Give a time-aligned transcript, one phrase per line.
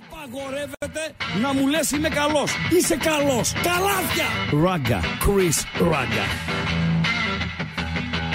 [0.00, 1.02] Απαγορεύεται
[1.42, 2.50] να μου λες είμαι καλός.
[2.76, 3.52] Είσαι καλός.
[3.52, 4.28] Καλάθια.
[4.64, 5.00] Ράγκα.
[5.24, 5.58] Chris
[5.90, 6.26] Ράγκα.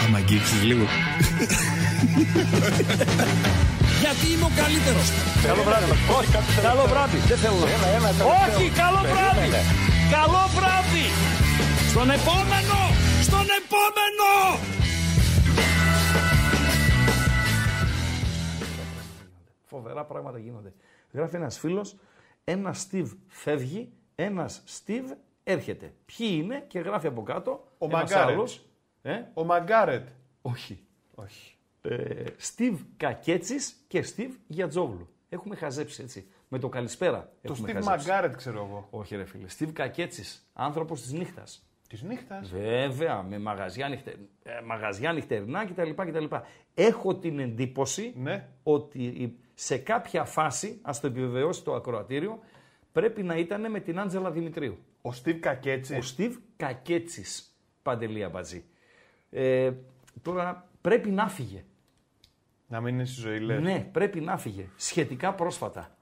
[0.06, 0.86] Άμα αγγίξεις λίγο.
[4.02, 5.08] Γιατί είμαι ο καλύτερος.
[5.48, 5.92] Καλό βράδυ.
[6.18, 6.30] Όχι,
[6.68, 7.18] καλό βράδυ.
[7.18, 8.10] Δεν θέλω να.
[8.44, 9.48] Όχι, καλό βράδυ.
[10.16, 11.08] Καλό βράδυ.
[11.92, 12.80] Στον επόμενο.
[13.28, 14.30] Στον επόμενο.
[19.66, 20.74] Φοβερά πράγματα γίνονται.
[21.16, 21.96] Γράφει ένας φίλος,
[22.44, 25.94] ένα Steve φεύγει, ένας Steve έρχεται.
[26.06, 27.72] Ποιοι είναι και γράφει από κάτω.
[27.78, 28.36] Ο ένας Μαγκάρετ.
[28.36, 28.66] άλλος,
[29.02, 30.08] Ε, Ο Μαγκάρετ.
[30.42, 30.80] όχι.
[31.16, 31.56] Όχι.
[31.82, 32.24] Ε,
[32.56, 33.56] Steve Κακέτσι
[33.88, 35.10] και Steve Γιατζόγλου.
[35.30, 36.28] Έχουμε χαζέψει έτσι.
[36.48, 37.32] Με το καλησπέρα.
[37.42, 38.08] Το έχουμε Steve χαζέψει.
[38.08, 38.88] Μαγκάρετ ξέρω εγώ.
[38.90, 39.46] Όχι, ρε φίλε.
[39.60, 41.68] Steve Κακέτσι, άνθρωπος της νύχτας.
[41.90, 44.16] Της νύχτας; Βέβαια, με μαγαζιά, νυχτε...
[44.44, 46.26] ε, μαγαζιά νυχτερινά κτλ, κτλ.
[46.74, 48.48] Έχω την εντύπωση Ναι.
[48.64, 52.40] ότι σε κάποια φάση, ας το επιβεβαιώσει το ακροατήριο,
[52.92, 54.78] πρέπει να ήταν με την Άντζελα Δημητρίου.
[55.02, 55.96] Ο Steve Κακέτσι.
[55.96, 57.26] Ο Στίβ Κακέτσι.
[57.82, 58.64] Παντελία Μπατζή.
[59.30, 59.72] Ε,
[60.22, 61.64] τώρα πρέπει να φύγε.
[62.68, 63.62] Να μην είναι στη ζωή, λες.
[63.62, 64.70] Ναι, πρέπει να φύγε.
[64.76, 65.98] Σχετικά πρόσφατα.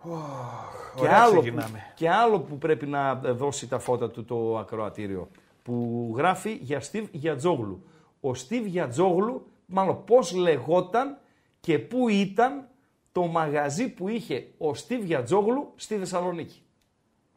[0.95, 1.91] και, ωραία άλλο που, ξεκινάμε.
[1.95, 5.29] και άλλο που πρέπει να δώσει τα φώτα του το ακροατήριο.
[5.63, 7.83] Που γράφει για Στίβ Γιατζόγλου.
[8.19, 11.17] Ο Στίβ Γιατζόγλου, μάλλον πώς λεγόταν
[11.59, 12.67] και πού ήταν
[13.13, 16.61] το μαγαζί που είχε ο Στίβ Γιατζόγλου στη Θεσσαλονίκη.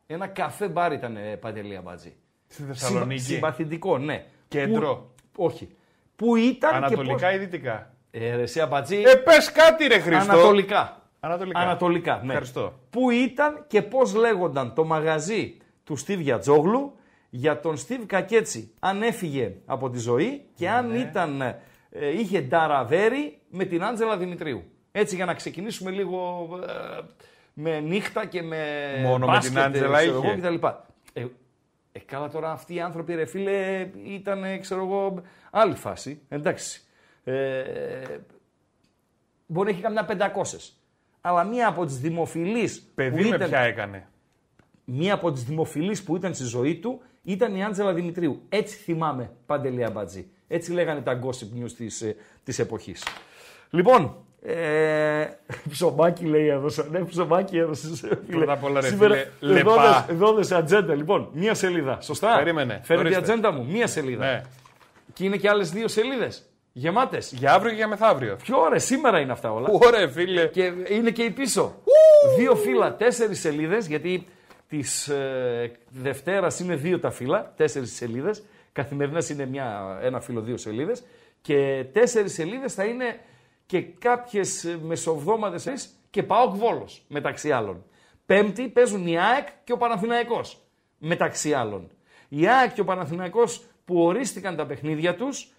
[0.06, 2.14] Ένα καφέ μπαρ ήταν ε, Παντελία Μπατζή.
[2.46, 4.24] Στη Θεσσαλονίκη; Συμπα- Συμπαθητικό, ναι.
[4.48, 5.68] Κέντρο; Που, όχι.
[6.16, 7.72] Πού ήταν Ανατολικά και ή δυτικά;
[8.10, 8.20] πώς...
[8.22, 10.32] Ε, ρε, εσύ, Αμπατζή, Ε, πες κάτι ρε Χριστό.
[10.32, 11.02] Ανατολικά.
[11.20, 11.58] Ανατολικά.
[11.58, 12.26] Ανατολικά, ναι.
[12.28, 12.72] Ευχαριστώ.
[12.90, 16.96] Πού ήταν και πώς λέγονταν το μαγαζί του Στίβ Γιατζόγλου
[17.30, 18.72] για τον Στίβ Κακέτσι.
[18.78, 20.98] Αν έφυγε από τη ζωή και αν Ναι.
[20.98, 21.56] ήταν, ε,
[22.18, 24.62] είχε νταραβέρι με την Άντζελα Δημητρίου.
[24.98, 27.00] Έτσι για να ξεκινήσουμε λίγο ε,
[27.52, 30.28] με νύχτα και με Μόνο με μπάσκετ, την Άντζελα ξέρω είχε.
[30.28, 30.66] εγώ, κτλ.
[31.12, 31.26] Ε,
[31.92, 36.20] ε, καλά τώρα αυτοί οι άνθρωποι ρε φίλε ήταν ε, ξέρω εγώ άλλη φάση.
[36.28, 36.80] Εντάξει.
[37.24, 38.18] Ε,
[39.46, 40.70] μπορεί να έχει καμιά 500.
[41.20, 44.08] Αλλά μία από τις δημοφιλείς Παιδί που με ήταν, ποια έκανε;
[44.84, 48.42] μία από τις δημοφιλείς που ήταν στη ζωή του ήταν η Άντζελα Δημητρίου.
[48.48, 50.30] Έτσι θυμάμαι Παντελή Αμπατζή.
[50.48, 53.04] Έτσι λέγανε τα gossip news της, ε, της εποχής.
[53.70, 55.24] Λοιπόν, ε,
[55.70, 56.86] ψωμάκι λέει έδωσα.
[56.90, 57.98] Ναι, ψωμάκι έδωσες.
[58.00, 58.16] φίλε.
[58.36, 60.04] Πρώτα απ' όλα, ρε Σήμερα φίλε, εδώ λεπά.
[60.06, 60.94] δες- Εδώ δες ατζέντα.
[60.94, 61.98] Λοιπόν, μία σελίδα.
[62.00, 63.18] Σωστά; Περίμενε, Φέρε την ορίστε.
[63.32, 63.66] ατζέντα μου.
[63.70, 64.24] Μία σελίδα.
[64.24, 64.42] Ναι.
[65.12, 66.44] Και είναι και άλλες δύο σελίδες.
[66.72, 67.32] Γεμάτες.
[67.32, 68.36] Για αύριο και για μεθαύριο.
[68.42, 69.68] Ποιο ωραία, σήμερα είναι αυτά όλα.
[69.70, 70.46] Ωραία, φίλε.
[70.46, 71.74] Και είναι και η πίσω.
[72.38, 74.26] Δύο φύλλα, τέσσερις σελίδες, γιατί
[74.68, 74.78] τη
[75.12, 78.42] ε, Δευτέρας είναι δύο τα φύλλα, τέσσερις σελίδες.
[78.72, 81.04] Καθημερινές είναι μια, ένα φύλλο, δύο σελίδες.
[81.40, 83.18] Και τέσσερις σελίδες θα είναι
[83.66, 87.84] και κάποιες μεσοβδόμαδες και πάω Βόλος μεταξύ άλλων.
[88.26, 90.60] Πέμπτη παίζουν η ΑΕΚ και ο Παναθηναϊκός
[90.98, 91.90] μεταξύ άλλων.
[92.28, 95.52] Η ΑΕΚ και ο Παναθηναϊκός που ορίστηκαν τα παιχνίδια τους,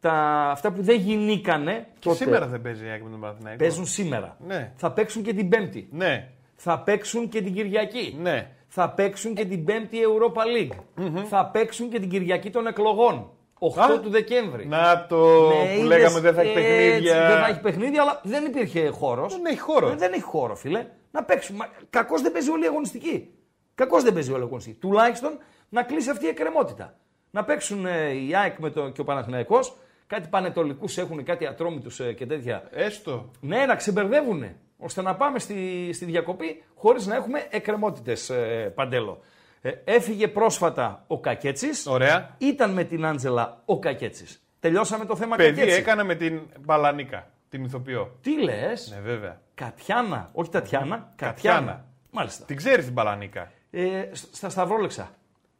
[0.00, 0.12] τα,
[0.50, 1.86] αυτά που δεν γινήκανε.
[1.98, 3.58] Και σήμερα δεν παίζει η ΑΕΚ με τον Παναθηναϊκό.
[3.58, 4.36] Παίζουν σήμερα.
[4.46, 4.72] Ναι.
[4.76, 5.88] Θα παίξουν και την Πέμπτη.
[5.90, 6.30] Ναι.
[6.54, 8.16] Θα παίξουν και την Κυριακή.
[8.20, 8.50] Ναι.
[8.68, 11.04] Θα παίξουν και την Πέμπτη Europa League.
[11.28, 13.30] Θα παίξουν και την Κυριακή των εκλογών.
[13.76, 14.66] 8 Α, του Δεκέμβρη.
[14.66, 17.28] Να το Ναι, που είδες, λέγαμε δεν θα έχει έτσι, παιχνίδια.
[17.28, 19.32] Δεν θα έχει παιχνίδια, αλλά δεν υπήρχε χώρος.
[19.32, 19.94] Δεν έχει χώρο.
[19.96, 20.86] Δεν έχει χώρο, φίλε.
[21.10, 21.68] Να παίξουμε.
[21.90, 23.34] Κακώς δεν παίζει όλη η αγωνιστική.
[23.74, 24.78] Κακώς δεν παίζει όλη η αγωνιστική.
[24.78, 25.38] Τουλάχιστον
[25.68, 26.98] να κλείσει αυτή η εκκρεμότητα.
[27.30, 29.76] Να παίξουν ε, η ΑΕΚ με το, και ο Παναθηναϊκός,
[30.06, 32.68] κάτι πανετολικούς έχουν, κάτι ατρόμητους ε, και τέτοια.
[32.70, 33.30] Έστω.
[33.40, 34.44] Ναι, να ξεμπερδεύουν.
[34.78, 39.20] Ώστε να πάμε στη, στη διακοπή χωρίς να έχουμε εκκρεμότητες, ε, παντέλο.
[39.66, 41.68] Ε, έφυγε πρόσφατα ο Κακέτσι.
[41.86, 42.34] Ωραία.
[42.38, 44.26] Ήταν με την Άντζελα ο Κακέτσι.
[44.60, 45.78] Τελειώσαμε το θέμα Παιδί Κακέτσι.
[45.78, 48.16] έκανε με την Μπαλανίκα, την ηθοποιό.
[48.20, 49.40] Τι λες, Ναι, βέβαια.
[49.54, 50.86] Κατιάνα, όχι Τατιάνα,
[51.16, 51.32] Κατιάνα.
[51.56, 51.84] Κατιάνα.
[52.10, 52.44] Μάλιστα.
[52.44, 55.10] Την ξέρεις την Μπαλανίκα; Ε, σ- στα Σταυρόλεξα.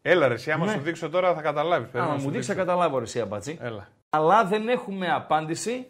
[0.03, 0.72] Έλα ρε, εσύ, άμα Ναι.
[0.72, 1.94] σου δείξω τώρα θα καταλάβεις.
[1.94, 3.59] Άμα μου δείξει, θα καταλάβω ρε, εσύ αμπάτσι.
[3.60, 3.88] Έλα.
[4.10, 5.87] Αλλά δεν έχουμε απάντηση.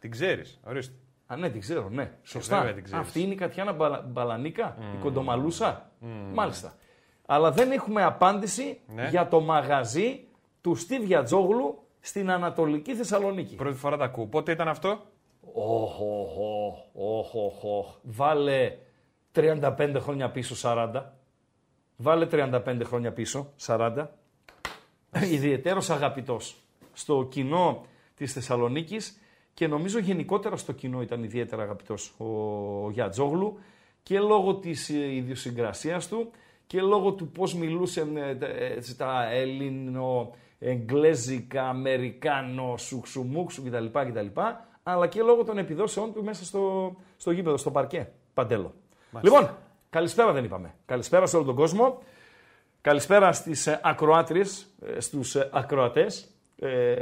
[0.00, 0.60] Την ξέρεις.
[0.64, 0.94] Ορίστε.
[1.26, 2.10] Α, ναι, την ξέρω, ναι.
[2.22, 2.58] Σωστά.
[2.58, 3.06] βέβαια την ξέρεις.
[3.06, 5.90] Αυτή είναι η Κατιάνα Μπαλα- Μπαλανίκα, η κοντομαλούσα.
[6.32, 6.72] Μάλιστα.
[7.26, 9.08] Αλλά δεν έχουμε απάντηση Ναι.
[9.08, 10.24] για το μαγαζί
[10.60, 13.54] του Στίβ Γιατζόγλου στην Ανατολική Θεσσαλονίκη.
[13.54, 14.26] Πρώτη φορά τα ακούω.
[14.26, 15.00] Πότε ήταν αυτό;
[15.54, 17.94] Οχ, οχ, οχ, οχ, οχ, οχ.
[18.02, 18.76] Βάλε
[19.34, 21.02] 35 χρόνια πίσω 40.
[21.96, 24.06] Βάλε 35 χρόνια πίσω 40.
[25.30, 26.56] Ιδιαιτέρως αγαπητός
[26.92, 27.84] στο κοινό
[28.14, 29.18] της Θεσσαλονίκης
[29.54, 32.24] και νομίζω γενικότερα στο κοινό ήταν ιδιαίτερα αγαπητός ο,
[32.84, 33.58] ο Γιατζόγλου
[34.02, 36.30] και λόγω της ε, ιδιοσυγκρασίας του
[36.72, 44.40] και λόγω του πώς μιλούσε ε, τα- ε, τα ελληνο, εγγλέζικα, αμερικάνο, σουξουμούξου κτλ, κτλ.
[44.82, 48.08] Αλλά και λόγω των επιδόσεών του μέσα στο, στο γήπεδο, στο παρκέ.
[48.34, 48.74] Παντέλο.
[49.20, 49.56] Λοιπόν,
[49.90, 50.74] Καλησπέρα δεν είπαμε.
[50.86, 51.98] Καλησπέρα σε όλο τον κόσμο.
[52.80, 54.66] Καλησπέρα στις ε, ακροάτριες,
[54.96, 56.28] ε, στους ε, ακροατές.
[56.58, 56.94] Ε,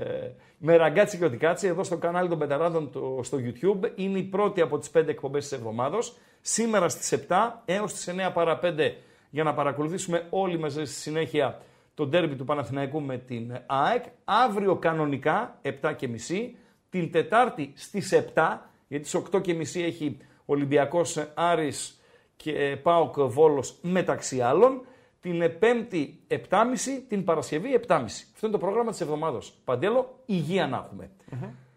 [0.58, 3.90] με Ραγκάτση κι ό,τι κάτσει εδώ στο κανάλι των Μπεταράδων το, στο YouTube.
[3.94, 6.16] Είναι η πρώτη από τις πέντε εκπομπές της εβδομάδος.
[6.40, 7.34] Σήμερα στις 7
[7.64, 8.92] έως τις 9 παρα 5
[9.30, 11.60] για να παρακολουθήσουμε όλοι μαζί στη συνέχεια
[11.94, 14.04] το ντέρμπι του Παναθηναϊκού με την ΑΕΚ.
[14.24, 16.56] Αύριο κανονικά 7 και μισή.
[16.90, 22.00] Την Τετάρτη στις 7 γιατί στις 8 και μισή έχει Ολυμπιακός Άρης
[22.36, 24.84] και ΠΑΟΚ Βόλος μεταξύ άλλων.
[25.20, 26.38] Την Πέμπτη 7.30,
[27.08, 28.00] την Παρασκευή 7.30.
[28.34, 29.54] Αυτό είναι το πρόγραμμα της εβδομάδος.
[29.64, 31.10] Παντέλο, υγεία να εχουμε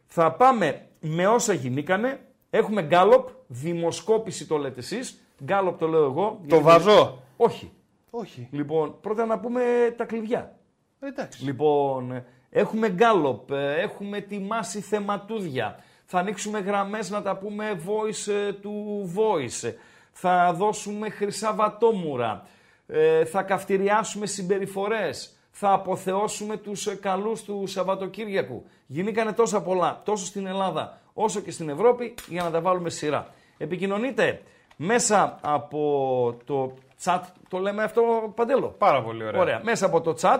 [0.05, 2.19] Θα πάμε με όσα γινήκανε.
[2.49, 5.19] Έχουμε γκάλοπ, δημοσκόπηση το λέτε εσείς.
[5.43, 6.23] Γκάλοπ το λέω εγώ.
[6.23, 7.22] Το γιατί- βαζώ.
[7.43, 7.71] Όχι.
[8.09, 8.47] Όχι.
[8.51, 9.61] Λοιπόν, πρώτα να πούμε
[9.97, 10.59] τα κλειδιά.
[10.99, 11.43] Εντάξει.
[11.43, 15.79] Λοιπόν, έχουμε γκάλοπ, ε, έχουμε ετοιμάσει θεματούδια.
[16.05, 18.69] Θα ανοίξουμε γραμμές να τα πούμε voice ε, to
[19.17, 19.73] voice.
[20.11, 22.47] Θα δώσουμε χρυσαβατόμουρα.
[22.87, 25.37] Ε, θα καυτηριάσουμε συμπεριφορές.
[25.51, 28.65] Θα αποθεώσουμε τους ε, καλούς του Σαββατοκύριακου.
[28.87, 33.33] Γινήκανε τόσα πολλά, τόσο στην Ελλάδα όσο και στην Ευρώπη, για να τα βάλουμε σειρά.
[33.57, 34.41] Επικοινωνείτε
[34.75, 38.67] μέσα από το chat, το λέμε αυτό Παντέλο.
[38.67, 39.41] Πάρα πολύ ωραία.
[39.41, 39.61] Ωραία.
[39.63, 40.39] Μέσα από το chat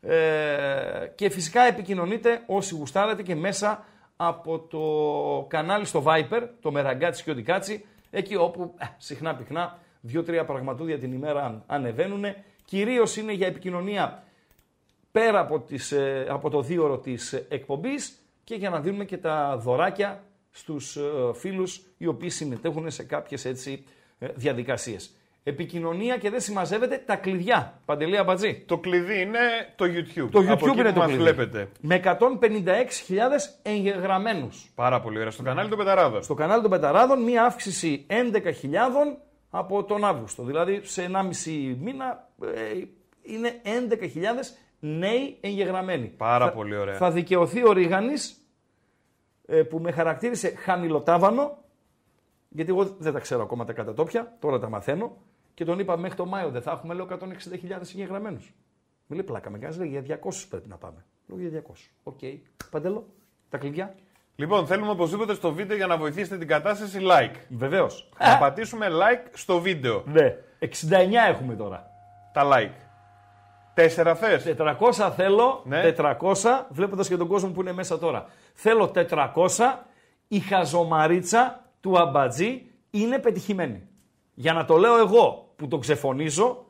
[0.00, 0.16] ε,
[1.14, 3.84] και φυσικά επικοινωνείτε όσοι γουστάρετε και μέσα
[4.16, 10.44] από το κανάλι στο Viper, το Μεραγκάτσι και Οντικάτσι, εκεί όπου ε, συχνά πυκνά δύο-τρία
[10.44, 12.24] πραγματούδια την ημέρα ανεβαίνουν.
[12.64, 14.22] Κυρίως είναι για επικοινωνία
[15.12, 19.56] πέρα από, τις, ε, από το δίωρο της εκπομπής και για να δίνουμε και τα
[19.56, 21.02] δωράκια στους ε,
[21.34, 23.84] φίλους οι οποίοι συμμετέχουν σε κάποιες έτσι
[24.18, 25.15] ε, διαδικασίες.
[25.48, 27.80] Επικοινωνία και δεν συμμαζεύεται τα κλειδιά.
[27.84, 28.62] Παντελή Αμπατζή.
[28.66, 29.38] Το κλειδί είναι
[29.76, 30.28] το YouTube.
[30.30, 31.22] Το YouTube Από εκεί είναι που το μας κλειδί.
[31.22, 31.68] βλέπετε.
[31.80, 34.70] Με 156.000 εγγεγραμμένους.
[34.74, 35.30] Πάρα πολύ ωραία.
[35.30, 36.22] Στο κανάλι των Μπεταράδων.
[36.22, 39.16] Στο κανάλι των Μπεταράδων μία αύξηση 11.000
[39.50, 40.42] από τον Αύγουστο.
[40.42, 42.82] Δηλαδή σε 1,5 μήνα ε,
[43.22, 44.06] είναι 11.000
[44.78, 46.06] νέοι εγγεγραμμένοι.
[46.06, 46.94] Πάρα Θα- πολύ ωραία.
[46.94, 48.40] Θα δικαιωθεί ο Ρίγανης
[49.46, 51.58] ε, που με χαρακτήρισε χαμηλοτάβανο
[52.48, 55.16] γιατί εγώ δεν τα ξέρω ακόμα τα κατατόπια, τώρα τα μαθαίνω
[55.56, 57.18] και τον είπα μέχρι το Μάιο δεν θα έχουμε λέω 160.000
[57.80, 58.52] εγγεγραμμένους.
[59.06, 61.04] Μην λέει πλάκα με κάνεις, λέει για 200 πρέπει να πάμε.
[61.26, 61.72] Λέω για 200.
[62.02, 62.18] Οκ.
[62.70, 63.06] Παντέλο,
[63.48, 63.94] τα κλειδιά.
[64.36, 67.34] Λοιπόν, θέλουμε οπωσδήποτε στο βίντεο για να βοηθήσετε την κατάσταση like.
[67.48, 68.08] Βεβαίως.
[68.18, 70.02] Να πατήσουμε like στο βίντεο.
[70.06, 70.36] Ναι.
[70.58, 70.66] 69
[71.28, 71.90] έχουμε τώρα.
[72.32, 72.74] Τα like.
[73.74, 74.54] Τέσσερα θες.
[74.58, 75.92] 400 θέλω, Ναι.
[75.96, 78.26] 400, βλέποντας και τον κόσμο που είναι μέσα τώρα.
[78.54, 79.84] Θέλω 400,
[80.28, 83.88] η χαζομαρίτσα του αμπατζή είναι πετυχημένη.
[84.34, 86.64] Για να το λέω εγώ που τον ξεφωνίζω,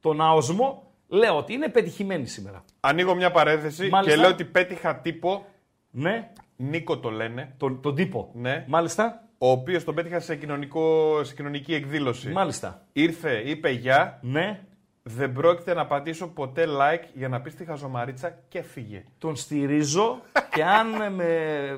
[0.00, 2.64] τον αοσμό, λέω ότι είναι πετυχημένη σήμερα.
[2.80, 4.14] Ανοίγω μια παρένθεση Μάλιστα.
[4.16, 5.46] και λέω ότι πέτυχα τύπο.
[5.90, 7.54] Ναι, Νίκο το λένε.
[7.56, 8.30] τον, τον τύπο.
[8.34, 8.64] Ναι.
[8.68, 12.28] Μάλιστα, Ο οποίος τον πέτυχα σε, κοινωνικό, σε κοινωνική εκδήλωση.
[12.30, 12.86] μάλιστα.
[12.92, 14.18] Ήρθε, είπε γεια.
[14.22, 14.60] Ναι,
[15.02, 19.04] Δεν πρόκειται να πατήσω ποτέ like για να πεις τη χαζομαρίτσα και φύγε.
[19.18, 20.20] τον στηρίζω
[20.54, 21.30] και αν με,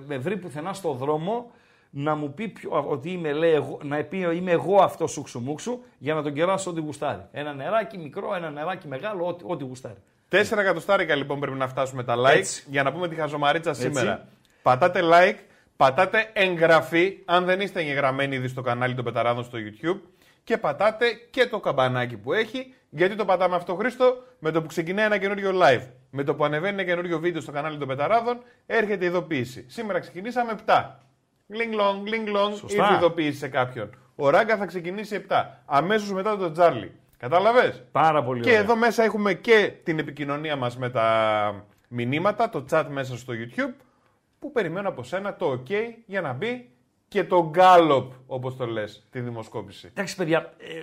[0.06, 1.50] με βρει πουθενά στο δρόμο
[1.96, 5.80] να μου πει ποιο, ότι είμαι, λέει, εγώ, να πει είμαι εγώ αυτός σούξου μουξου
[5.98, 7.26] για να τον κεράσω ό,τι γουστάρει.
[7.32, 10.02] Ένα νεράκι μικρό, ένα νεράκι μεγάλο, ό,τι, ό,τι γουστάρει.
[10.28, 12.64] Τέσσερα εκατοστάρικα λοιπόν πρέπει να φτάσουμε τα like Έτσι.
[12.68, 14.26] για να πούμε τη χαζομαρίτσα σήμερα.
[14.62, 15.36] Πατάτε like,
[15.76, 20.00] πατάτε εγγραφή αν δεν είστε εγγεγραμμένοι ήδη στο κανάλι των Πεταράδων στο YouTube
[20.44, 22.74] και πατάτε και το καμπανάκι που έχει.
[22.90, 25.86] Γιατί το πατάμε αυτό, Χρήστο, με το που ξεκινάει ένα καινούριο live.
[26.10, 29.64] Με το που ανεβαίνει ένα καινούριο βίντεο στο κανάλι των Πεταράδων, έρχεται η ειδοποίηση.
[29.68, 30.90] Σήμερα ξεκινήσαμε 7.
[31.46, 32.76] Γλινγκ long, γλινγκ long, Σωστά.
[32.82, 33.90] ήρθε η ειδοποίηση σε κάποιον.
[34.14, 35.44] Ο Ράγκα θα ξεκινήσει 7.
[35.64, 36.92] Αμέσως μετά τον Τζάρλι.
[37.16, 38.60] Κατάλαβες; Πάρα πολύ Και ωραία.
[38.60, 43.74] εδώ μέσα έχουμε και την επικοινωνία μας με τα μηνύματα, το chat μέσα στο YouTube,
[44.38, 45.70] που περιμένω από σένα το OK
[46.06, 46.70] για να μπει
[47.08, 49.86] και το Gallop, όπως το λες, τη δημοσκόπηση.
[49.86, 50.78] Εντάξει, παιδιά, ε,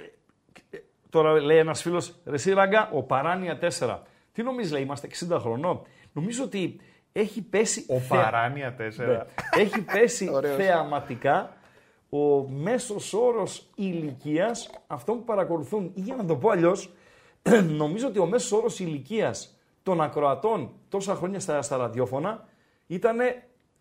[0.78, 4.00] ε, τώρα λέει ένας φίλος, Ρε εσύ, Ράγκα, ο Παράνια 4.
[4.32, 5.82] Τι νομίζεις, λέει, είμαστε 60 χρονών.
[6.14, 6.80] Νομίζω ότι
[7.12, 7.86] έχει πέσει.
[7.88, 9.06] Ο θέα- Παράνια 4.
[9.08, 9.20] Ναι.
[9.62, 10.56] Έχει πέσει Ωραίος.
[10.56, 11.54] θεαματικά
[12.10, 15.92] ο μέσος όρος ηλικίας αυτών που παρακολουθούν.
[15.96, 16.92] Ή για να το πω αλλιώς,
[17.82, 22.48] νομίζω ότι ο μέσος όρος ηλικίας των ακροατών τόσα χρόνια στα, στα ραδιόφωνα
[22.88, 23.18] ήταν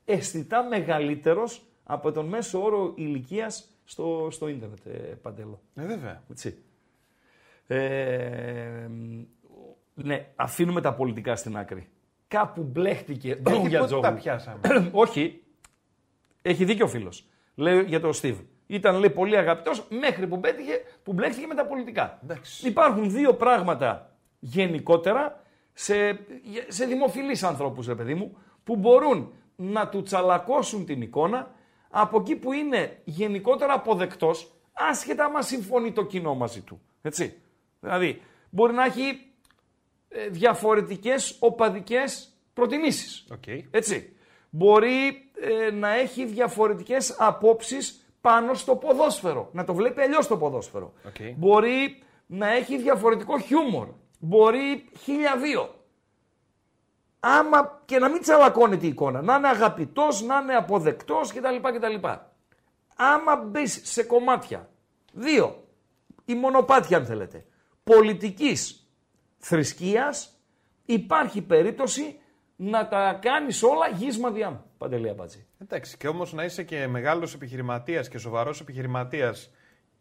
[0.04, 4.90] αισθητά μεγαλύτερος από τον μέσο όρο ηλικίας στο, στο ίντερνετ, ε,
[5.22, 5.60] Παντέλο.
[5.74, 6.22] Ε, βέβαια.
[6.30, 6.58] Έτσι.
[7.66, 8.88] Ε,
[9.94, 11.88] ναι, αφήνουμε τα πολιτικά στην άκρη.
[12.30, 14.02] Κάπου μπλέχτηκε ο Γιατί πότε Γιατζόγλου.
[14.02, 14.60] τα πιάσαμε;
[14.92, 15.42] Όχι.
[16.42, 17.24] Έχει δίκιο ο φίλος.
[17.54, 18.38] Λέει για τον Στίβ.
[18.66, 22.18] Ήταν λέει πολύ αγαπητός μέχρι που, πέτυχε, που μπλέχτηκε με τα πολιτικά.
[22.22, 22.68] Εντάξει.
[22.68, 26.18] Υπάρχουν δύο πράγματα γενικότερα σε,
[26.68, 31.50] σε δημοφιλείς ανθρώπους, ρε παιδί μου, που μπορούν να του τσαλακώσουν την εικόνα
[31.90, 36.80] από εκεί που είναι γενικότερα αποδεκτός, άσχετα άμα συμφωνεί το κοινό μαζί του.
[37.02, 37.40] Έτσι.
[37.80, 39.29] Δηλαδή, μπορεί να έχει ε,
[40.30, 43.26] διαφορετικές οπαδικές προτιμήσεις.
[43.34, 43.60] Okay.
[43.70, 44.16] Έτσι.
[44.50, 49.48] Μπορεί ε, να έχει διαφορετικές απόψεις πάνω στο ποδόσφαιρο.
[49.52, 50.92] Να το βλέπει αλλιώς το ποδόσφαιρο.
[51.08, 51.34] Okay.
[51.36, 53.88] Μπορεί να έχει διαφορετικό χιούμορ.
[54.18, 55.74] Μπορεί χίλια δύο.
[57.20, 59.22] Άμα και να μην τσαλακώνεται η εικόνα.
[59.22, 61.56] Να είναι αγαπητός, να είναι αποδεκτός κτλ.
[61.62, 62.08] κτλ.
[62.96, 64.70] Άμα μπει σε κομμάτια.
[65.12, 65.64] Δύο.
[66.24, 67.44] Η μονοπάτια αν θέλετε.
[67.84, 68.79] Πολιτικής
[69.40, 70.40] θρησκείας
[70.84, 72.18] υπάρχει περίπτωση
[72.56, 75.46] να τα κάνεις όλα γίσμα διά Παντελή Αμπατζή.
[75.58, 79.50] Εντάξει, και όμως να είσαι και μεγάλος επιχειρηματίας και σοβαρός επιχειρηματίας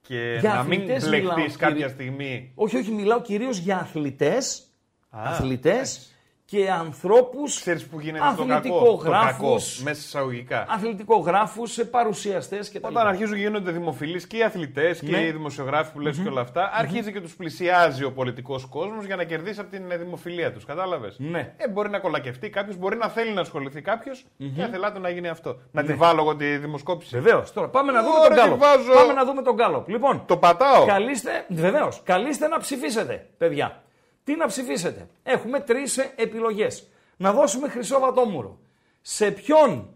[0.01, 1.88] και Για να μην αθλητές μιλάω, μπλεχτεί κάποια κύριε.
[1.91, 2.51] στιγμή.
[2.55, 4.63] Όχι, όχι, μιλάω κυρίως για αθλητές.
[5.10, 6.13] Α, Αθλητές
[6.50, 7.60] και ανθρώπους.
[7.60, 10.65] Ξέρεις που γίνεται το κακό; Το κακό Αθλητικογράφους, μέσα εισαγωγικά.
[10.70, 12.88] αθλητικογράφου, παρουσιαστές κτλ.
[12.88, 15.22] Όταν αρχίζουν και γίνονται δημοφιλείς και οι αθλητές και Ναι.
[15.25, 19.15] οι δημοσιογράφοι που λες και όλα αυτά, αρχίζει και τους πλησιάζει ο πολιτικός κόσμος για
[19.15, 20.65] να κερδίσει από την ε, δημοφιλία τους.
[20.65, 21.53] Κατάλαβες; Ναι.
[21.58, 25.10] Ε, μπορεί να κολακευτεί κάποιος, μπορεί να θέλει να ασχοληθεί κάποιος και να θελάτε να
[25.10, 25.58] γίνει αυτό.
[25.72, 25.88] Να Ναι.
[25.88, 27.20] τη βάλω εγώ τη δημοσκόπηση.
[27.20, 27.53] Βεβαίως.
[27.53, 28.60] Τώρα πάμε να δούμε Ωραία, τον Γκάλοπ.
[28.60, 28.94] τη βάζω.
[29.00, 29.89] Πάμε να δούμε τον Γκάλοπ.
[29.89, 30.86] Λοιπόν, Το πατάω.
[30.86, 33.82] καλείστε, βεβαίως, καλείστε να ψηφίσετε, παιδιά.
[34.29, 36.88] Τι να ψηφίσετε; Έχουμε τρεις επιλογές.
[37.17, 38.59] Να δώσουμε χρυσό βατόμουρο.
[39.01, 39.89] Σε ποιον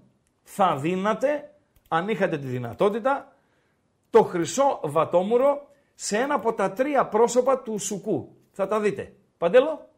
[0.44, 1.54] θα δίνατε,
[1.88, 3.36] αν είχατε τη δυνατότητα,
[4.10, 9.13] το χρυσό βατόμουρο σε ένα από τα τρία πρόσωπα του Σουκού; Θα τα δείτε.
[9.38, 9.90] Παντέλο;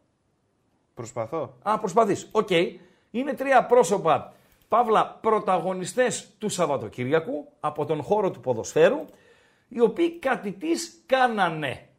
[0.94, 1.58] Προσπαθώ.
[1.64, 2.30] Α, προσπαθείς.
[2.32, 2.50] Οκ.
[3.12, 4.34] Είναι τρία πρόσωπα,
[4.68, 9.06] παύλα, πρωταγωνιστές του Σαββατοκύριακου, από τον χώρο του ποδοσφαίρου,
[9.68, 11.90] οι οποίοι κάτι της κάνανε.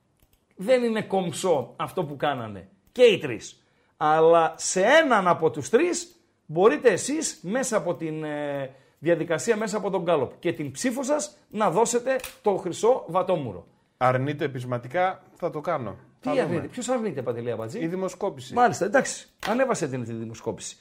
[0.56, 2.68] Δεν είναι κομψό αυτό που κάνανε.
[2.92, 3.62] Και οι τρεις.
[3.96, 9.90] Αλλά σε έναν από τους τρεις μπορείτε εσείς μέσα από την ε, διαδικασία, μέσα από
[9.90, 13.66] τον κάλοπ και την ψήφο σας να δώσετε το χρυσό βατόμουρο.
[13.96, 15.96] Αρνείται επισηματικά, θα το κάνω.
[16.20, 16.42] Θα Τι δούμε.
[16.42, 18.54] αρνείται, ποιος αρνείται Παντελή Αμπατζή; Η δημοσκόπηση.
[18.54, 19.28] Μάλιστα, εντάξει.
[19.46, 20.76] Ανέβασε την, την δημοσκόπηση.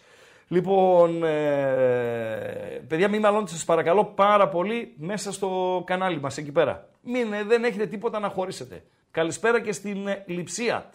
[0.47, 6.89] Λοιπόν, ε, παιδιά, μην μαλώνετε σας παρακαλώ πάρα πολύ μέσα στο κανάλι μας εκεί πέρα.
[7.01, 8.83] Μην, ε, δεν έχετε τίποτα να χωρίσετε.
[9.15, 10.89] Καλησπέρα και στην ε, Λειψία.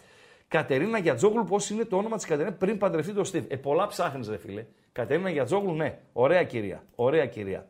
[0.47, 3.43] Κατερίνα Γιατζόγλου, πώς είναι το όνομα της Κατερίνας πριν παντρευτεί τον Στίβ.
[3.47, 4.65] Ε, πολλά ψάχνεις ρε φίλε.
[4.91, 5.97] Κατερίνα Γιατζόγλου, ναι.
[6.13, 6.83] Ωραία κυρία.
[6.95, 7.67] Ωραία κυρία.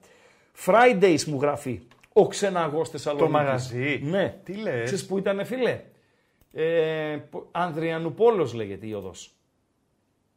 [0.65, 1.81] Fridays μου γράφει
[2.13, 3.31] ο ξεναγός Θεσσαλονίκης.
[3.31, 3.99] Το μαγαζί.
[4.03, 4.39] Ναι.
[4.43, 5.81] Τι λες; Ξέρεις που ήταν φίλε;
[6.53, 9.35] Ε, πο- Ανδριανουπόλος λέγεται η οδός.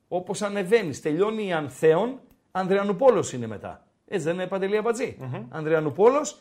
[0.09, 3.87] Όπως ανεβαίνεις, τελειώνει η Ανθέων, Ανδριανουπόλος είναι μετά.
[4.09, 5.16] Έτσι δεν είναι Παντελή Αμπατζή.
[5.50, 6.40] Ανδριανουπόλος,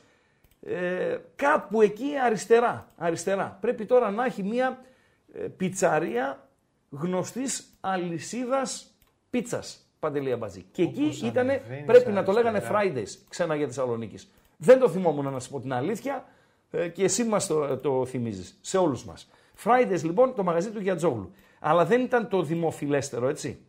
[0.66, 3.58] ε, κάπου εκεί αριστερά, αριστερά.
[3.62, 4.82] Πρέπει τώρα να έχει μια
[5.34, 6.50] ε, πιτσαρία
[6.90, 8.96] γνωστής αλυσίδας
[9.30, 9.88] πίτσας.
[10.00, 10.66] Παντελή Αμπατζή.
[10.72, 12.82] Και εκεί Όπως ήταν, ανεβαίνεις πρέπει να το λέγανε αριστερά.
[12.82, 14.32] Fridays, ξένα για Θεσσαλονίκης.
[14.58, 16.26] Δεν το θυμόμουν να σου πω την αλήθεια
[16.72, 19.30] ε, και εσύ μας το, το θυμίζεις, σε όλους μας.
[19.64, 21.32] Fridays λοιπόν το μαγαζί του Γιατζόγλου.
[21.60, 23.60] Αλλά δεν ήταν το δημοφιλέστερο έτσι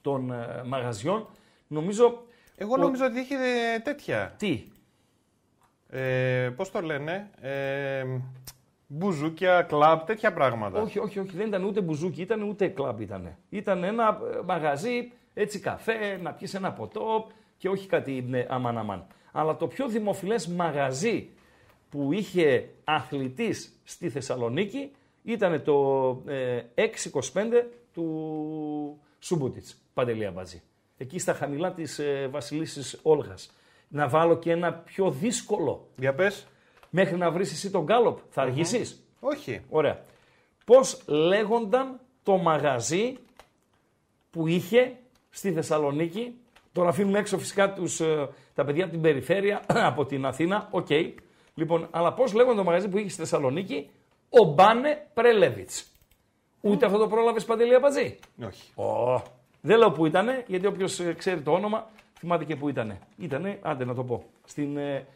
[0.00, 1.28] των ε, μαγαζιών.
[1.66, 2.24] Νομίζω.
[2.56, 4.34] Εγώ νόμιζα ότι είχε ε, τέτοια.
[4.36, 4.64] Τι;
[5.90, 7.30] Ε, Πώς το λένε.
[7.40, 8.04] Ε,
[8.86, 10.80] μπουζούκια, κλαμπ, τέτοια πράγματα.
[10.80, 11.36] Όχι, όχι, όχι.
[11.36, 13.36] Δεν ήταν ούτε μπουζούκι, ήταν ούτε κλαμπ ήταν.
[13.48, 17.26] Ήταν ένα ε, μαγαζί, έτσι καφέ, να πιεις ένα ποτό
[17.56, 19.06] και όχι κάτι ναι, αμάν αμάν.
[19.32, 21.28] Αλλά το πιο δημοφιλές μαγαζί
[21.90, 24.90] που είχε αθλητής στη Θεσσαλονίκη
[25.22, 26.84] ήταν το ε, 625
[27.92, 30.62] του Σούμποτιτς, Παντελή Αμπατζή.
[30.96, 33.50] Εκεί στα χαμηλά της ε, Βασιλίσης Όλγας.
[33.88, 35.88] Να βάλω και ένα πιο δύσκολο.
[35.96, 36.46] Για πες.
[36.90, 39.60] Μέχρι να βρεις εσύ το γκάλοπ, θα αργήσεις; Όχι.
[39.68, 40.04] Ωραία.
[40.64, 43.16] Πώς λέγονταν το μαγαζί
[44.30, 44.96] που είχε
[45.30, 46.40] στη Θεσσαλονίκη;
[46.72, 50.68] Τώρα αφήνουμε έξω φυσικά τους, ε, τα παιδιά από την περιφέρεια, από την Αθήνα.
[50.70, 50.88] Οκ.
[51.54, 53.90] Λοιπόν, αλλά πώς λέγονταν το μαγαζί που είχε στη Θεσσαλονίκη;
[54.28, 55.92] Ο Μπάνε Πρέλεβιτς.
[56.60, 58.72] Ούτε αυτό το πρόλαβες Παντελή Απατζή; Όχι.
[58.74, 59.22] Ω,
[59.60, 61.90] Δεν λέω που ήτανε, γιατί όποιος ε, ξέρει το όνομα
[62.26, 62.98] θυμάται και που ήτανε.
[63.18, 65.06] Ήτανε, άντε να το πω, στην ε,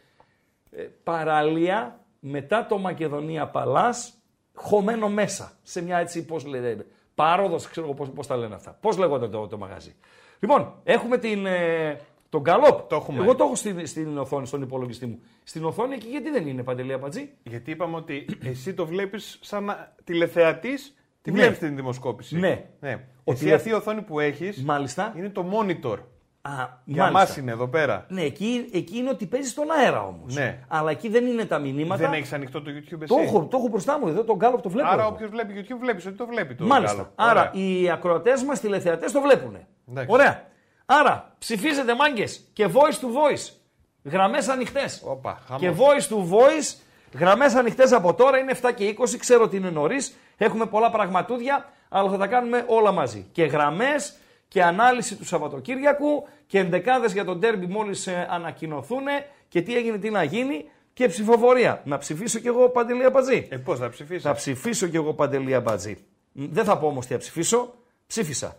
[0.70, 4.12] ε, παραλία μετά το Μακεδονία Παλάς,
[4.54, 8.78] χωμένο μέσα, σε μια έτσι, πώς λέτε, πάροδος, ξέρω εγώ πώς, πώς τα λένε αυτά.
[8.80, 9.94] Πώς λέγονται το, το μαγαζί.
[10.40, 11.96] Λοιπόν, έχουμε την, ε,
[12.28, 12.80] τον Γκαλόπ.
[12.88, 13.22] Το έχουμε.
[13.22, 15.20] Εγώ το έχω στην, στην οθόνη, στον υπολογιστή μου.
[15.44, 19.64] Στην οθόνη εκεί γιατί δεν είναι Παντελή Απατζή; Γιατί είπαμε ότι εσύ το βλέπεις σαν
[19.64, 19.94] να...
[20.04, 21.38] τηλεθεατής, τη Ναι.
[21.38, 22.38] βλέπεις την δημοσκόπηση.
[22.38, 22.64] Ναι.
[22.80, 23.04] ναι.
[23.24, 25.12] Ο Εσύ τηλε- αυτή η οθόνη που έχεις Μάλιστα.
[25.16, 25.96] είναι το monitor.
[26.42, 26.50] Α,
[26.84, 27.10] Για μάλιστα.
[27.10, 28.06] μας είναι εδώ πέρα.
[28.08, 30.34] Ναι, εκεί, εκεί είναι ότι παίζεις στον αέρα όμως.
[30.34, 30.58] Ναι.
[30.68, 32.02] Αλλά εκεί δεν είναι τα μηνύματα.
[32.02, 34.60] Δεν έχεις ανοιχτό το YouTube εσύ; το, έχω, το έχω μπροστά μου εδώ, τον Γκάλοπ
[34.60, 34.88] το βλέπω.
[34.88, 35.10] Άρα εγώ.
[35.10, 36.94] όποιος βλέπει YouTube βλέπεις ότι το βλέπει το Μάλιστα.
[36.94, 37.12] Γκάλοπ.
[37.14, 37.64] Άρα Ωραία.
[37.64, 39.56] οι ακροατές μας, τηλεθεατές το βλέπουν.
[39.88, 40.12] Εντάξει.
[40.12, 40.44] Ωραία.
[40.86, 43.54] Άρα ψηφίζετε μάγκες και voice to voice.
[44.02, 45.02] Γραμμές ανοιχτές.
[45.04, 45.60] Όπα, χαμός.
[45.62, 46.80] Και voice to voice
[47.18, 49.16] Γραμμές ανοιχτές από τώρα είναι 7 και 20.
[49.18, 50.14] Ξέρω ότι είναι νωρίς.
[50.36, 53.26] Έχουμε πολλά πραγματούδια, αλλά θα τα κάνουμε όλα μαζί.
[53.32, 54.16] Και γραμμές
[54.50, 59.04] και ανάλυση του Σαββατοκύριακου και ενδεκάδες για τον τέρμπι μόλις ανακοινωθούν
[59.48, 61.82] και τι έγινε, τι να γίνει και ψηφοφορία.
[61.84, 63.46] Να ψηφίσω κι εγώ παντελή αμπατζή.
[63.50, 65.96] Ε, πώς θα ψηφίσεις; Θα ψηφίσω κι εγώ παντελή αμπατζή.
[66.32, 67.74] Δεν θα πω όμως τι θα ψηφίσω.
[68.06, 68.56] Ψήφισα.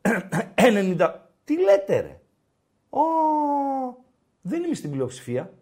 [0.98, 1.12] 90.
[1.44, 2.20] Τι λέτε, ρε;
[2.90, 3.00] Ω,
[4.40, 5.52] δεν είμαι στην πλειοψηφία.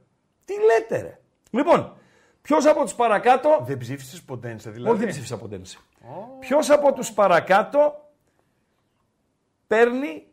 [0.45, 1.19] Τι λέτε, ρε;
[1.51, 1.97] Λοιπόν,
[2.43, 3.63] ποιος από τους παρακάτω.
[3.67, 5.79] Δεν ψήφισες Ποντένσε, δηλαδή; Όχι, δεν ψήφισα Ποντένσε.
[6.01, 6.41] Oh.
[6.41, 8.08] Ποιος από τους παρακάτω
[9.69, 10.27] παίρνει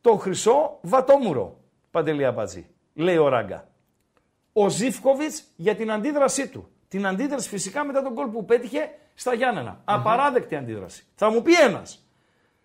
[0.00, 3.68] το χρυσό βατόμουρο, Παντελή Αμπατζή, λέει ο Ράγκα.
[4.52, 6.68] Ο Ζήφκοβιτς για την αντίδρασή του.
[6.88, 11.04] Την αντίδραση φυσικά μετά τον κόλ που πέτυχε στα γιαννενα Απαράδεκτη αντίδραση.
[11.14, 12.08] Θα μου πει ένας.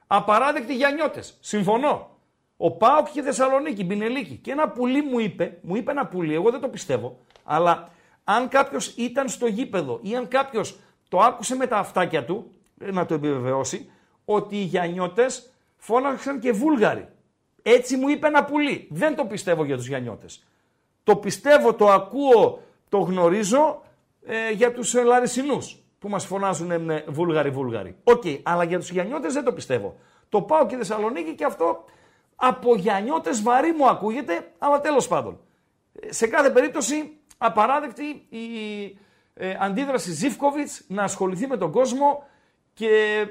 [0.07, 1.37] Απαράδεκτοι Γιαννιώτες.
[1.39, 2.09] Συμφωνώ.
[2.57, 4.35] Ο Πάοκ και Θεσσαλονίκη, Μπινελίκη.
[4.35, 7.89] Και ένα πουλί μου είπε, μου είπε ένα πουλί, εγώ δεν το πιστεύω, αλλά
[8.23, 12.91] αν κάποιος ήταν στο γήπεδο ή αν κάποιος το άκουσε με τα αυτάκια του, ε,
[12.91, 13.89] να το επιβεβαιώσει,
[14.25, 15.25] ότι οι Γιαννιώτες
[15.83, 17.07] φώναξαν και Βούλγαροι.
[17.61, 18.87] Έτσι μου είπε ένα πουλί.
[18.91, 20.43] Δεν το πιστεύω για τους Γιαννιώτες.
[21.03, 23.81] Το πιστεύω, το ακούω, το γνωρίζω
[24.25, 27.95] ε, για τους Λαρισινούς που μας φωνάζουν ε, Βούλγαροι, Βούλγαροι.
[28.03, 29.95] Οκ, αλλά για τους Γιαννιώτες δεν το πιστεύω.
[30.29, 31.85] Το πάω και Θεσσαλονίκη και αυτό
[32.35, 35.39] από Γιαννιώτες βαρύ μου ακούγεται, αλλά τέλος πάντων.
[36.09, 38.45] Σε κάθε περίπτωση απαράδεκτη η
[39.33, 42.23] ε, αντίδραση Ζήφκοβιτς να ασχοληθεί με τον κόσμο
[42.73, 43.25] και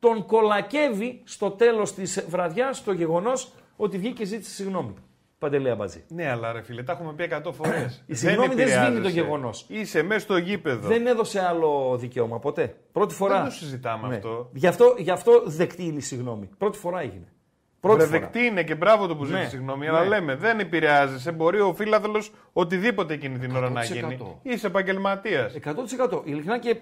[0.00, 4.94] τον κολακεύει στο τέλος της βραδιάς το γεγονός ότι βγήκε και ζήτησε συγγνώμη.
[5.38, 6.04] Παντελέα Μπατζή.
[6.08, 8.02] Ναι, αλλά ρε φίλε, τα έχουμε πει 100 φορές.
[8.06, 9.64] Η συγγνώμη δεν σβήνει το γεγονός.
[9.68, 10.88] Είσαι μέσα στο γήπεδο.
[10.88, 12.76] Δεν έδωσε άλλο δικαίωμα ποτέ.
[12.92, 13.34] Πρώτη φορά.
[13.34, 14.14] Δεν το συζητάμε ναι.
[14.14, 14.50] αυτό.
[14.52, 14.94] Γι αυτό.
[14.98, 16.48] Γι' αυτό δεκτή είναι η συγγνώμη.
[16.58, 17.32] Πρώτη φορά έγινε.
[17.80, 18.18] Πρώτη φορά.
[18.18, 19.48] δεκτή είναι και μπράβο το που ζήτησε ναι.
[19.48, 19.88] συγγνώμη, ναι.
[19.88, 21.30] αλλά λέμε δεν επηρεάζει.
[21.30, 24.38] Μπορεί ο φίλαθλο οτιδήποτε εκείνη την ώρα να γίνει.
[24.42, 25.54] Είσαι επαγγελματίας.
[26.10, 26.20] 100%.
[26.24, 26.76] Ειλικρινά και.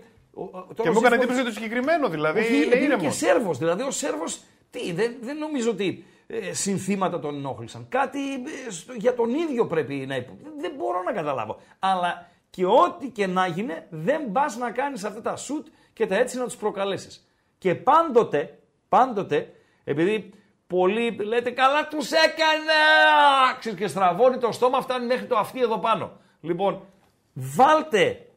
[0.82, 2.40] Και μου έκανε εντύπωση το συγκεκριμένο δηλαδή.
[2.40, 3.58] Όχι, είναι, είναι και Σέρβος.
[3.58, 4.40] Δηλαδή ο Σέρβος.
[4.70, 7.86] Τι, δεν, δεν νομίζω ότι ε, συνθήματα τον ενόχλησαν.
[7.88, 10.42] Κάτι ε, για τον ίδιο πρέπει να υπάρχει.
[10.60, 11.60] Δεν μπορώ να καταλάβω.
[11.78, 16.16] Αλλά και ό,τι και να γίνει, δεν πας να κάνεις αυτά τα σουτ και τα
[16.16, 17.28] έτσι να τους προκαλέσεις.
[17.58, 18.58] Και πάντοτε,
[18.88, 19.52] πάντοτε,
[19.84, 20.32] επειδή
[20.66, 26.12] πολλοί λέτε καλά τους έκανε, και στραβώνει το στόμα, φτάνει μέχρι το αυτί εδώ πάνω.
[26.40, 26.86] Λοιπόν,
[27.32, 28.27] βάλτε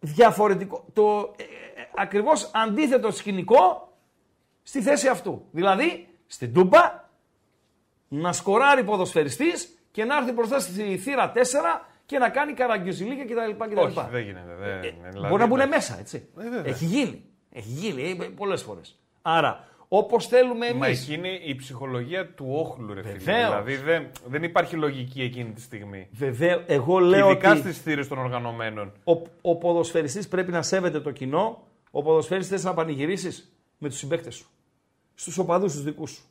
[0.00, 1.46] διαφορετικό, το ε, ε
[1.96, 3.92] ακριβώς αντίθετο σκηνικό
[4.62, 5.44] στη θέση αυτού.
[5.50, 7.08] Δηλαδή, στην Τούμπα,
[8.08, 11.38] να σκοράρει ποδοσφαιριστής και να έρθει μπροστά στη θύρα 4
[12.06, 13.78] και να κάνει καραγκιουζιλίκια κτλ.
[13.78, 14.54] Όχι, δεν γίνεται.
[14.58, 16.28] Δεν, ε, δηλαδή, μπορεί να μπουν μέσα, έτσι.
[16.64, 17.24] Ε, Έχει γίνει.
[17.50, 18.98] Έχει γίνει ε, πολλές φορές.
[19.22, 20.78] Άρα, όπως θέλουμε εμείς.
[20.80, 23.18] Μα εκείνη η ψυχολογία του όχλου, ρε φίλε.
[23.18, 26.08] Δηλαδή δεν, δεν υπάρχει λογική εκείνη τη στιγμή.
[26.12, 26.62] Βεβαίως.
[26.66, 27.30] Εγώ λέω.
[27.30, 27.58] Ειδικά ότι...
[27.58, 28.92] στις θύρες των οργανωμένων.
[29.04, 31.62] Ο, ο ποδοσφαιριστής πρέπει να σέβεται το κοινό.
[31.90, 34.48] Ο ποδοσφαιριστής να πανηγυρίσεις με τους συμπαίκτες σου
[35.14, 36.22] στους οπαδούς του δικούς σου.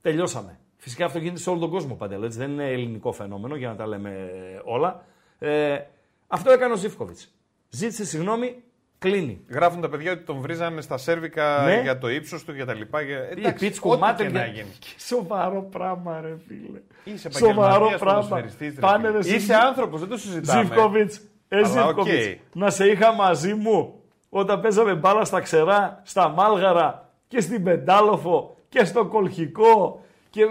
[0.00, 0.58] Τελειώσαμε.
[0.76, 2.30] Φυσικά αυτό γίνεται σε όλο τον κόσμο παντελώ.
[2.30, 4.30] Δεν είναι ελληνικό φαινόμενο για να τα λέμε
[4.64, 5.04] όλα.
[5.38, 5.78] Ε,
[6.26, 7.34] αυτό έκανε ο Ζήφκοβιτς.
[7.68, 8.62] Ζήτησε συγγνώμη,
[9.02, 9.40] κλείνει.
[9.48, 11.80] Γράφουν τα παιδιά ότι τον βρίζανε στα σέρβικα ναι.
[11.82, 13.00] για το ύψος του, για τα λοιπά.
[13.00, 13.18] Για...
[13.30, 14.72] Εντάξει, πίτσκο, μάτε να γίνει.
[15.08, 16.80] Σοβαρό πράγμα, ρε φίλε.
[17.04, 18.44] Είσαι Σοβαρό πράγμα.
[18.80, 20.62] Πάνε, ρε, Είσαι άνθρωπος, δεν το συζητάμε.
[20.62, 21.12] Ζήφκοβιτ,
[21.48, 21.60] ε,
[21.96, 22.34] okay.
[22.52, 28.56] να σε είχα μαζί μου όταν παίζαμε μπάλα στα ξερά, στα μάλγαρα και στην Πεντάλοφο
[28.68, 30.42] και στο Κολχικό και,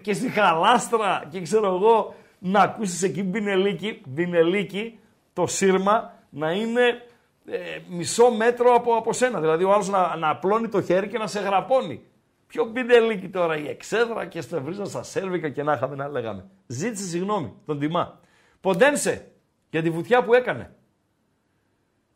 [0.00, 4.98] και στη Χαλάστρα και ξέρω εγώ να ακούσεις εκεί μπινελίκι, μπινελίκι
[5.32, 7.02] το σύρμα να είναι
[7.50, 9.40] ε, μισό μέτρο από, από σένα.
[9.40, 12.02] Δηλαδή ο άλλος να, να απλώνει το χέρι και να σε γραπώνει.
[12.46, 16.46] Ποιο μπινελίκι τώρα, η εξέδρα και στεβρίζα στα σέρβικα και να είχαμε να λέγαμε.
[16.66, 18.20] Ζήτησε συγγνώμη, τον τιμά.
[18.60, 19.30] Ποντένσε
[19.70, 20.74] για τη βουτιά που έκανε.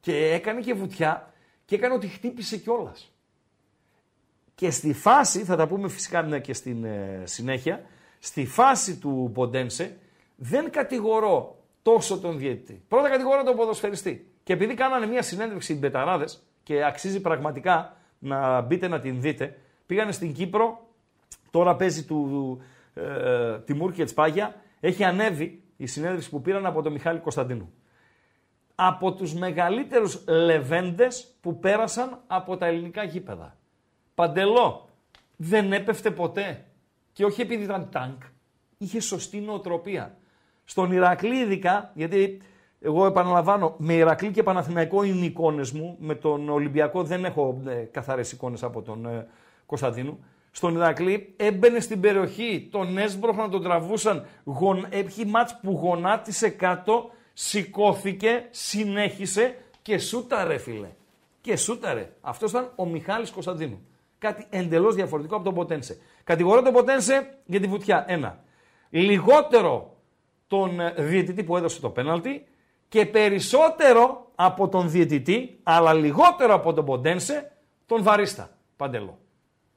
[0.00, 1.32] Και έκανε και βουτιά
[1.64, 3.12] και έκανε ότι χτύπησε κιόλας.
[4.54, 7.84] Και στη φάση, θα τα πούμε φυσικά ναι, και στην ε, συνέχεια,
[8.18, 9.96] στη φάση του Ποντένσε
[10.36, 12.82] δεν κατηγορώ τόσο τον διαιτητή.
[12.88, 14.31] Πρώτα κατηγορώ τον ποδοσφαιριστή.
[14.42, 19.59] Και επειδή κάνανε μια συνέντευξη οι μπεταράδες και αξίζει πραγματικά να μπείτε να την δείτε,
[19.87, 20.87] πήγανε στην Κύπρο,
[21.50, 22.59] τώρα παίζει του
[22.94, 27.72] ε, Τιμούρ και Τσπάγια, έχει ανέβει η συνέντευξη που πήραν από τον Μιχάλη Κωνσταντίνου.
[28.74, 33.57] Από τους μεγαλύτερους λεβέντες που πέρασαν από τα ελληνικά γήπεδα.
[34.14, 34.88] Παντελό,
[35.37, 36.64] δεν έπεφτε ποτέ.
[37.12, 38.16] Και όχι επειδή ήταν τάγκ.
[38.78, 40.16] Είχε σωστή νοοτροπία.
[40.64, 42.40] Στον Ηρακλή ειδικά, γιατί
[42.82, 47.62] εγώ επαναλαμβάνω, με Ηρακλή και Παναθηναϊκό είναι οι εικόνες μου, με τον Ολυμπιακό δεν έχω
[47.66, 49.26] ε, καθαρές εικόνες από τον ε,
[49.66, 50.24] Κωνσταντίνου.
[50.50, 56.48] στον Ηρακλή, έμπαινε στην περιοχή, τον έσπροχ να τον τραβούσαν, γον, έχει μάτς που γονάτισε
[56.48, 60.88] κάτω, σηκώθηκε, συνέχισε και σούταρε φίλε.
[61.40, 62.12] Και σούταρε.
[62.20, 63.80] Αυτός ήταν ο Μιχάλης Κωνσταντίνου.
[64.18, 65.98] Κάτι εντελώς διαφορετικό από τον Ποτένσε.
[66.24, 68.04] Κατηγορώ τον Ποτένσε για τη βουτιά.
[68.08, 68.44] Ένα.
[68.90, 69.96] Λιγότερο
[70.46, 72.46] τον ε, διαιτητή που έδωσε το πέναλτι
[72.92, 77.52] και περισσότερο από τον διαιτητή, αλλά λιγότερο από τον Ποντένσε,
[77.87, 78.50] τον Βαρίστα.
[78.76, 79.18] Παντελό.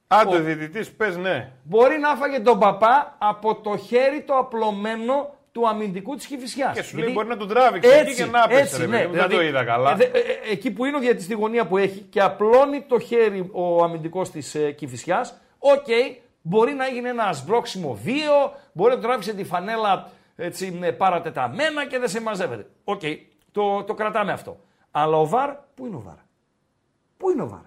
[0.07, 1.51] Άντε, ο διαιτητής, πες ναι.
[1.63, 6.71] Μπορεί να φάγε τον παπά από το χέρι το απλωμένο του αμυντικού της Κυφυσιά.
[6.75, 8.61] Και σου λέει μπορεί να τον τράβηξε έτσι, εκεί και να πέσει.
[8.61, 9.97] έτσι, ναι, δεν δηλαδή, το είδα καλά.
[9.99, 12.99] ε, ε, ε, εκεί που είναι ο διαιτητής στη γωνία που έχει και απλώνει το
[12.99, 15.27] χέρι ο αμυντικός της ε, Κυφυσιά,
[15.59, 15.87] οκ,
[16.41, 21.99] μπορεί να έγινε ένα σπρώξιμο βίαιο, μπορεί να τράβηξε τη φανέλα έτσι, ε, παρατεταμένα και
[21.99, 22.69] δεν σε μαζεύεται.
[22.83, 23.01] Οκ,
[23.51, 24.59] το, το κρατάμε αυτό.
[24.91, 26.15] Αλλά ο VAR, πού είναι ο VAR;
[27.17, 27.63] Πού είναι ο VAR;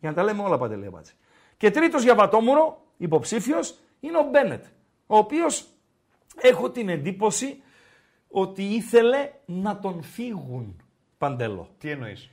[0.00, 1.14] Για να τα λέμε όλα Παντελή Αμπατζή.
[1.56, 4.64] Και τρίτος για βατόμουρο, υποψήφιος, είναι ο Μπένετ.
[5.06, 5.66] Ο οποίος
[6.40, 7.62] έχω την εντύπωση
[8.30, 10.82] ότι ήθελε να τον φύγουν
[11.18, 11.68] παντέλο.
[11.78, 12.30] Τι εννοείς;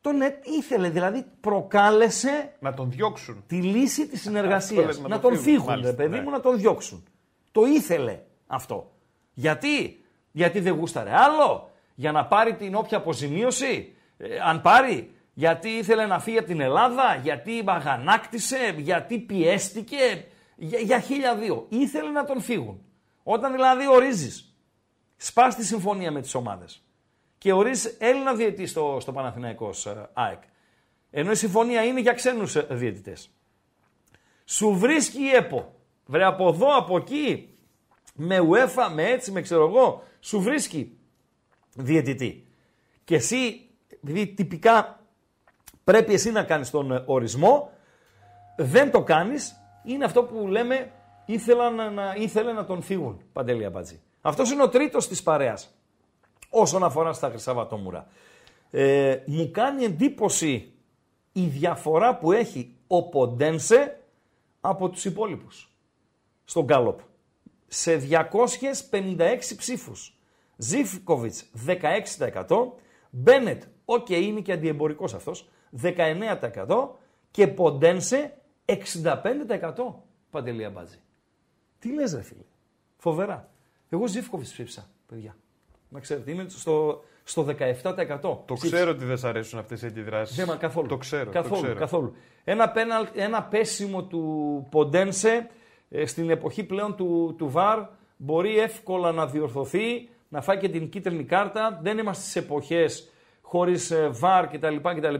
[0.00, 3.44] Τον ε- ήθελε, δηλαδή προκάλεσε Να τον διώξουν.
[3.46, 4.84] τη λύση της Αυτό συνεργασίας.
[4.86, 6.22] λες, να να τον τον φύγουν, φύγουν, μάλιστα, ρε παιδί ναι.
[6.22, 7.04] μου, να τον διώξουν.
[7.52, 8.92] Το ήθελε αυτό.
[9.38, 15.68] Γιατί, γιατί δεν γούσταρε άλλο, για να πάρει την όποια αποζημίωση, ε, αν πάρει, γιατί
[15.68, 20.24] ήθελε να φύγει από την Ελλάδα, γιατί αγανάκτησε, γιατί πιέστηκε,
[20.56, 21.66] για, για χίλια δύο.
[21.68, 22.80] Ήθελε να τον φύγουν.
[23.22, 24.54] Όταν δηλαδή ορίζεις,
[25.16, 26.82] σπάς τη συμφωνία με τις ομάδες
[27.38, 30.42] και ορίζεις Έλληνα διαιτή στο, στο Παναθηναϊκός ε, ΑΕΚ,
[31.10, 33.30] ενώ η συμφωνία είναι για ξένους ε, διαιτητές.
[34.44, 35.72] Σου βρίσκει η ΕΠΟ.
[36.06, 37.57] Βρε από εδώ, από εκεί,
[38.20, 40.98] με UEFA, με έτσι, με ξέρω εγώ, σου βρίσκει
[41.74, 42.46] διαιτητή.
[43.04, 43.68] Και εσύ,
[44.02, 45.00] επειδή τυπικά
[45.84, 47.70] πρέπει εσύ να κάνεις τον ε, ορισμό,
[48.56, 50.92] δεν το κάνεις, είναι αυτό που λέμε
[51.26, 54.00] ήθελα να, να, ήθελε να τον φύγουν, Παντελή Αμπατζή.
[54.20, 55.74] Αυτός είναι ο τρίτος της παρέας,
[56.50, 58.06] όσον αφορά στα Χρυσά Βατόμουρα.
[58.70, 60.72] Ε, μου κάνει εντύπωση
[61.32, 64.00] η διαφορά που έχει ο Ποντένσε
[64.60, 65.72] από τους υπόλοιπους
[66.44, 67.00] στο γκάλοπ.
[67.68, 70.18] Σε 256 ψήφους.
[70.56, 72.72] Ζήφκοβιτς 16%,
[73.10, 75.48] Μπένετ, οκ είναι και αντιεμπορικός αυτός,
[75.82, 76.88] 19%
[77.30, 78.74] και Ποντένσε 65%
[80.30, 80.98] Παντελή Αμπάτζη.
[81.78, 82.44] Τι λες ρε φίλε,
[82.96, 83.50] φοβερά.
[83.88, 85.36] Εγώ Ζήφκοβιτς ψήφισα, παιδιά.
[85.88, 88.20] Να ξέρετε, είμαι στο, στο 17%.
[88.20, 90.36] Το ξέρω ότι δεν σ' αρέσουν αυτές οι αντιδράσεις.
[90.36, 90.88] Δεν μα καθόλου.
[90.88, 91.30] Το ξέρω.
[91.30, 91.78] Καθόλου, το ξέρω.
[91.78, 92.14] καθόλου.
[92.44, 95.46] Ένα, πέναλ, ένα πέσιμο του Ποντένσε ε,
[96.04, 101.24] στην εποχή πλέον του, του ΒΑΡ μπορεί εύκολα να διορθωθεί, να φάει και την κίτρινη
[101.24, 101.78] κάρτα.
[101.82, 105.14] Δεν είμαστε στις εποχές χωρίς ε, ΒΑΡ κτλ, κτλ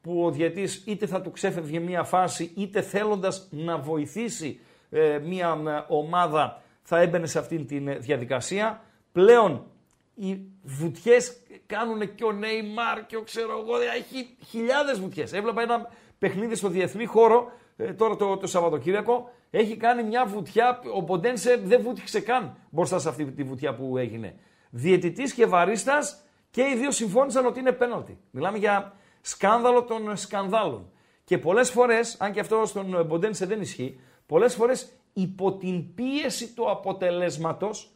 [0.00, 4.60] που ο διαιτής είτε θα του ξέφευγε μία φάση είτε θέλοντας να βοηθήσει
[4.90, 8.82] ε, μία ε, ομάδα θα έμπαινε σε αυτήν τη διαδικασία.
[9.12, 9.66] Πλέον
[10.14, 11.36] οι βουτιές
[11.66, 15.32] κάνουν και ο Νέιμαρ και ο ξέρω εγώ, έχει χιλιάδες βουτιές.
[15.32, 20.80] Έβλεπα ένα παιχνίδι στο διεθνή χώρο ε, τώρα το, το Σαββατοκύριακο, έχει κάνει μια βουτιά,
[20.94, 24.34] ο Ποντένσε δεν βούτυξε καν μπροστά σε αυτή τη βουτιά που έγινε.
[24.70, 28.18] Διαιτητής και βαρίστας και οι δύο συμφώνησαν ότι είναι πέναλτι.
[28.30, 30.90] Μιλάμε για σκάνδαλο των σκανδάλων.
[31.24, 36.54] Και πολλές φορές, αν και αυτό στον Ποντένσε δεν ισχύει, πολλές φορές υπό την πίεση
[36.54, 37.90] του αποτελέσματος,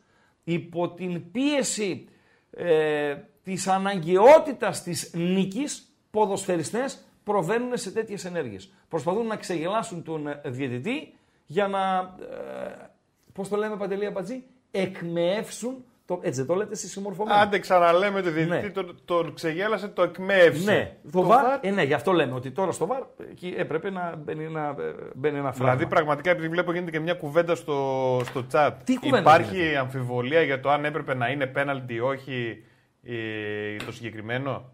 [0.44, 2.08] υπό την πίεση
[2.50, 8.72] ε, της αναγκαιότητας της νίκης, ποδοσφαιριστές προβαίνουν σε τέτοιες ενέργειες.
[8.88, 11.14] Προσπαθούν να ξεγελάσουν τον ε, διαιτητή
[11.46, 12.90] για να, ε,
[13.32, 17.40] πώς το λέμε Παντελή Αμπατζή, εκμεεύσουν, το, έτσι δεν το λέτε εσείς συμμορφωμένοι.
[17.40, 18.70] Άντε ξαναλέμε το διαιτητή, Ναι.
[18.70, 20.70] τον, τον ξεγέλασε, το εκμεύσε.
[20.72, 24.16] Ναι, το, βαρ, ε, ναι, γι' αυτό λέμε ότι τώρα στο βαρ εκεί έπρεπε να
[24.16, 25.72] μπαίνει ένα, ε, μπαίνει ένα φράγμα.
[25.72, 28.70] Δηλαδή, πραγματικά, επειδή βλέπω γίνεται και μια κουβέντα στο, στο chat.
[28.84, 32.64] Τι κουβέντα Υπάρχει γίνεται; αμφιβολία για το αν έπρεπε να είναι πέναλτι ή όχι
[33.02, 34.72] ε, το συγκεκριμένο;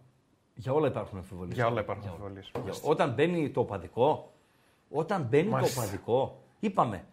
[0.55, 1.55] Για όλα υπάρχουν αμφιβολίες.
[1.57, 2.51] Για όλα υπάρχουν Για αμφιβολίες.
[2.65, 4.33] Για- Όταν μπαίνει το οπαδικό,
[4.91, 5.75] όταν μπαίνει Μάλιστα.
[5.75, 7.05] το οπαδικό, είπαμε,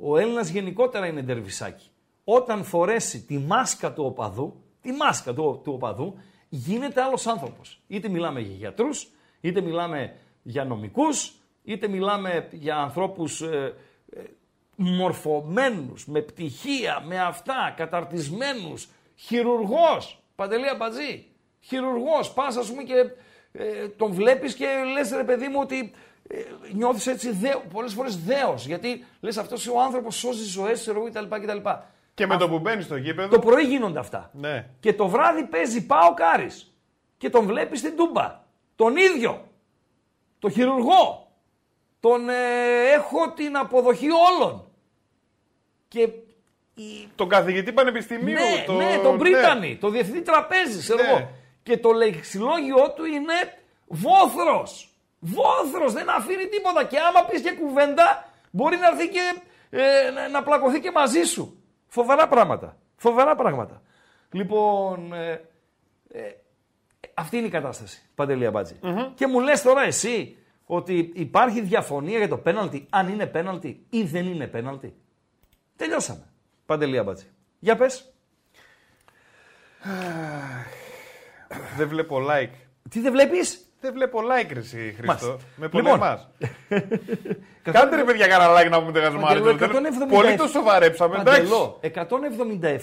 [0.00, 1.90] ο Έλληνας γενικότερα είναι ντερβισάκι.
[2.24, 7.80] Όταν φορέσει τη μάσκα του οπαδού, τη μάσκα του, του οπαδού, γίνεται άλλος άνθρωπος.
[7.86, 9.08] Είτε μιλάμε για γιατρούς,
[9.40, 13.74] είτε μιλάμε για νομικούς, είτε μιλάμε για ανθρώπους ε,
[14.12, 14.20] ε,
[14.76, 21.26] μορφωμένους, με πτυχία, με αυτά, καταρτισμένους, χειρουργός, Παντελή Αμπατζή,
[21.60, 22.94] χειρουργός, πας ας πούμε και
[23.52, 25.92] ε, τον βλέπεις και λες ρε παιδί μου ότι
[26.36, 30.98] ε, νιώθεις έτσι δέο, πολλές φορές δέος, γιατί λες αυτός ο άνθρωπος σώζει ζωές, ξέρω
[31.00, 31.36] εγώ κτλ.
[31.46, 31.68] κτλ.
[32.14, 33.28] Και με το που μπαίνεις στο γήπεδο.
[33.28, 34.30] Το πρωί γίνονται αυτά.
[34.32, 34.66] Ναι.
[34.80, 36.72] Και το βράδυ παίζει πάω Κάρις.
[37.18, 38.40] Και τον βλέπεις στην Τούμπα.
[38.76, 39.46] Τον ίδιο.
[40.38, 41.26] Το χειρουργό.
[42.00, 42.34] τον ε,
[42.94, 44.64] έχω την αποδοχή όλων.
[45.88, 46.00] Και
[46.74, 48.34] η- Τον καθηγητή πανεπιστημίου.
[48.34, 48.72] ναι, το...
[48.72, 51.08] ναι, τον Πρίτανη, το διευθυντή τραπέζι, ξέρω Ναι.
[51.08, 51.28] εγώ.
[51.62, 53.32] Και το λεξιλόγιο του είναι
[53.86, 54.91] βόθρος.
[55.24, 56.84] Βόθρος, δεν αφήνει τίποτα.
[56.84, 61.22] Και άμα πεις και κουβέντα, μπορεί να έρθει και ε, να, να πλακωθεί και μαζί
[61.22, 61.62] σου.
[61.86, 62.76] Φοβερά πράγματα.
[62.96, 63.82] Φοβερά πράγματα.
[64.30, 65.30] Λοιπόν, ε,
[66.12, 66.30] ε,
[67.14, 68.78] αυτή είναι η κατάσταση, Παντελή Αμπάτζη.
[69.14, 74.02] Και μου λες τώρα εσύ ότι υπάρχει διαφωνία για το πέναλτι, αν είναι πέναλτι ή
[74.02, 74.96] δεν είναι πέναλτι.
[75.76, 76.32] Τελειώσαμε.
[76.66, 77.26] Παντελή Αμπάτζη.
[77.58, 78.14] Για πες.
[81.76, 82.54] Δεν βλέπω like.
[82.90, 85.04] Τι δεν βλέπεις; Δεν βλέπω like, ρε εσύ, Χρήστο.
[85.06, 85.36] Μάλιστα.
[85.56, 85.82] Με Λοιπόν.
[85.82, 86.28] πολεμάς.
[87.72, 89.80] Κάντε ρε παιδιά κανένα like να πούμε τα Παντελό, γασμάρια.
[90.06, 90.08] 177.
[90.08, 91.40] Πολύ το σοβαρέψαμε, εντάξει.
[91.40, 91.80] Παντελό,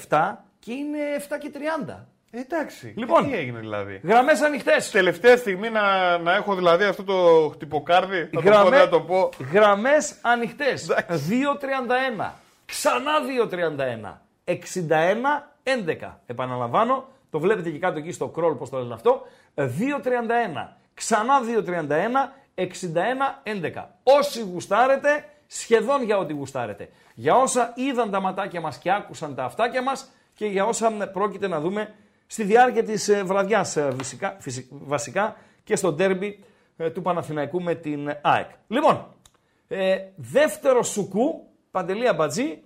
[0.10, 1.52] 177 και είναι 7 και
[1.90, 1.96] 30.
[2.32, 2.94] Εντάξει.
[2.98, 3.28] Λοιπόν.
[3.28, 4.00] Τι έγινε δηλαδή.
[4.04, 4.92] Γραμμές ανοιχτές.
[4.92, 8.20] Τελευταία στιγμή να, να έχω δηλαδή αυτό το χτυποκάρδι.
[8.22, 9.30] Θα το πω, Γραμμέ- δεν θα το πω.
[9.54, 10.90] Γραμμές ανοιχτές.
[10.90, 11.24] Εντάξει.
[12.20, 12.32] 2.31.
[12.66, 13.12] Ξανά
[14.46, 14.54] 2.31.
[16.04, 16.18] 61-11.
[16.26, 19.22] Επαναλαμβάνω, το βλέπετε και κάτω εκεί στο κρόλ πώς το λένε αυτό.
[19.56, 19.66] 2.31.
[21.00, 22.40] Ξανά 2.31.
[22.56, 23.86] 61-11.
[24.04, 26.90] Όσοι γουστάρετε, σχεδόν για ό,τι γουστάρετε.
[27.14, 31.48] Για όσα είδαν τα ματάκια μας και άκουσαν τα αυτάκια μας και για όσα πρόκειται
[31.48, 31.96] να δούμε
[32.28, 36.44] στη διάρκεια της ε, βραδιάς ε, φυσικά, φυσι- βασικά και στο ντέρμπι
[36.78, 38.50] ε, του Παναθηναϊκού με την ΑΕΚ.
[38.68, 39.14] Λοιπόν,
[39.68, 42.64] ε, δεύτερο σουκού, Παντελή Αμπατζή,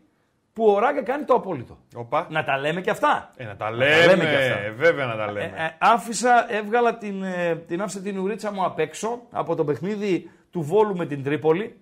[0.53, 1.77] που ο Ράγκα κάνει το απόλυτο.
[1.95, 2.27] Οπα.
[2.29, 3.31] Να τα λέμε και αυτά.
[3.35, 4.23] Ε, να τα λέμε λέμε.
[4.23, 4.59] και αυτά.
[4.59, 5.45] ε, βέβαια να τα Ε, λέμε.
[5.57, 10.29] ε, άφησα, έβγαλα την, ε, την άφησα την ουρίτσα μου απ' έξω από το παιχνίδι
[10.51, 11.77] του Βόλου με την Τρίπολη.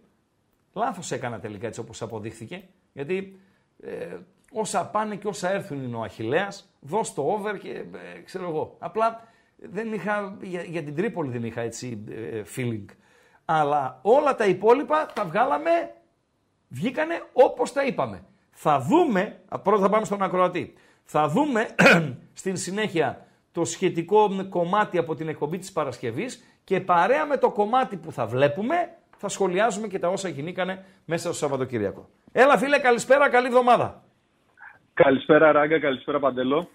[0.74, 2.64] Λάθος έκανα τελικά έτσι όπως αποδείχθηκε.
[2.94, 3.40] Γιατί
[3.84, 4.18] ε,
[4.52, 6.74] όσα πάνε και όσα έρθουν είναι ο Αχιλέας.
[6.80, 8.76] Δώσ' το over και ε, ξέρω εγώ.
[8.80, 12.86] Απλά δεν είχα, για, για την Τρίπολη δεν είχα έτσι ε, feeling.
[13.46, 15.70] Αλλά όλα τα υπόλοιπα τα βγάλαμε
[16.68, 18.24] βγήκανε όπως τα είπαμε.
[18.52, 21.68] Θα δούμε, α, πρώτα θα πάμε στον ακροατή, θα δούμε
[22.42, 27.98] στην συνέχεια το σχετικό κομμάτι από την εκπομπή της Παρασκευής και παρέα με το κομμάτι
[27.98, 28.76] που θα βλέπουμε
[29.18, 32.10] θα σχολιάζουμε και τα όσα γινήκανε μέσα στο Σαββατοκύριακο.
[32.32, 34.04] Έλα φίλε, καλησπέρα, καλή εβδομάδα.
[34.94, 36.68] Καλησπέρα Ράγκα, καλησπέρα Παντελό.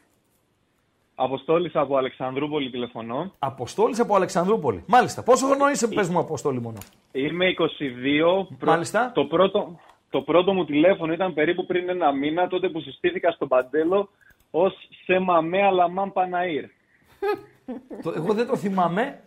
[1.15, 3.33] Αποστόλης από Αλεξανδρούπολη τηλεφωνώ.
[3.39, 4.85] Αποστόλης από Αλεξανδρούπολη.
[4.87, 5.23] Μάλιστα.
[5.23, 6.79] Πόσο χρόνο είσαι, πες μου Αποστόλη μόνο.
[7.13, 8.47] Είμαι 22.
[8.59, 9.13] Πρω- Μάλιστα.
[9.15, 9.79] Το πρώτο,
[10.11, 14.09] το πρώτο μου τηλέφωνο ήταν περίπου πριν ένα μήνα, τότε που συστήθηκα στον Παντέλο
[14.51, 16.65] ως Σεμαμέ Αλαμάν Παναήρ.
[18.03, 19.21] Το- εγώ δεν το θυμάμαι.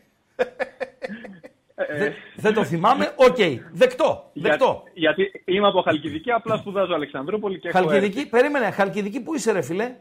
[1.97, 3.13] δεν, δεν το θυμάμαι.
[3.15, 3.37] Οκ.
[3.71, 4.29] Δεκτό.
[4.33, 4.83] Δεκτό.
[4.93, 7.89] Για- γιατί είμαι από Χαλκιδική, απλά σπουδάζω Αλεξανδρούπολη και έχω έρθει.
[7.91, 9.95] Χαλκιδική, περίμενε, Χαλκιδική πού είσαι ρε φίλε;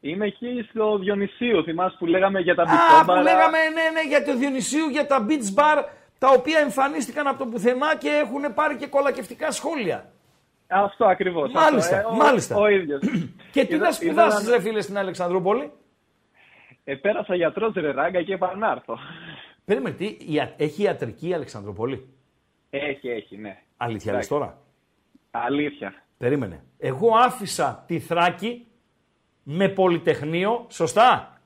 [0.00, 3.22] Είμαι εκεί στο Διονυσίου, θυμάσαι που λέγαμε για τα Α, που μπιτόμπαρα.
[3.22, 5.84] λέγαμε ναι, ναι, για το Διονυσίου, για τα beach bar,
[6.22, 10.12] τα οποία εμφανίστηκαν από το πουθενά και έχουν πάρει και κολακευτικά σχόλια.
[10.66, 11.52] Αυτό ακριβώς.
[11.52, 12.56] Μάλιστα, αυτό, ε, ο- μάλιστα.
[12.56, 13.00] Ο, ίδιος.
[13.52, 15.70] Και τι Είδα- να σπουδάσεις είδα- ρε φίλε στην Αλεξανδρούπολη;
[16.84, 18.98] Ε, πέρασα γιατρός ρε Ράγκα και είπα να έρθω.
[19.64, 22.08] Περίμενε, τι, ια- έχει ιατρική η Αλεξανδρούπολη;
[22.70, 23.58] Έχει, έχει, ναι.
[23.76, 24.28] Αλήθεια λες Εντάξει.
[24.28, 24.58] τώρα;
[25.30, 25.94] Αλήθεια.
[26.18, 26.64] Περίμενε.
[26.78, 28.66] Εγώ άφησα τη Θράκη
[29.42, 31.40] με πολυτεχνείο, σωστά;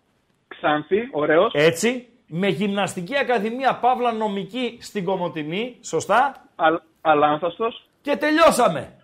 [0.49, 1.53] Ξάνθη, ωραίος.
[1.55, 2.09] Έτσι.
[2.27, 7.89] Με γυμναστική ακαδημία Παύλα Νομική στην Κομωτινή, σωστά; αλ- αλάνθαστος.
[8.01, 8.97] Και τελειώσαμε.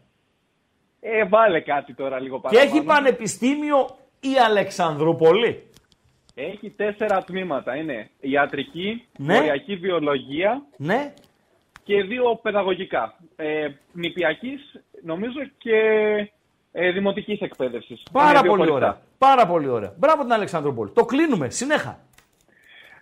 [1.01, 2.71] Ε, βάλε κάτι τώρα λίγο Και παραπάνω.
[2.71, 5.67] έχει πανεπιστήμιο η Αλεξανδρούπολη.
[6.35, 7.77] Έχει τέσσερα τμήματα.
[7.77, 9.37] Είναι ιατρική, Ναι.
[9.39, 11.15] οριακή βιολογία Ναι.
[11.83, 13.15] και δύο παιδαγωγικά.
[13.37, 14.61] Ε, νηπιακής,
[15.03, 15.77] νομίζω, και
[16.73, 18.03] ε, δημοτικής εκπαίδευσης.
[18.13, 18.89] Πάρα Είναι δύο πολύ χωριστά.
[18.89, 19.01] ωραία.
[19.19, 19.95] Πάρα πολύ ωραία.
[19.99, 20.91] Μπράβο την Αλεξανδρούπολη.
[20.91, 21.51] Το κλείνουμε.
[21.51, 21.99] Συνέχα.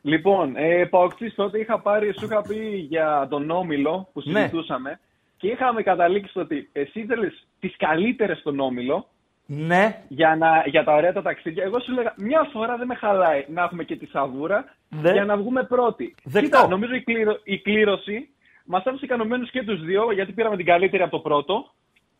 [0.02, 4.38] Λοιπόν, ε, Παοξής, τότε είχα πάρει, σου είχα πει για τον Όμιλο που Ναι.
[4.40, 5.00] συζητούσαμε
[5.36, 9.06] και είχαμε καταλήξει στο ότι εσύ ήθελες τις καλύτερες στον Όμιλο
[9.46, 10.02] Ναι.
[10.08, 11.64] για, να, για τα ωραία τα ταξίδια.
[11.64, 15.12] Εγώ σου λέγα μια φορά δεν με χαλάει να έχουμε και τη σαβούρα Ναι.
[15.12, 16.14] για να βγούμε πρώτοι.
[16.24, 16.40] Δεκτό.
[16.40, 18.28] Κοίτα, νομίζω η, κλήρο, η κλήρωση
[18.64, 21.70] μας άφησε ικανοποιημένους και τους δύο γιατί πήραμε την καλύτερη από το πρώτο.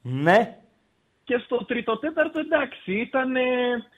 [0.03, 0.57] Ναι.
[1.25, 3.37] Και στο τρίτο τέταρτο εντάξει, ήταν.
[3.37, 3.89] ε, είχε-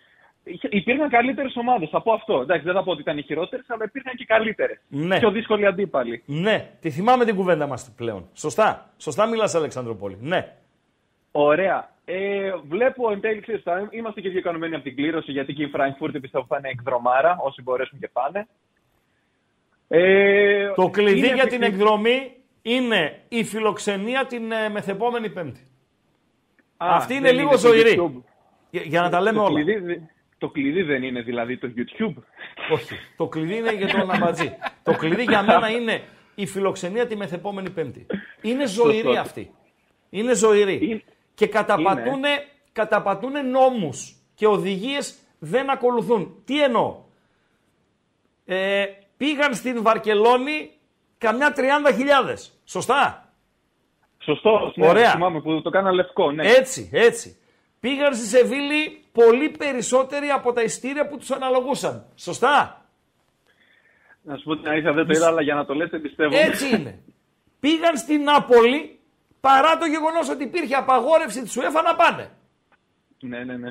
[0.71, 1.89] υπήρχαν καλύτερες ομάδες.
[1.89, 2.41] Θα πω αυτό.
[2.41, 4.79] Εντάξει, δεν θα πω ότι ήταν οι χειρότερες, αλλά υπήρχαν και καλύτερες.
[4.89, 5.19] Ναι.
[5.19, 6.23] Πιο δύσκολοι αντίπαλοι.
[6.27, 6.69] Ναι.
[6.81, 8.29] Τη θυμάμαι την κουβέντα μας πλέον.
[8.35, 8.91] Σωστά.
[8.97, 10.17] Σωστά μιλάς Αλεξανδρούπολη.
[10.21, 10.55] Ναι.
[11.33, 11.91] Ωραία.
[12.05, 15.63] Ε, βλέπω εν τέλει, ξέρεις, θα είμαστε και δύο ικανοποιημένοι από την κλήρωση, γιατί και
[15.63, 18.47] η Φραγκφούρτη πιστεύω θα είναι εκδρομάρα, όσοι μπορέσουν και πάνε.
[19.89, 25.61] Ε, Το κλειδί είναι για την επικρι- εκδρομή είναι η φιλοξενία την ε, μεθεπόμενη Πέμπτη.
[26.77, 27.97] Α, Αυτή είναι δεν λίγο το ζωηρή.
[28.01, 28.23] YouTube.
[28.71, 29.63] Για, για να τα λέμε το όλα.
[29.63, 29.97] Κλειδί, δε-
[30.43, 32.23] το κλειδί δεν είναι δηλαδή το YouTube.
[32.73, 32.95] Όχι.
[33.17, 34.53] Το κλειδί είναι για τον Αμπατζή.
[34.83, 36.03] το κλειδί για μένα είναι
[36.35, 38.07] η φιλοξενία τη μεθεπόμενη Πέμπτη.
[38.43, 39.21] Είναι ζωηροί Σωστό.
[39.21, 39.51] αυτοί.
[40.11, 40.79] Είναι ζωηροί.
[40.83, 41.03] Είναι-
[41.35, 42.23] Και καταπατούν,
[42.73, 46.43] καταπατούν νόμους και οδηγίες δεν ακολουθούν.
[46.45, 46.97] Τι εννοώ;
[48.45, 48.85] Ε,
[49.17, 50.71] πήγαν στην Βαρκελόνη
[51.19, 52.53] καμιά 30.000.
[52.65, 53.33] Σωστά;
[54.19, 54.73] Σωστό.
[54.75, 55.11] Ναι, Ωραία.
[55.11, 56.31] Θυμάμαι που το κάνα λευκό.
[56.33, 56.49] Ναι.
[56.49, 57.37] Έτσι, έτσι.
[57.83, 62.07] Πήγαν στη Σεβίλη πολύ περισσότεροι από τα ειστήρια που τους αναλογούσαν.
[62.15, 62.87] Σωστά;
[64.23, 66.37] Να σου πω την αλήθεια, δεν το είδα, αλλά για να το λέτε πιστεύω.
[66.37, 67.03] Έτσι είναι.
[67.61, 68.99] Πήγαν στην Νάπολη
[69.41, 72.31] παρά το γεγονός ότι υπήρχε απαγόρευση της UEFA να πάνε.
[73.21, 73.71] ναι, ναι, ναι.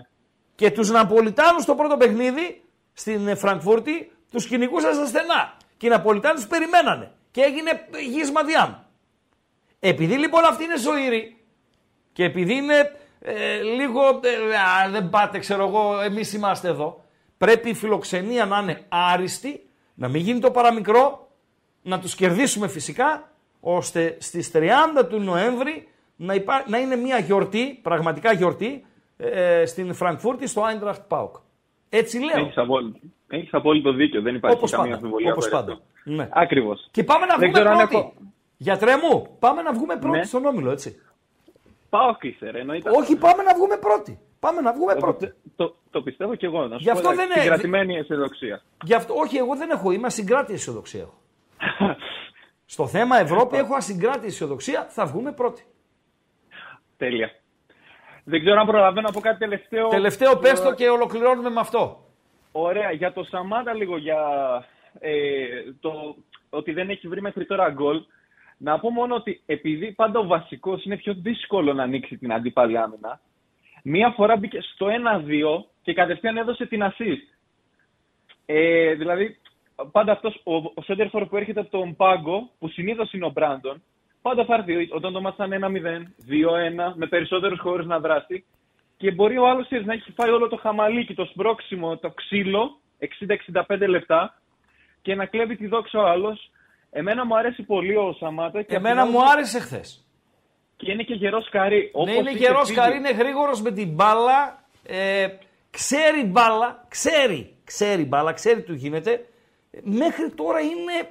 [0.55, 5.57] Και τους Ναπολιτάνους στο πρώτο παιχνίδι στην ε, Φραγκφούρτη τους κυνηγούσαν στα στενά.
[5.77, 7.11] Και οι Ναπολιτάνοι τους περιμένανε.
[7.31, 8.73] Και έγινε γύσμα διάμ.
[9.79, 11.37] Επειδή λοιπόν αυτοί είναι ζωηροί
[12.13, 14.55] και επειδή είναι ε, λίγο ε,
[14.85, 17.03] α, δεν πάτε ξέρω εγώ εμείς είμαστε εδώ
[17.37, 21.29] πρέπει η φιλοξενία να είναι άριστη να μην γίνει το παραμικρό
[21.81, 23.29] να τους κερδίσουμε φυσικά
[23.59, 24.59] ώστε στις 30
[25.09, 28.85] του Νοέμβρη να, υπά- να είναι μια γιορτή, πραγματικά γιορτή
[29.17, 31.35] ε, στην Φραγκφούρτη στο Eintracht Πάουκ.
[31.89, 32.39] Έτσι λέω.
[32.45, 34.21] Έχεις απόλυτο, έχεις απόλυτο δίκιο.
[34.21, 34.97] Δεν υπάρχει Όπως καμία πάντα.
[34.97, 35.31] αμφιβολία.
[35.31, 35.71] Όπως από πάντα.
[35.71, 35.83] αυτό.
[36.03, 36.27] Ναι.
[36.31, 36.87] Ακριβώς.
[36.91, 37.95] Και πάμε να Δεν βγούμε ξέρω αν πρώτοι.
[37.95, 38.13] έχω-
[38.57, 40.23] Γιατρέ μου, πάμε να βγούμε πρώτοι Ναι.
[40.23, 41.01] στον Όμιλο, έτσι.
[41.91, 42.59] Πάω κλείσε, ρε.
[42.59, 42.89] Εννοείται.
[42.89, 44.19] Όχι, πάμε να βγούμε πρώτοι.
[44.39, 45.33] Πάμε να βγούμε Το, πρώτοι.
[45.55, 46.67] το, το πιστεύω κι εγώ.
[46.67, 48.61] Να σου Γι' αυτό πω, δεν εντάξει, είναι- Συγκρατημένη αισιοδοξία.
[48.83, 50.99] Γι' αυτό, όχι, εγώ δεν έχω, είμαι ασυγκράτης αισιοδοξία.
[51.01, 51.15] έχω.
[52.65, 55.63] Στο θέμα Ευρώπη έχω ασυγκράτης αισιοδοξία, θα βγούμε πρώτοι.
[56.97, 57.31] Τέλεια.
[58.23, 59.87] Δεν ξέρω αν προλαβαίνω να πω κάτι τελευταίο.
[59.87, 62.05] Τελευταίο πες το Ε, και ολοκληρώνουμε με αυτό.
[62.51, 62.91] Ωραία.
[62.91, 64.19] Για το Σαμάτα λίγο για
[64.99, 65.11] ε,
[65.79, 66.15] το
[66.49, 68.01] ότι δεν έχει βρει μέχρι τώρα γκολ.
[68.63, 72.77] Να πω μόνο ότι επειδή πάντα ο βασικός είναι πιο δύσκολο να ανοίξει την αντίπαλη
[72.77, 73.19] άμυνα,
[73.83, 77.35] μία φορά μπήκε στο 1-2 και κατευθείαν έδωσε την assist.
[78.45, 79.37] Ε, δηλαδή,
[79.91, 83.83] πάντα αυτός ο, ο Σέντερφορ που έρχεται από τον πάγκο, που συνήθως είναι ο Μπράντον,
[84.21, 85.67] πάντα θα έρθει όταν το μάτς θα είναι 1-0,
[86.89, 88.45] 2-1, με περισσότερους χώρους να δράσει.
[88.97, 92.79] Και μπορεί ο άλλος ξέρεις, να έχει φάει όλο το χαμαλίκι, το σπρώξιμο, το ξύλο,
[93.67, 94.41] 60-65 λεπτά,
[95.01, 96.50] και να κλέβει τη δόξα ο άλλος.
[96.91, 98.61] Εμένα μου αρέσει πολύ ο Σαμάτα.
[98.61, 100.05] Και Εμένα απ' την μου άλλη- άρεσε χθες.
[100.77, 101.77] Και είναι και γερός καρύ.
[101.77, 102.77] Ναι, όπως είναι είχε γερός φύγει.
[102.79, 104.63] καρύ, είναι γρήγορος με την μπάλα.
[104.83, 105.27] Ε,
[105.69, 109.25] ξέρει μπάλα, ξέρει, ξέρει μπάλα, ξέρει τι του γίνεται.
[109.71, 111.09] Ε, Μέχρι τώρα είναι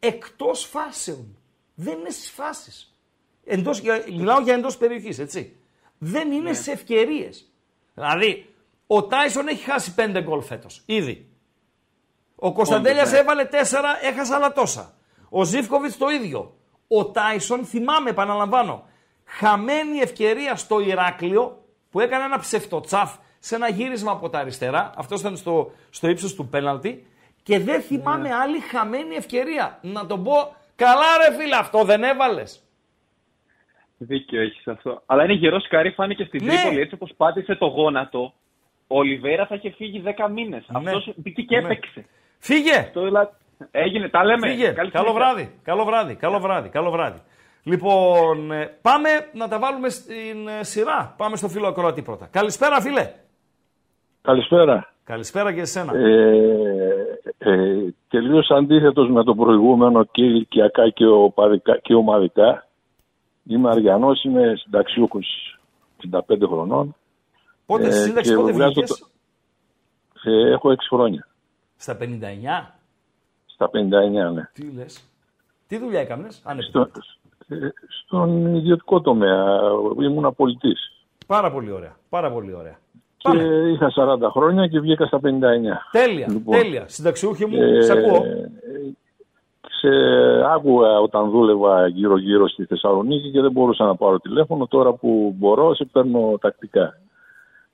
[0.00, 1.36] εκτός φάσεων.
[1.74, 2.96] Δεν είναι στις φάσεις.
[3.44, 5.56] Εντός, για- μιλάω για εντός περιοχής, έτσι.
[5.98, 7.50] Δεν είναι σε ευκαιρίες.
[7.94, 8.54] Δηλαδή,
[8.86, 11.26] ο Τάισον έχει χάσει πέντε γκολ φέτος, ήδη.
[12.36, 13.18] Ο Κωνσταντέλιας ναι.
[13.18, 14.94] έβαλε τέσσερα, έχασε άλλα τόσα.
[15.34, 16.54] Ο Ζήφκοβιτς το ίδιο.
[16.88, 18.84] Ο Τάισον, θυμάμαι, επαναλαμβάνω,
[19.24, 24.92] χαμένη ευκαιρία στο Ηράκλειο που έκανε ένα ψευτοτσάφ σε ένα γύρισμα από τα αριστερά.
[24.96, 27.06] Αυτός ήταν στο, στο ύψος του πέναλτι.
[27.42, 28.34] Και δεν θυμάμαι Ναι.
[28.34, 29.78] άλλη χαμένη ευκαιρία.
[29.82, 30.32] Να τον πω,
[30.76, 32.62] καλά ρε φίλε, αυτό δεν έβαλες.
[33.98, 35.02] Δίκιο έχεις αυτό.
[35.06, 36.52] Αλλά είναι γερός καρύ, φάνηκε στην Ναι.
[36.54, 38.34] Τρίπολη έτσι όπως πάτησε το γόνατο.
[38.86, 40.64] Ο Ολιβέρα θα είχε φύγει 10 μήνες.
[40.68, 40.78] Ναι.
[40.78, 41.64] Αυτός μπήκε και Ναι.
[41.64, 42.04] έπαιξε.
[42.38, 42.90] Φύγε!
[42.92, 43.30] Το δηλαδή.
[43.70, 44.48] Έγινε, τα λέμε.
[44.48, 44.68] Φύγε.
[44.70, 45.12] Καλή Καλό συνέχεια.
[45.32, 45.54] βράδυ.
[45.62, 46.14] Καλό βράδυ.
[46.14, 46.68] Καλό βράδυ.
[46.68, 47.18] Καλό βράδυ.
[47.62, 51.14] Λοιπόν, ε, πάμε να τα βάλουμε στην ε, σειρά.
[51.16, 52.26] Πάμε στο φίλο ακροατή πρώτα.
[52.30, 53.12] Καλησπέρα, φίλε.
[54.22, 54.92] Καλησπέρα.
[55.04, 55.96] Καλησπέρα και εσένα.
[55.96, 62.66] Ε, ε, τελείως αντίθετος με το προηγούμενο και ηλικιακά και, οπαδικά, και ομαδικά.
[63.48, 65.58] Είμαι Αριανός, είμαι συνταξιούχος
[66.10, 66.96] 65 χρονών.
[67.66, 71.26] πότε ε, στη σύνταξη, και πότε βγάζω βγήκες; το- Ε, έχω 6 χρόνια.
[71.76, 72.74] Στα 59.
[73.62, 74.48] Στα 59, ναι.
[74.52, 75.04] Τι λες;
[75.66, 76.80] Τι δουλειά έκανες, αν Στο,
[77.48, 77.56] ε,
[78.04, 79.58] στον ιδιωτικό τομέα
[80.02, 80.92] ήμουν πολιτής.
[81.26, 81.96] Πάρα πολύ ωραία.
[82.08, 82.78] Πάρα πολύ ωραία.
[83.16, 83.42] Και Πάμε.
[83.42, 85.86] είχα 40 χρόνια και βγήκα στα 59.
[85.90, 86.26] Τέλεια.
[86.30, 86.56] Λοιπόν.
[86.60, 86.84] Τέλεια.
[86.88, 88.22] Συνταξιούχοι μου, Ε, σε ακούω.
[89.62, 89.88] σε
[90.54, 94.66] άκουγα όταν δούλευα γύρω-γύρω στη Θεσσαλονίκη και δεν μπορούσα να πάρω τηλέφωνο.
[94.66, 96.98] Τώρα που μπορώ, σε παίρνω τακτικά.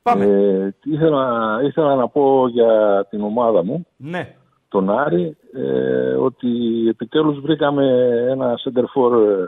[0.03, 0.25] Πάμε.
[0.25, 4.35] Ε, ήθελα, ήθελα να πω για την ομάδα μου, Ναι.
[4.69, 6.49] Τον Άρη, ε, ότι
[6.89, 7.85] επιτέλους βρήκαμε
[8.31, 9.47] ένα center for ε,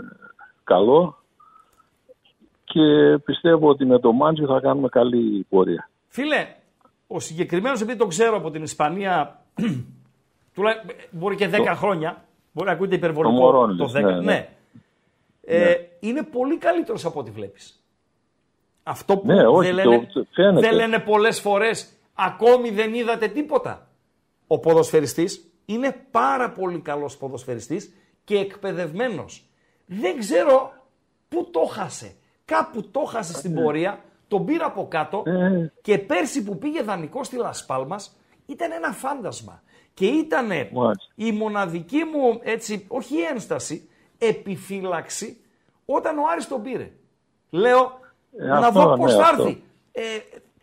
[0.65, 1.19] καλό
[2.65, 5.91] και πιστεύω ότι με το Μάντζιο θα κάνουμε καλή πορεία.
[6.09, 6.47] Φίλε,
[7.07, 9.43] ο συγκεκριμένος, επειδή το ξέρω από την Ισπανία,
[10.55, 14.01] τουλάχιστον μπορεί και 10 χρόνια, μπορεί να ακούγεται υπερβολικό Το Μωρόν, το λες, 10.
[14.03, 14.49] ναι, Ναι, ναι.
[15.45, 17.85] Ε, Είναι πολύ καλύτερος από ό,τι βλέπεις.
[18.83, 20.61] Αυτό που Ναι, όχι, δεν, το- λένε, το- φαίνεται.
[20.69, 23.89] δεν λένε πολλές φορές, ακόμη δεν είδατε τίποτα.
[24.53, 27.93] Ο ποδοσφαιριστής είναι πάρα πολύ καλός ποδοσφαιριστής
[28.25, 29.49] και εκπαιδευμένος.
[29.87, 30.73] Δεν ξέρω
[31.29, 32.15] πού το χάσε.
[32.45, 35.73] Κάπου το χάσε στην πορεία, τον πήρα από κάτω Ε.
[35.83, 39.63] και πέρσι που πήγε δανεικό στη Λασπάλμας ήταν ένα φάντασμα.
[39.95, 41.13] Και ήταν Μάλιστα.
[41.15, 43.89] η μοναδική μου, έτσι, όχι ένσταση,
[44.19, 45.41] επιφύλαξη
[45.85, 46.91] όταν ο Άρης τον πήρε.
[47.51, 47.99] Λέω
[48.39, 49.43] Ε, να αυτό, δω πώς ναι, θα αυτό.
[49.43, 49.63] έρθει.
[49.93, 50.03] Ε,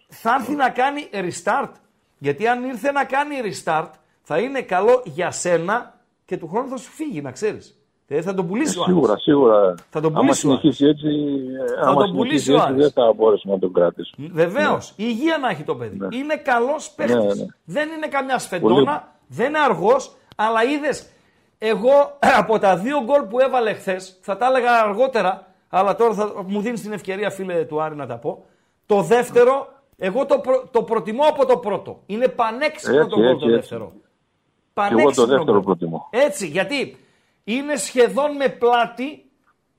[0.07, 1.71] θα έρθει να κάνει restart.
[2.17, 3.89] Γιατί αν ήρθε να κάνει restart,
[4.21, 5.93] θα είναι καλό για σένα
[6.25, 7.77] και του χρόνου θα σου φύγει, να ξέρεις.
[8.07, 8.95] Δηλαδή θα τον πουλήσει ο Άρης.
[8.95, 9.75] Σίγουρα, σίγουρα.
[9.89, 12.81] Θα τον άμα πουλήσει ο συνεχίσει έτσι, ε, άμα τον πουλήσει συνεχίσει ο έτσι, Άρης.
[12.83, 14.27] δεν θα μπορέσουμε να τον κρατήσουμε.
[14.31, 14.89] Βεβαίως.
[14.89, 15.97] Η υγεία να έχει το παιδί.
[16.11, 17.15] Είναι καλός παίχτης.
[17.15, 17.45] Ναι, ναι.
[17.63, 18.87] Δεν είναι καμιά σφεντόνα, Πολύ.
[19.27, 21.09] δεν είναι αργός, αλλά είδες.
[21.57, 26.43] Εγώ από τα δύο γκολ που έβαλε χθες, θα τα έλεγα αργότερα, αλλά τώρα θα
[26.47, 28.45] μου δίνεις την ευκαιρία, φίλε του Άρη, να τα πω.
[28.85, 29.67] Το δεύτερο,
[29.97, 32.01] εγώ το, προ- το προτιμώ από το πρώτο.
[32.05, 33.55] Είναι πανέξυπνο Έτσι, το γκολ έτσι, το έτσι.
[33.59, 33.85] δεύτερο.
[33.93, 35.63] Και εγώ το Πανέξυπνο δεύτερο γκολ.
[35.63, 36.07] προτιμώ.
[36.11, 36.97] Έτσι, γιατί
[37.43, 39.21] είναι σχεδόν με πλάτη.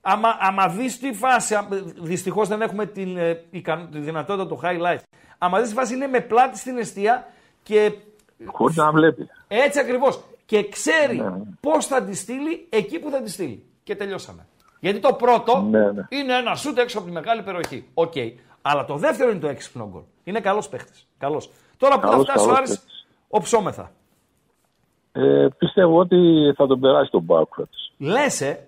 [0.00, 1.68] Άμα, άμα δεις τη φάση, α-
[2.00, 4.98] δυστυχώς δεν έχουμε την, ε, ικανο- τη δυνατότητα του highlight.
[5.38, 7.26] Άμα δεις τη φάση είναι με πλάτη στην εστία
[7.62, 7.92] και
[8.46, 9.28] Χωρίς να βλέπει.
[9.48, 10.20] έτσι ακριβώς.
[10.46, 11.42] Και ξέρει Ναι, ναι.
[11.60, 13.64] πώς θα τη στείλει εκεί που θα τη στείλει.
[13.82, 14.46] Και τελειώσαμε.
[14.80, 16.06] Γιατί το πρώτο Ναι, ναι.
[16.08, 17.84] είναι ένα σούτ έξω από τη μεγάλη περιοχή.
[17.94, 18.12] Οκ.
[18.70, 20.02] Αλλά το δεύτερο είναι το έξυπνο γκολ.
[20.24, 21.06] Είναι καλός παίχτης.
[21.18, 21.50] Καλός.
[21.76, 23.06] Τώρα που θα Καλός, φτάσει ο καλός Άρης, παίχτης.
[23.28, 23.90] οψόμεθα.
[25.12, 26.16] Ε, πιστεύω ότι
[26.56, 27.92] θα τον περάσει τον Πάοκ φέτος.
[27.98, 28.66] Λες, ε,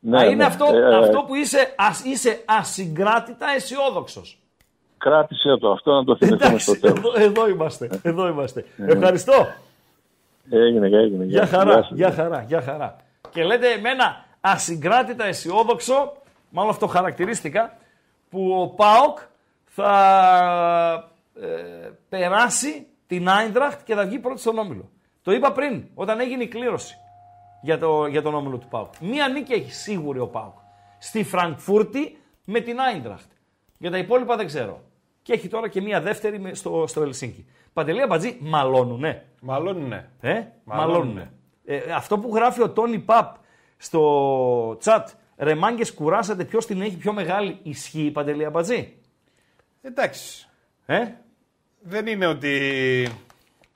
[0.00, 0.44] Ναι, Α, είναι ναι.
[0.44, 4.38] αυτό, Ε, αυτό που είσαι, ας, είσαι ασυγκράτητα αισιόδοξος.
[4.98, 6.98] Κράτησε το αυτό να το θυμηθούμε στο τέλος.
[6.98, 8.00] εδώ, εδώ είμαστε.
[8.02, 8.64] Εδώ είμαστε.
[8.76, 9.32] Ευχαριστώ.
[10.50, 11.24] Έγινε, έγινε.
[11.24, 11.90] Γεια Γεια χαρά, σας.
[11.94, 12.96] γεια χαρά, γεια χαρά.
[13.30, 16.12] Και λέτε εμένα ασυγκράτητα αισιόδοξο,
[16.50, 17.76] μάλλον αυτό χαρακτηρίστηκα,
[18.32, 19.18] που ο ΠΑΟΚ
[19.64, 21.10] θα
[21.40, 24.90] ε, περάσει την Άιντραχτ και θα βγει πρώτη στον Όμιλο.
[25.22, 26.96] Το είπα πριν, όταν έγινε η κλήρωση
[27.62, 28.92] για, το, για τον Όμιλο του ΠΑΟΚ.
[29.00, 30.54] Μία νίκη έχει σίγουρη ο ΠΑΟΚ.
[30.98, 33.30] Στη Φραγκφούρτη με την Άιντραχτ.
[33.78, 34.80] Για τα υπόλοιπα δεν ξέρω.
[35.22, 37.46] Και έχει τώρα και μία δεύτερη με- στο, στο Ελσίνκι.
[37.72, 39.26] Παντελία Μπατζή, μαλώνουνε.
[39.40, 40.08] Μάλλον ναι.
[40.20, 40.32] Ε,
[40.64, 40.92] Μαλώνουνε.
[40.94, 41.32] μαλώνουνε.
[41.64, 43.36] Ε, αυτό που γράφει ο Τόνι Παπ
[43.76, 45.04] στο chat,
[45.42, 48.96] ρε μάγκες κουράσατε ποιος την έχει πιο μεγάλη, ισχύει η Παντελία Μπατζή.
[49.82, 50.48] Εντάξει.
[50.86, 51.04] Ε,
[51.82, 52.60] Δεν είναι ότι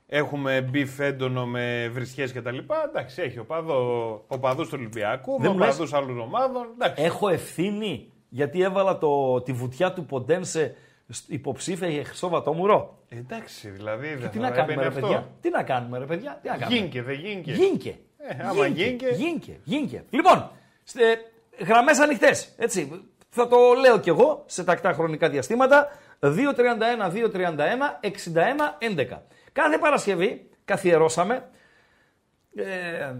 [0.07, 2.85] έχουμε beef έντονο με βρισιές και τα λοιπά.
[2.89, 5.69] Εντάξει, έχει οπαδό, οπαδούς του Ολυμπιακού, με Δεν μου λες.
[5.69, 6.67] οπαδούς άλλων ομάδων.
[6.75, 7.03] Εντάξει.
[7.03, 10.77] έχω ευθύνη γιατί έβαλα το, τη βουτιά του Ποντένσε
[11.09, 12.99] σ- υποψήφια για χρυσό βατόμουρο.
[13.09, 15.31] Εντάξει, δηλαδή δεν Τι θα να κάνουμε ρε έπαιρνε παιδιά, αυτό.
[15.41, 17.53] τι να κάνουμε ρε παιδιά, τι να κάνουμε; Γίνκε, δεν γίνκε.
[17.53, 17.99] Γίνκε.
[18.19, 19.09] Ε, άμα γίνκε.
[19.09, 20.05] Γίνκε, γίνκε.
[20.11, 20.51] Λοιπόν,
[21.59, 22.55] γραμμές ανοιχτές.
[22.57, 23.05] Έτσι.
[23.29, 25.89] Θα το λέω κι εγώ σε τακτά χρονικά διαστήματα.
[26.21, 26.39] 2-31-2-31-61-11.
[29.53, 31.49] Κάθε Παρασκευή καθιερώσαμε
[32.55, 33.15] ε,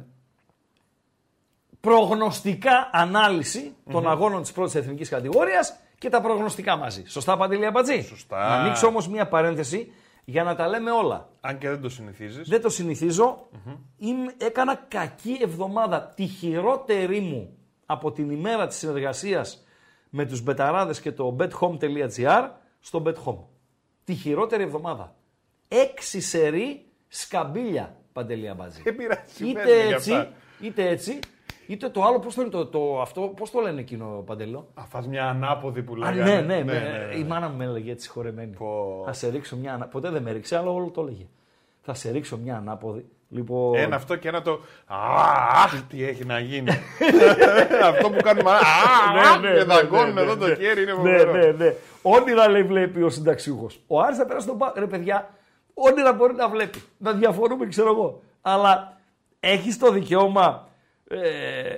[1.81, 7.03] προγνωστικά ανάλυση των αγώνων της πρώτης εθνικής κατηγορίας και τα προγνωστικά μαζί.
[7.07, 8.03] Σωστά, Παντελία Μπατζή.
[8.03, 8.39] Σωστά.
[8.39, 9.93] Να ανοίξω όμως μία παρένθεση
[10.25, 11.29] για να τα λέμε όλα.
[11.41, 12.49] Αν και δεν το συνηθίζεις.
[12.49, 13.49] Δεν το συνηθιζω
[13.97, 16.13] Είμαι, έκανα κακή εβδομάδα.
[16.17, 17.56] Τη χειρότερη μου
[17.87, 19.65] από την ημέρα της συνεργασίας
[20.11, 22.49] με τους μπεταράδες και το bethome.gr
[22.81, 23.39] στο bethome.
[24.05, 25.15] Τη χειρότερη εβδομάδα.
[25.69, 28.83] Έξι σερί σκαμπίλια, Παντελία Μπατζή.
[28.83, 30.33] Δεν πειράζει, είτε παίρνει γι' έτσι, αυτά.
[30.61, 31.19] είτε έτσι,
[31.67, 34.85] είτε το άλλο, πώς το, είναι το, το, αυτό, πώς το λένε εκείνο, Παντελό; Α,
[34.85, 36.41] φας μια ανάποδη που Α, λέγανε.
[36.41, 38.57] ναι, ναι, με- η μάνα μου με έλεγε έτσι χορεμένη.
[38.57, 39.03] Πω.
[39.05, 39.91] Θα σε ρίξω μια ανάποδη.
[39.93, 41.27] Ποτέ δεν με ρίξε, αλλά όλο το έλεγε.
[41.81, 43.07] Θα σε ρίξω μια ανάποδη.
[43.37, 44.61] Λοιπόν, Ένα αυτό και ένα το.
[45.65, 46.71] Αχ, τι έχει να γίνει.
[47.91, 48.51] αυτό που κάνουμε.
[48.51, 50.55] Αχ, Ναι, ναι, και ναι, δαγκώνουν ναι, εδώ ναι, το ναι.
[50.55, 50.83] χέρι.
[50.83, 51.33] Είναι Ναι, φοβερό.
[51.33, 51.75] ναι, ναι.
[52.03, 53.81] Όνειρα λέει βλέπει ο συνταξιούχος.
[53.87, 54.73] Ο Άρης θα περάσει τον Πάο.
[54.77, 55.29] Ρε παιδιά,
[55.75, 56.83] όνειρα μπορεί να βλέπει.
[56.99, 58.23] Να διαφορούμε, ξέρω εγώ.
[58.43, 58.97] Αλλά
[59.41, 60.69] έχεις το δικαίωμα
[61.11, 61.19] ε,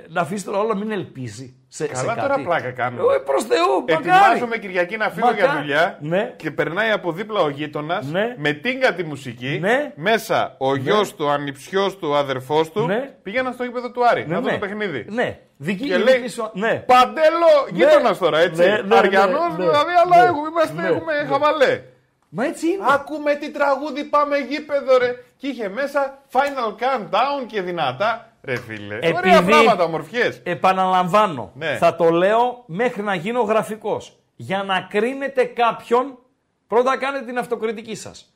[0.08, 2.20] να αφήσει τον άλλο να μην ελπίζει σε, Καλά, σε κάτι.
[2.20, 3.02] τώρα πλάκα κάνουμε.
[3.14, 4.08] Ε, προς Θεού, μακάρι.
[4.08, 5.60] Ετοιμάζομαι Κυριακή να φύγω για Μακάρι.
[5.62, 6.32] δουλειά Ναι.
[6.36, 8.34] και περνάει από δίπλα ο γείτονας Ναι.
[8.38, 9.58] με τίνκα τη μουσική.
[9.60, 9.92] Ναι.
[9.94, 13.10] Μέσα ο γιος του, ο ανιψιός του, ο αδερφός του Ναι.
[13.22, 14.58] πήγαιναν στο γήπεδο του Άρη Ναι, να δουν ναι.
[14.58, 15.04] το παιχνίδι.
[15.08, 15.38] Ναι.
[15.56, 16.74] Δική Και η λέει, δική σου- Ναι.
[16.86, 18.62] Παντέλο, γείτονας τώρα έτσι.
[18.62, 21.28] Ναι, ναι, Αριανός, ναι, ναι, δηλαδή, αλλά ναι, έχουμε, είμαστε, ναι, έχουμε ναι.
[21.28, 21.80] χαβαλέ.
[22.28, 22.84] Μα έτσι είναι.
[22.94, 25.14] Άκουμε τι τραγούδι πάμε γήπεδο ρε.
[25.36, 28.27] Και είχε μέσα Final Countdown και δυνατά.
[28.48, 30.40] Ρε φίλε, ωραία Επειδή- πράγματα, ομορφιές.
[30.44, 31.76] Επαναλαμβάνω, Ναι.
[31.76, 34.18] θα το λέω μέχρι να γίνω γραφικός.
[34.36, 36.18] Για να κρίνετε κάποιον,
[36.66, 38.34] πρώτα κάνετε την αυτοκριτική σας.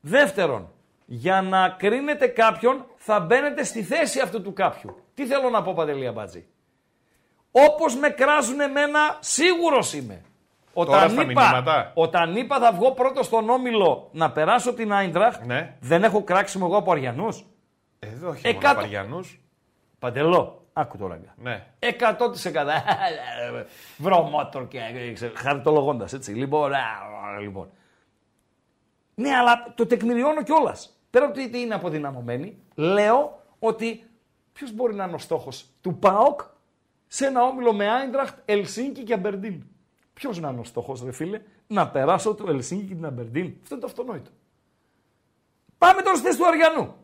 [0.00, 0.72] Δεύτερον,
[1.06, 4.96] για να κρίνετε κάποιον, θα μπαίνετε στη θέση αυτού του κάποιου.
[5.14, 6.44] Τι θέλω να πω, Παντελία Μπάτζη.
[7.50, 10.22] Όπως με κράζουν εμένα, σίγουρος είμαι.
[10.74, 11.90] Τώρα Όταν στα είπα, μηνύματα.
[11.94, 15.76] όταν είπα θα βγω πρώτο στον Όμιλο να περάσω την Άιντραχτ, Ναι.
[15.80, 17.44] δεν έχω κράξιμο εγώ από Αριανούς;
[17.98, 19.38] Εδώ έχει Εκατό- μόνο Παριανούς.
[20.04, 21.20] Παντελό, άκου τώρα.
[21.36, 21.66] Ναι.
[21.78, 21.90] 100%
[23.96, 26.32] βρωμότορ και ξέρω, χαρτολογώντας έτσι.
[26.32, 26.80] Λοιπόν, α,
[27.40, 27.70] λοιπόν.
[29.14, 30.98] Ναι, αλλά το τεκμηριώνω κιόλας.
[31.10, 34.10] Πέρα από το ότι είναι αποδυναμωμένη, λέω ότι
[34.52, 36.40] ποιος μπορεί να είναι ο στόχος του ΠΑΟΚ
[37.06, 39.64] σε ένα όμιλο με Άιντραχτ, Ελσίνκι και Αμπερντίν;
[40.14, 43.74] Ποιος να είναι ο στόχος, ρε φίλε, να περάσω το Ελσίνκι και την Αμπερντίν; Αυτό
[43.74, 44.30] είναι το αυτονόητο.
[45.78, 46.94] Πάμε τώρα στη θέση του Αριανού.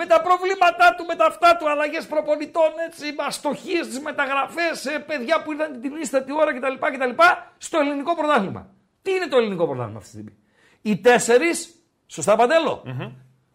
[0.00, 4.98] Με τα προβλήματά του, με τα αυτά του, αλλαγές προπονητών, έτσι, αστοχίες, τι μεταγραφές, ε,
[4.98, 7.22] παιδιά που ήρθαν την ίστατη ώρα κτλ, κτλ.
[7.58, 8.74] Στο ελληνικό πρωτάθλημα.
[9.02, 10.36] Τι είναι το ελληνικό πρωτάθλημα αυτή τη στιγμή;
[10.82, 12.36] Οι τέσσερις, σωστά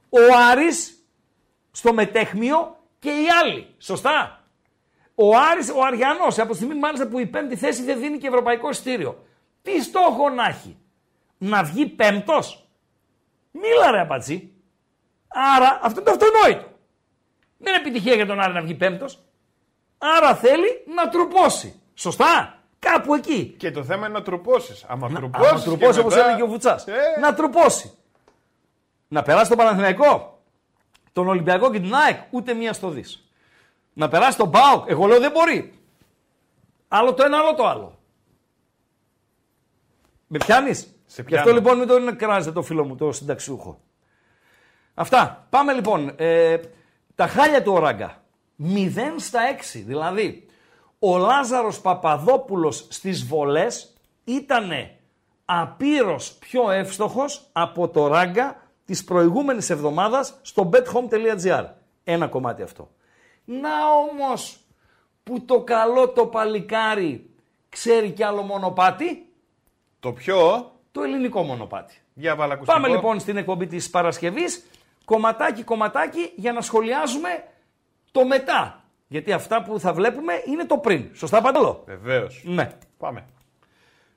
[0.10, 0.20] Ο
[0.52, 1.08] Άρης
[1.72, 3.76] στο μετέχμιο και οι άλλοι.
[3.78, 4.44] Σωστά.
[5.16, 8.28] Ο Άρης, ο Αριανός, από τη στιγμή μάλιστα που η πέμπτη θέση δεν δίνει και
[8.28, 9.26] ευρωπαϊκό εισιτήριο.
[9.62, 10.78] Τι στόχο να έχει;
[11.38, 12.68] Να βγει πέμπτος;
[13.52, 14.53] Μίλα ρε απατσί.
[15.34, 16.72] Άρα αυτό είναι το αυτονόητο.
[17.58, 19.20] Δεν είναι επιτυχία για τον Άρη να βγει πέμπτος.
[19.98, 21.82] Άρα θέλει να τρουπώσει.
[21.94, 22.58] Σωστά.
[22.80, 23.56] Κάπου εκεί.
[23.58, 24.84] Και το θέμα είναι να τρουπώσεις.
[24.88, 25.64] Άμα Να τρουπώσεις.
[25.64, 26.88] τρουπώσει όπως έλεγε ο Βουτσάς.
[26.88, 26.94] Ε.
[27.20, 27.98] Να τρουπώσει.
[29.08, 30.42] Να περάσει τον Παναθηναϊκό,
[31.14, 33.28] τον Ολυμπιακό και την ΑΕΚ, ούτε μία στο δις.
[33.94, 35.80] Να περάσει τον ΠΑΟΚ, εγώ λέω δεν μπορεί.
[36.88, 38.00] Άλλο το ένα, άλλο το άλλο.
[40.28, 41.42] Με πιάνεις; Γι' πιάνω.
[41.44, 43.80] αυτό λοιπόν μην τον κράζετε το φίλο μου, το συνταξιούχο.
[44.94, 45.48] Αυτά.
[45.50, 46.14] Πάμε λοιπόν.
[46.16, 46.58] Ε,
[47.16, 48.24] τα χάλια του Οράγκα.
[48.64, 49.39] 0 στα
[49.74, 49.84] 6.
[49.86, 50.46] Δηλαδή,
[51.00, 54.70] ο Λάζαρος Παπαδόπουλος στις βολές ήταν
[55.46, 61.66] απείρως πιο εύστοχος από το Ράγκα της προηγούμενης εβδομάδας στο bethome.gr.
[62.04, 62.89] Ένα κομμάτι αυτό.
[63.46, 63.70] Να
[64.12, 64.58] όμως
[65.24, 67.30] που το καλό το παλικάρι
[67.70, 69.26] ξέρει κι άλλο μονοπάτι,
[70.00, 70.72] Το πιο.
[70.91, 72.02] το ελληνικό μονοπάτι.
[72.14, 72.80] Για βάλα ακουστικό.
[72.82, 74.66] Πάμε λοιπόν στην εκπομπή της Παρασκευής,
[75.06, 77.43] κομματάκι κομματάκι για να σχολιάζουμε
[78.12, 78.84] το μετά.
[79.08, 81.10] Γιατί αυτά που θα βλέπουμε είναι το πριν.
[81.14, 81.84] Σωστά παντελώ.
[81.86, 82.41] Βεβαίως.
[82.45, 82.70] Ναι.
[82.97, 83.26] Πάμε.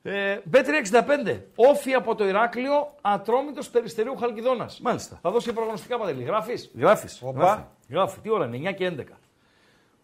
[0.02, 1.40] Ε, B365.
[1.54, 4.80] Όφη από το Ηράκλειο, ατρόμητος περιστερίου Χαλκιδόνας.
[4.80, 5.18] Μάλιστα.
[5.22, 6.22] Θα δώσει και προγνωστικά παντελή.
[6.22, 7.22] Γράφεις; Γράφεις.
[7.22, 7.40] Οπα.
[7.40, 7.62] Γράφει.
[7.88, 8.20] Γράφει.
[8.20, 9.18] Τι ώρα είναι, 9 και 11.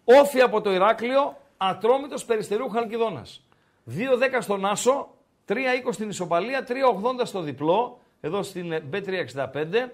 [0.05, 3.47] Όφη από το Ηράκλειο, ατρόμητος περιστερίου Χαλκιδόνας.
[3.85, 5.15] 2-10 στον Άσο,
[5.49, 9.89] 3-20 στην Ισοπαλία, 3-80 στο διπλό, εδώ στην ε, B365.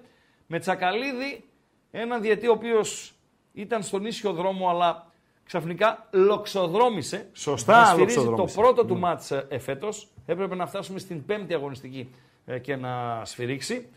[0.51, 1.45] Με Τσακαλίδη,
[1.91, 3.15] έναν διετή ο οποίος
[3.53, 5.13] ήταν στον ίσιο δρόμο, αλλά
[5.45, 7.29] ξαφνικά λοξοδρόμησε.
[7.33, 8.61] Σωστά, να στηρίζει το λοξοδρόμησε.
[8.61, 10.09] πρώτο του μάτς ε, εφέτος.
[10.27, 12.15] Έπρεπε να φτάσουμε στην πέμπτη αγωνιστική
[12.47, 13.89] ε, και να σφυρίξει.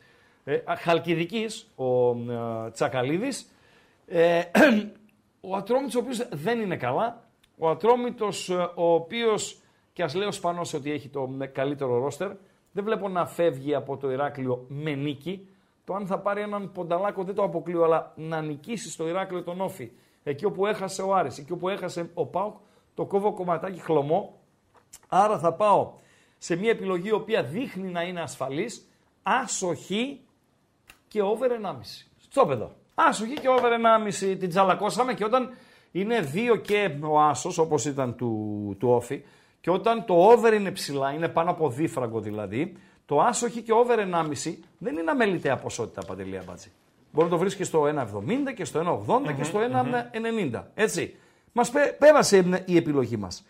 [0.44, 3.52] Ε, α, Χαλκιδικής, ο ε, Τσακαλίδης.
[4.08, 4.42] Ε,
[5.50, 7.24] ο Ατρόμητος ο οποίος δεν είναι καλά.
[7.58, 9.60] Ο Ατρόμητος ε, ο οποίος,
[9.94, 12.32] και ας λέω ο Σπανός ότι έχει το ε, καλύτερο ρόστερ,
[12.72, 15.48] δεν βλέπω να φεύγει από το Ηράκλειο με νίκη.
[15.84, 19.62] Το αν θα πάρει έναν πονταλάκο δεν το αποκλείω, αλλά να νικήσει στο Ηράκλειο τον
[19.62, 19.92] Όφη,
[20.24, 22.56] εκεί όπου έχασε ο Άρης, εκεί όπου έχασε ο Πάουκ,
[22.94, 24.40] το κόβω κομματάκι χλωμό.
[25.08, 25.94] Άρα θα πάω
[26.38, 28.90] σε μια επιλογή η οποία δείχνει να είναι ασφαλής,
[29.24, 30.20] άσοχη
[31.08, 32.08] και over 1,5.
[32.18, 32.72] Στόπεδο.
[32.96, 33.72] Άσοχη και over
[34.22, 35.50] 1,5 την τσαλακώσαμε και όταν
[35.92, 39.24] είναι 2 και ο άσος όπως ήταν του, του Όφη
[39.62, 42.78] και όταν το over είναι ψηλά, είναι πάνω από δίφραγκο δηλαδή,
[43.12, 43.98] το άσοχη και over
[44.46, 46.72] 1,5 δεν είναι αμεληταία ποσότητα παντελή αμπάτζη.
[47.12, 49.60] Μπορεί να το βρεις και στο 1,70 και στο 1,80 και στο
[50.54, 50.64] 1,90.
[50.74, 51.16] Έτσι.
[51.52, 53.46] Μας πέ- πέρασε ε, η επιλογή μας.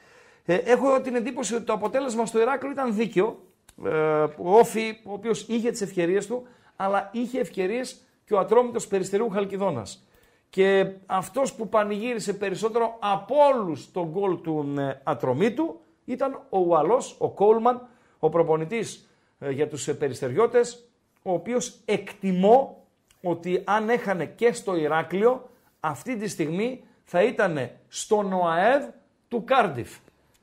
[0.46, 3.40] Ε, έχω την εντύπωση ότι το αποτέλεσμα στο Ηράκλειο ήταν δίκαιο.
[3.86, 3.90] Ε,
[4.24, 9.30] ο Όφη, ο οποίος είχε τις ευκαιρίες του, αλλά είχε ευκαιρίες και ο Ατρόμητος Περιστερίου
[9.30, 10.08] Χαλκιδόνας.
[10.50, 17.16] Και αυτός που πανηγύρισε περισσότερο από όλους τον γκολ του ε, Ατρομήτου ήταν ο Ουαλός,
[17.20, 17.88] ο Κόλμαν,
[18.20, 19.11] ο προπονητής ε,
[19.50, 20.86] για τους ε, Περιστεριώτες,
[21.24, 22.86] ο οποίος εκτιμώ
[23.22, 28.84] ότι αν έχανε και στο Ηράκλειο, αυτή τη στιγμή θα ήταν στον ΟΑΕΔ
[29.28, 29.98] του Κάρντιφ.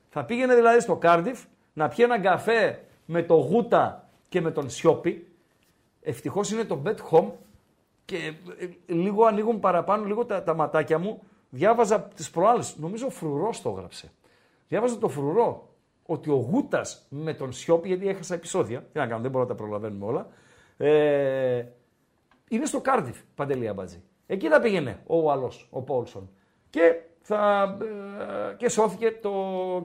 [0.09, 1.43] Θα πήγαινε δηλαδή στο Κάρντιφ
[1.73, 5.27] να πιει έναν καφέ με το Γούτα και με τον Σιώπη.
[6.01, 7.31] Ευτυχώς είναι το Bet Home
[8.05, 11.21] και ε, λίγο ανοίγουν παραπάνω λίγο τα, τα ματάκια μου.
[11.49, 14.11] Διάβαζα τις προάλλες, νομίζω ο Φρουρός το έγραψε.
[14.67, 15.68] Διάβαζα το Φρουρό
[16.09, 19.49] ότι ο Γούτας με τον Σιώπη, γιατί έχασα επεισόδια, τι να κάνω, δεν μπορώ να
[19.49, 20.27] τα προλαβαίνουμε όλα,
[20.77, 21.65] ε,
[22.49, 24.03] είναι στο Κάρντιφ, Παντελή Αμπατζή.
[24.27, 26.29] Εκεί θα πήγαινε ο άλλος, ο Πόλσον.
[26.69, 27.63] Και, θα,
[28.51, 29.33] ε, και σώθηκε το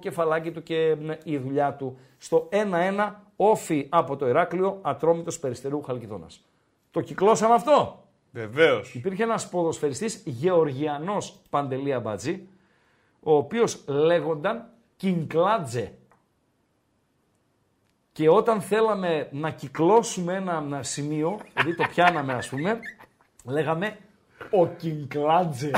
[0.00, 5.82] κεφαλάκι του και ε, η δουλειά του στο 1-1 ΟΦΗ από το Ηράκλειο, Ατρόμητος Περιστερίου
[5.82, 6.44] Χαλκιδόνας.
[6.90, 8.04] Το κυκλώσαμε αυτό;
[8.34, 8.94] Βεβαίως.
[8.94, 12.48] Υπήρχε ένας ποδοσφαιριστής Γεωργιανός Παντελή Αμπατζή,
[13.20, 15.92] ο οποίος λέγονταν Κινκλάτζε.
[18.14, 22.78] Και όταν θέλαμε να κυκλώσουμε ένα ένα σημείο, δηλαδή το πιάναμε ας πούμε,
[23.44, 23.96] λέγαμε
[24.50, 25.70] ο Κινκλάτζε.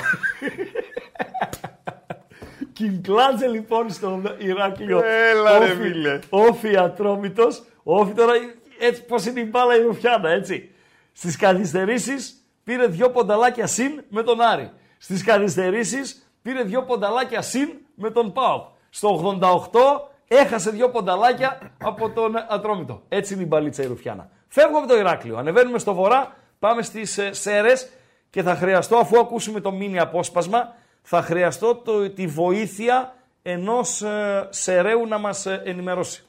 [2.72, 5.02] Κινκλάτζε λοιπόν στο Ηράκλειο.
[5.04, 6.18] Έλα, ρε, Όφι- φίλε.
[6.30, 7.62] Όφι Ατρόμητος.
[7.82, 8.32] Όφι τώρα,
[8.78, 10.70] έτσι πώς είναι η μπάλα η Ρουφιάνα, έτσι.
[11.12, 12.34] Στις καθυστερήσεις
[12.64, 14.70] πήρε δυο πονταλάκια συν με τον Άρη.
[14.98, 18.64] Στις καθυστερήσεις πήρε δυο πονταλάκια συν με τον Πάοκ.
[18.90, 23.02] Στο 88 έχασε δύο πονταλάκια από τον Ατρόμητο.
[23.08, 24.30] Έτσι είναι η μπαλίτσα η Ρουφιάνα.
[24.48, 27.88] Φεύγω από το Ηράκλειο, ανεβαίνουμε στο βορρά, πάμε στις ε, Σέρες
[28.30, 34.46] και θα χρειαστώ, αφού ακούσουμε το μήνυ απόσπασμα, θα χρειαστώ το, τη βοήθεια ενός ε,
[34.50, 36.24] Σεραίου να μας ε, ενημερώσει.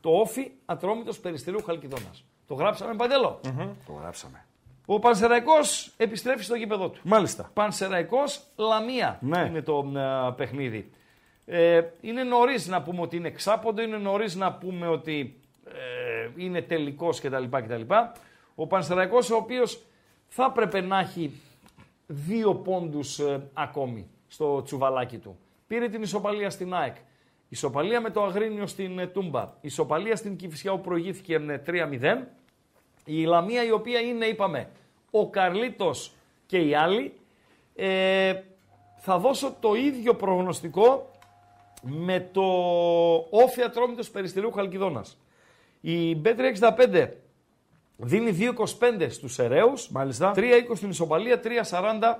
[0.00, 2.24] Το όφι Ατρόμητος Περιστηρίου Χαλκιδόνας.
[2.46, 3.40] Το γράψαμε Παντέλο.
[3.86, 4.44] Το γράψαμε.
[4.86, 7.00] Ο Πανσεραϊκός επιστρέφει στο γήπεδο του.
[7.04, 7.50] Μάλιστα.
[7.54, 9.40] Πανσεραϊκός Λαμία Ναι.
[9.48, 9.92] είναι το
[10.28, 10.90] ε, παιχνίδι.
[11.46, 16.62] Ε, είναι νωρίς να πούμε ότι είναι εξάποντο, είναι νωρίς να πούμε ότι ε, είναι
[16.62, 17.94] τελικός κτλ, κτλ.
[18.54, 19.82] Ο Πανσεραϊκός ο οποίος
[20.28, 21.40] θα έπρεπε να έχει
[22.06, 25.38] δύο πόντους ε, ακόμη στο τσουβαλάκι του.
[25.66, 26.96] Πήρε την ισοπαλία στην ΑΕΚ.
[27.48, 29.52] Ισοπαλία με το Αγρίνιο στην ε, Τούμπα.
[29.60, 32.18] Ισοπαλία στην Κηφισιά που προηγήθηκε ε, 3-0.
[33.04, 34.70] Η Λαμία η οποία είναι, είπαμε,
[35.10, 36.12] ο Καρλίτος
[36.46, 37.12] και οι άλλοι.
[37.74, 38.34] Ε,
[38.96, 41.10] θα δώσω το ίδιο προγνωστικό
[41.84, 42.42] με το
[43.30, 45.18] όφι Ατρόμητος Περιστηρίου Χαλκιδόνας.
[45.80, 47.08] Η B365
[47.96, 50.32] δίνει 2,25 στους Εραίους, Μάλιστα.
[50.36, 50.42] 3,20
[50.74, 52.14] στην Ισοπαλία, 3,40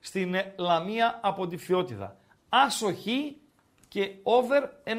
[0.00, 2.16] στην ε, Λαμία από τη Φιότιδα.
[2.48, 3.36] Άσοχη
[3.88, 4.92] και over 1,5.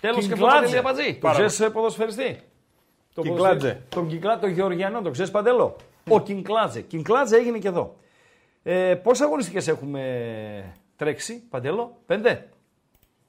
[0.00, 0.60] Τέλος και Κιγκλάτζε.
[0.60, 1.12] Παντελή Απατζή.
[1.12, 2.40] Το Πάρα ξέρεις ε, ποδοσφαιριστή;
[3.14, 3.48] Το Κιγκλάτζε.
[3.48, 3.88] ποδοσφαιριστή.
[3.88, 5.76] Τον Κιγκλά, το Γεωργιανό, το ξέρεις Παντελό.
[6.08, 6.80] Ο Κιγκλάτζε.
[6.80, 7.96] Κιγκλάτζε έγινε και εδώ.
[8.62, 12.48] Ε, πόσες αγωνιστικές έχουμε τρέξει, Παντελό, πέντε.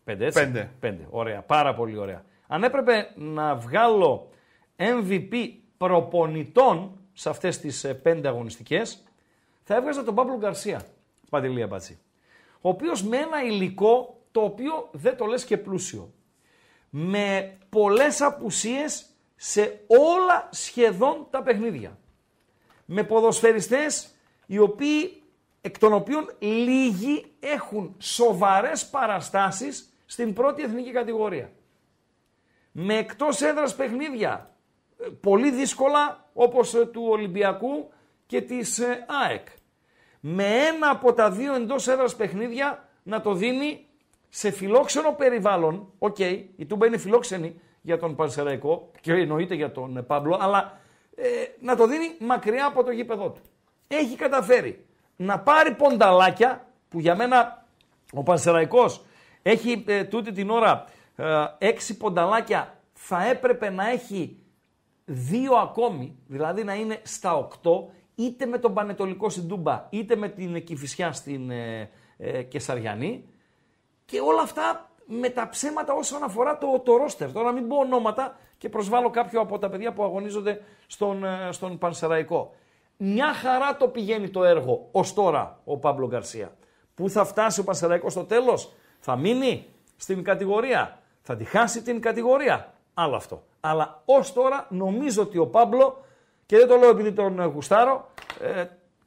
[0.03, 0.43] Πέντε, έτσι.
[0.43, 0.71] Πέντε.
[0.79, 1.07] Πέντε.
[1.09, 2.25] Ωραία, πάρα πολύ ωραία.
[2.47, 4.29] Αν έπρεπε να βγάλω
[4.75, 9.03] MVP προπονητών σε αυτές τις ε, πέντε αγωνιστικές,
[9.63, 10.81] θα έβγαζα τον Παύλο Γκαρσία,
[11.29, 11.99] Παντελία Μπατζή.
[12.61, 16.13] Ο οποίος με ένα υλικό το οποίο δεν το λες και πλούσιο.
[16.89, 19.05] Με πολλές απουσίες
[19.35, 21.97] σε όλα σχεδόν τα παιχνίδια.
[22.85, 24.15] Με ποδοσφαιριστές
[24.45, 25.18] οι οποίοι,
[25.61, 31.51] εκ των οποίων λίγοι έχουν σοβαρές παραστάσεις στην πρώτη εθνική κατηγορία.
[32.71, 34.55] Με εκτός έδρας παιχνίδια,
[34.99, 37.89] ε, πολύ δύσκολα όπως ε, του Ολυμπιακού
[38.25, 39.47] και της ε, ΑΕΚ.
[40.19, 43.85] Με ένα από τα δύο εντός έδρας παιχνίδια να το δίνει
[44.29, 45.93] σε φιλόξενο περιβάλλον.
[45.97, 50.79] Οκ, η Τούμπα είναι φιλόξενη για τον Πανσεραϊκό και εννοείται για τον ε, Πάμπλο, αλλά
[51.15, 51.27] ε,
[51.59, 53.41] να το δίνει μακριά από το γήπεδό του.
[53.87, 54.85] Έχει καταφέρει
[55.21, 57.65] να πάρει πονταλάκια που για μένα
[58.13, 59.05] ο Πανσεραϊκός
[59.41, 64.37] έχει ε, τούτη την ώρα ε, έξι πονταλάκια θα έπρεπε να έχει
[65.05, 70.29] δύο ακόμη, δηλαδή να είναι στα οκτώ, είτε με τον Πανετολικό στην Τούμπα, είτε με
[70.29, 73.25] την Κηφισιά στην ε, ε, Κεσαριανή.
[74.05, 77.31] Και όλα αυτά με τα ψέματα όσον αφορά το, το ρόστερ.
[77.31, 81.77] Τώρα μην πω ονόματα και προσβάλλω κάποιο από τα παιδιά που αγωνίζονται στον, ε, στον
[81.77, 82.53] Πανσεραϊκό.
[83.01, 86.51] Μια χαρά το πηγαίνει το έργο ως τώρα ο Παύλο Γκαρσία.
[86.95, 92.01] Πού θα φτάσει ο Πανσεραϊκός στο τέλος, θα μείνει στην κατηγορία, θα τη χάσει την
[92.01, 93.43] κατηγορία; Άλλο αυτό.
[93.59, 96.03] Αλλά ως τώρα νομίζω ότι ο Παύλο,
[96.45, 98.65] και δεν το λέω επειδή τον γουστάρω, ε,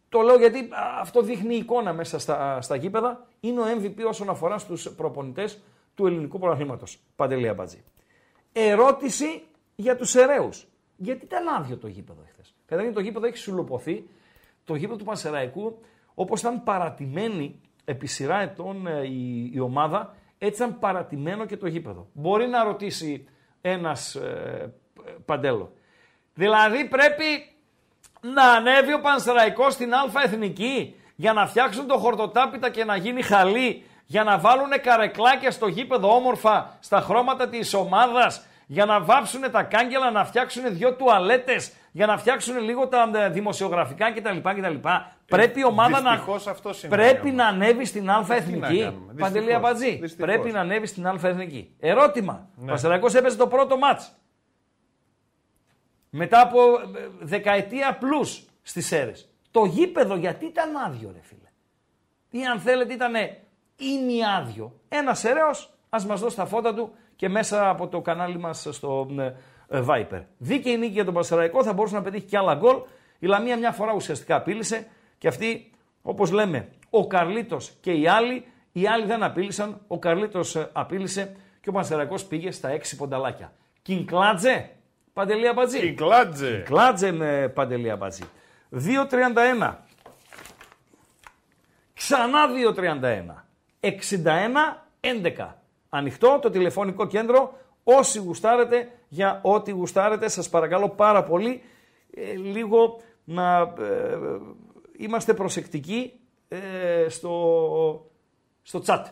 [0.09, 4.29] το λέω γιατί α, αυτό δείχνει εικόνα μέσα στα, στα γήπεδα, είναι ο MVP όσον
[4.29, 5.59] αφορά στους προπονητές
[5.95, 6.99] του ελληνικού πρωταθλήματος.
[7.17, 7.85] Παντελή Αμπατζή.
[8.53, 9.43] Ερώτηση
[9.75, 10.67] για τους Εραίους.
[10.97, 12.55] Γιατί ήταν άδειο το γήπεδο χθες.
[12.73, 14.09] Καταρχήν το γήπεδο έχει σουλοποθεί.
[14.65, 15.81] Το γήπεδο του Πανσεραϊκού,
[16.15, 21.67] όπως ήταν παρατημένη επί σειρά ετών ε, η, η ομάδα, έτσι ήταν παρατημένο και το
[21.67, 22.09] γήπεδο.
[22.13, 23.29] Μπορεί να ρωτήσει
[23.61, 24.75] ένας ε,
[25.25, 25.73] Παντέλο.
[26.35, 27.25] Δηλαδή πρέπει
[28.21, 33.23] να ανέβει ο Πανσεραϊκός στην Α Εθνική για να φτιάξουν το χορτοτάπητα και να γίνει
[33.23, 39.51] χαλί, για να βάλουν καρεκλάκια στο γήπεδο όμορφα στα χρώματα της ομάδας, για να βάψουν
[39.51, 44.39] τα κάγκελα, να φτιάξουν δυο τουαλέτες, για να φτιάξουν λίγο τα ε, δημοσιογραφικά κτλ.
[44.39, 44.89] κτλ.
[45.27, 47.35] Πρέπει η ομάδα να, δυστυχώς αυτό συμβαίνει πρέπει όμως.
[47.35, 48.81] να ανέβει στην Α Εθνική.
[48.83, 49.13] κάνουμε.
[49.13, 49.55] Παντελή Δυστυχώς.
[49.55, 49.91] Αμπατζή.
[50.01, 50.17] Δυστυχώς.
[50.17, 51.75] Πρέπει να ανέβει στην Α Εθνική.
[51.81, 52.49] Ερώτημα.
[52.55, 52.65] Ναι.
[52.65, 54.13] Ο Πανσεραϊκός έπαιζε το πρώτο μάτς.
[56.11, 59.29] Μετά από ε, δεκαετία πλούς στις ΣΕΡΕΣ.
[59.51, 61.49] Το γήπεδο γιατί ήταν άδειο ρε φίλε.
[62.31, 63.15] Ή αν θέλετε ήταν
[63.77, 64.81] είναι άδειο.
[64.89, 69.09] Ένας ερέος ας μας δώσει τα φώτα του και μέσα από το κανάλι μας στο
[69.19, 69.35] ε, ε,
[69.73, 70.23] Viper.
[70.39, 72.77] Δίκαιη νίκη για τον Πασαραϊκό, θα μπορούσε να πετύχει και άλλα γκολ.
[73.19, 74.87] Η Λαμία μια φορά ουσιαστικά απείλησε
[75.19, 75.71] και αυτή,
[76.03, 81.37] όπως λέμε, ο Καρλίτος και οι άλλοι, οι άλλοι δεν απείλησαν, ο Καρλίτος ε, απείλησε
[81.61, 83.53] και ο Πασαραϊκός πήγε στα έξι πονταλάκια.
[83.83, 84.71] Κινκλάτζε,
[85.13, 85.79] Παντελή Αμπατζή.
[85.79, 86.63] Κιγκλάτζε.
[86.65, 88.23] Κλάτζε με Παντελή Αμπατζή.
[88.73, 89.75] 2.31.
[91.95, 92.39] Ξανά
[93.81, 93.91] 2.31.
[95.41, 95.49] 61-11.
[95.89, 97.59] Ανοιχτό το τηλεφωνικό κέντρο.
[97.85, 101.63] Όσοι γουστάρετε, για ό,τι γουστάρετε, σας παρακαλώ πάρα πολύ,
[102.15, 104.19] ε, λίγο να ε,
[104.97, 108.11] είμαστε προσεκτικοί ε, στο
[108.63, 109.05] στο chat.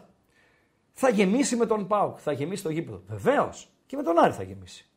[0.92, 3.02] Θα γεμίσει με τον Πάοκ, θα γεμίσει το γήπεδο.
[3.06, 3.68] Βεβαίως.
[3.86, 4.88] Και με τον Άρη θα γεμίσει.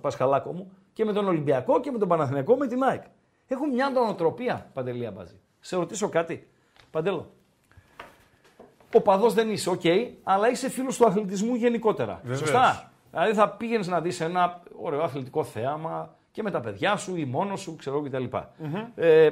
[0.00, 0.72] Πασχαλάκο μου.
[0.92, 3.02] Και με τον Ολυμπιακό και με τον Παναθηναϊκό με την ΑΕΚ.
[3.46, 5.40] Έχουν μια νοοτροπία, Παντελή Αμπατζή.
[5.60, 6.48] Σε ρωτήσω κάτι.
[6.90, 7.30] Παντέλο.
[8.94, 9.82] Οπαδός δεν είσαι, οκ,
[10.22, 12.20] αλλά είσαι φίλος του αθλητισμού γενικότερα.
[12.22, 12.38] Βεβαίως.
[12.38, 12.89] Σωστά.
[13.10, 17.24] Δηλαδή θα πήγαινες να δεις ένα ωραίο αθλητικό θέαμα και με τα παιδιά σου ή
[17.24, 18.24] μόνος σου, ξέρω κτλ.
[18.94, 19.30] Ε,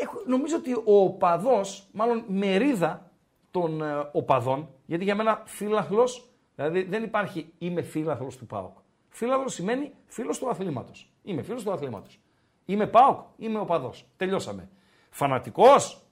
[0.00, 3.10] έχω, νομίζω ότι ο οπαδός, μάλλον μερίδα
[3.50, 6.08] των ε, οπαδών, γιατί για μένα φίλαθλο,
[6.54, 8.76] δηλαδή δεν υπάρχει είμαι φίλαθλο του ΠΑΟΚ.
[9.08, 11.12] Φίλαθλο σημαίνει φίλος του αθλήματος.
[11.22, 12.20] Είμαι φίλος του αθλήματος.
[12.64, 14.06] Είμαι ΠΑΟΚ, είμαι οπαδός.
[14.16, 14.68] Τελειώσαμε.
[15.10, 16.02] Φανατικός,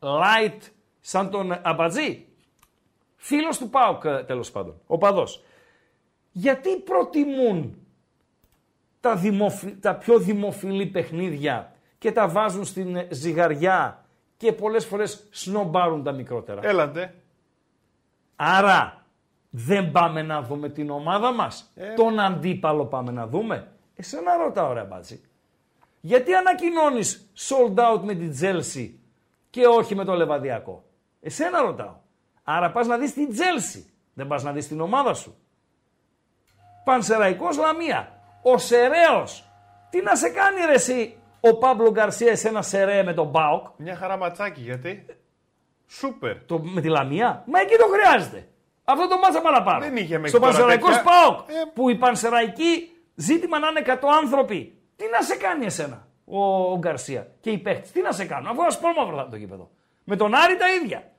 [0.00, 0.58] light,
[1.00, 2.26] σαν τον Αμπατζή.
[3.16, 5.44] Φίλος του ΠΑΟΚ τέλος πάντων, οπαδός.
[6.32, 7.86] Γιατί προτιμούν
[9.00, 9.76] τα, δημοφι...
[9.76, 14.04] τα πιο δημοφιλή παιχνίδια και τα βάζουν στην ε, ζυγαριά
[14.36, 17.14] και πολλές φορές σνομπάρουν τα μικρότερα; Έλατε.
[18.36, 19.04] Άρα
[19.50, 21.72] δεν πάμε να δούμε την ομάδα μας.
[21.96, 23.72] Τον αντίπαλο πάμε να δούμε.
[23.94, 25.24] Εσένα ρωτάω ρε μπάτσι.
[26.00, 28.90] Γιατί ανακοινώνεις sold out με την Chelsea
[29.50, 30.84] και όχι με το Λεβαδιακό;
[31.20, 31.96] Εσένα ρωτάω.
[32.42, 33.82] Άρα πας να δεις την Chelsea.
[34.14, 35.36] Δεν πας να δεις την ομάδα σου.
[36.90, 38.08] Πανσεραϊκός Λαμία.
[38.42, 39.44] Ο Σεραίος.
[39.90, 43.96] Τι να σε κάνει ρε εσύ ο Παύλο Γκαρσία εσένα Σερέ με τον Μπάουκ; Μια
[43.96, 45.06] χαρά ματσάκι γιατί;
[45.86, 46.44] Σούπερ.
[46.44, 48.48] Το, με τη Λαμία; Μα εκεί το χρειάζεται.
[48.84, 49.80] Αυτό το μάτσα παραπάνω.
[49.80, 51.12] Δεν είχε μέχρι Στο τώρα Πανσεραϊκός τέτοια.
[51.12, 51.38] ΣΠΑΟΚ.
[51.48, 51.52] Ε.
[51.74, 54.78] Που η Πανσεραϊκή ζήτημα να είναι 100 άνθρωποι.
[54.96, 57.88] Τι να σε κάνει εσένα ο, ο Γκαρσία και οι παίχτε.
[57.92, 58.46] Τι να σε κάνουν.
[58.46, 59.70] Αφού ασπρόμαυρο θα είναι το γήπεδο.
[60.04, 61.10] Με τον Άρη τα ίδια.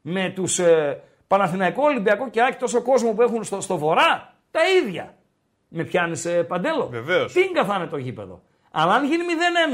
[0.00, 4.60] Με τους ε, Παναθηναϊκό, Ολυμπιακό και Άκη τόσο κόσμο που έχουν στο, στο βορρά τα
[4.70, 5.14] ίδια.
[5.68, 7.32] Με πιάνεις ε, παντέλο; Βεβαίως.
[7.32, 9.24] Τι θα είναι το γήπεδο; Αλλά αν γίνει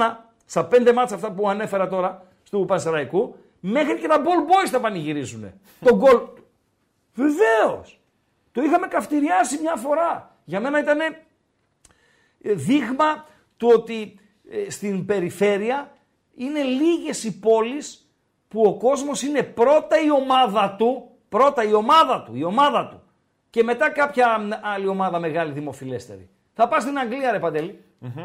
[0.01, 4.68] 0-1 στα πέντε μάτσα αυτά που ανέφερα τώρα του Πανσεραϊκού, μέχρι και τα ball boys
[4.70, 5.53] θα πανηγυρίζουν.
[5.81, 6.20] το γκολ.
[7.14, 8.01] Βεβαίως.
[8.53, 10.37] Το είχαμε καυτηριάσει μια φορά.
[10.45, 10.99] Για μένα ήταν
[12.39, 14.18] δείγμα του ότι
[14.51, 15.93] ε, στην περιφέρεια
[16.35, 18.11] είναι λίγες οι πόλεις
[18.49, 23.05] που ο κόσμος είναι πρώτα η ομάδα του, πρώτα η ομάδα του, η ομάδα του
[23.57, 26.28] και μετά κάποια μ, άλλη ομάδα μεγάλη δημοφιλέστερη.
[26.52, 27.84] Θα πας στην Αγγλία ρε παντελη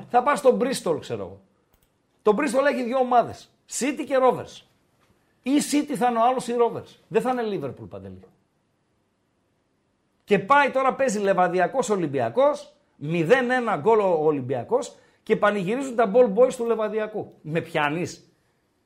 [0.09, 1.41] θα πας στο Bristol ξέρω εγώ.
[2.21, 4.65] Το Bristol έχει δύο ομάδες, City και Rovers.
[5.43, 6.99] Ή City θα είναι ο άλλος ή Rovers.
[7.07, 8.19] Δεν θα είναι Liverpool παντελή.
[10.23, 16.53] Και πάει τώρα παίζει Λεβαδιακός Ολυμπιακός, 0-1 γκολ ο Ολυμπιακός και πανηγυρίζουν τα ball boys
[16.53, 17.33] του Λεβαδιακού.
[17.41, 18.31] Με πιάνεις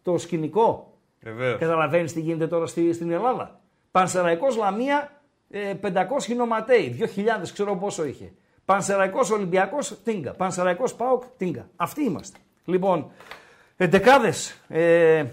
[0.02, 1.60] το σκηνικό; Βεβαίως.
[1.60, 3.60] Καταλαβαίνεις τι γίνεται τώρα στη, στην Ελλάδα;
[3.92, 5.15] Πανσεραϊκός Λαμία, ε,
[5.52, 8.34] 500 νοματέοι, 2.000 ξέρω πόσο είχε.
[8.66, 10.34] Πανσεραϊκός Ολυμπιακός, τίγκα.
[10.34, 11.70] Πανσεραϊκός ΠΑΟΚ, τίγκα.
[11.76, 12.38] Αυτοί είμαστε.
[12.66, 13.12] Λοιπόν,
[13.78, 14.62] εντεκάδες.
[14.68, 15.26] Ε,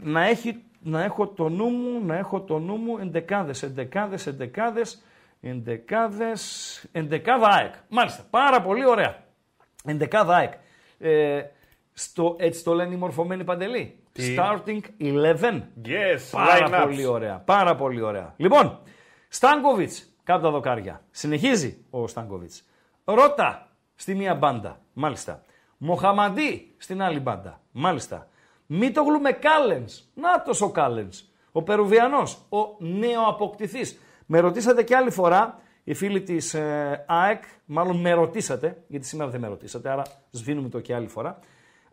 [0.00, 5.02] να, έχει, να έχω το νου μου, να έχω το νου μου, εντεκάδες, εντεκάδες, εντεκάδες,
[5.40, 7.74] εντεκάδες, εντεκάδα ΑΕΚ.
[7.88, 9.24] Μάλιστα, πάρα πολύ ωραία.
[9.84, 10.52] Εντεκάδα ΑΕΚ.
[10.98, 11.42] Ε,
[11.92, 13.98] στο, έτσι το λένε οι μορφωμένοι παντελή.
[14.14, 15.62] Τι; Starting 11.
[15.86, 16.84] Yes, Πάρα line-ups.
[16.84, 17.38] πολύ ωραία.
[17.38, 18.34] Πάρα πολύ ωραία.
[18.36, 18.78] Λοιπόν,
[19.28, 19.92] Στάνκοβιτ
[20.22, 21.02] κάτω τα δοκάρια.
[21.10, 22.52] Συνεχίζει ο Στάνκοβιτ.
[23.04, 24.80] Ρώτα στη μία μπάντα.
[24.92, 25.42] Μάλιστα.
[25.76, 27.60] Μοχαμαντή στην άλλη μπάντα.
[27.72, 28.28] Μάλιστα.
[28.66, 30.02] Μήτογλου με Κάλενς.
[30.14, 30.28] Να
[30.60, 31.24] ο Κάλενς.
[31.52, 32.38] Ο Περουβιανός.
[32.48, 33.98] Ο νεοαποκτηθή.
[34.26, 36.54] Με ρωτήσατε και άλλη φορά, οι φίλοι της
[37.06, 41.38] ΑΕΚ, μάλλον με ρωτήσατε, γιατί σήμερα δεν με ρωτήσατε, άρα σβήνουμε το και άλλη φορά.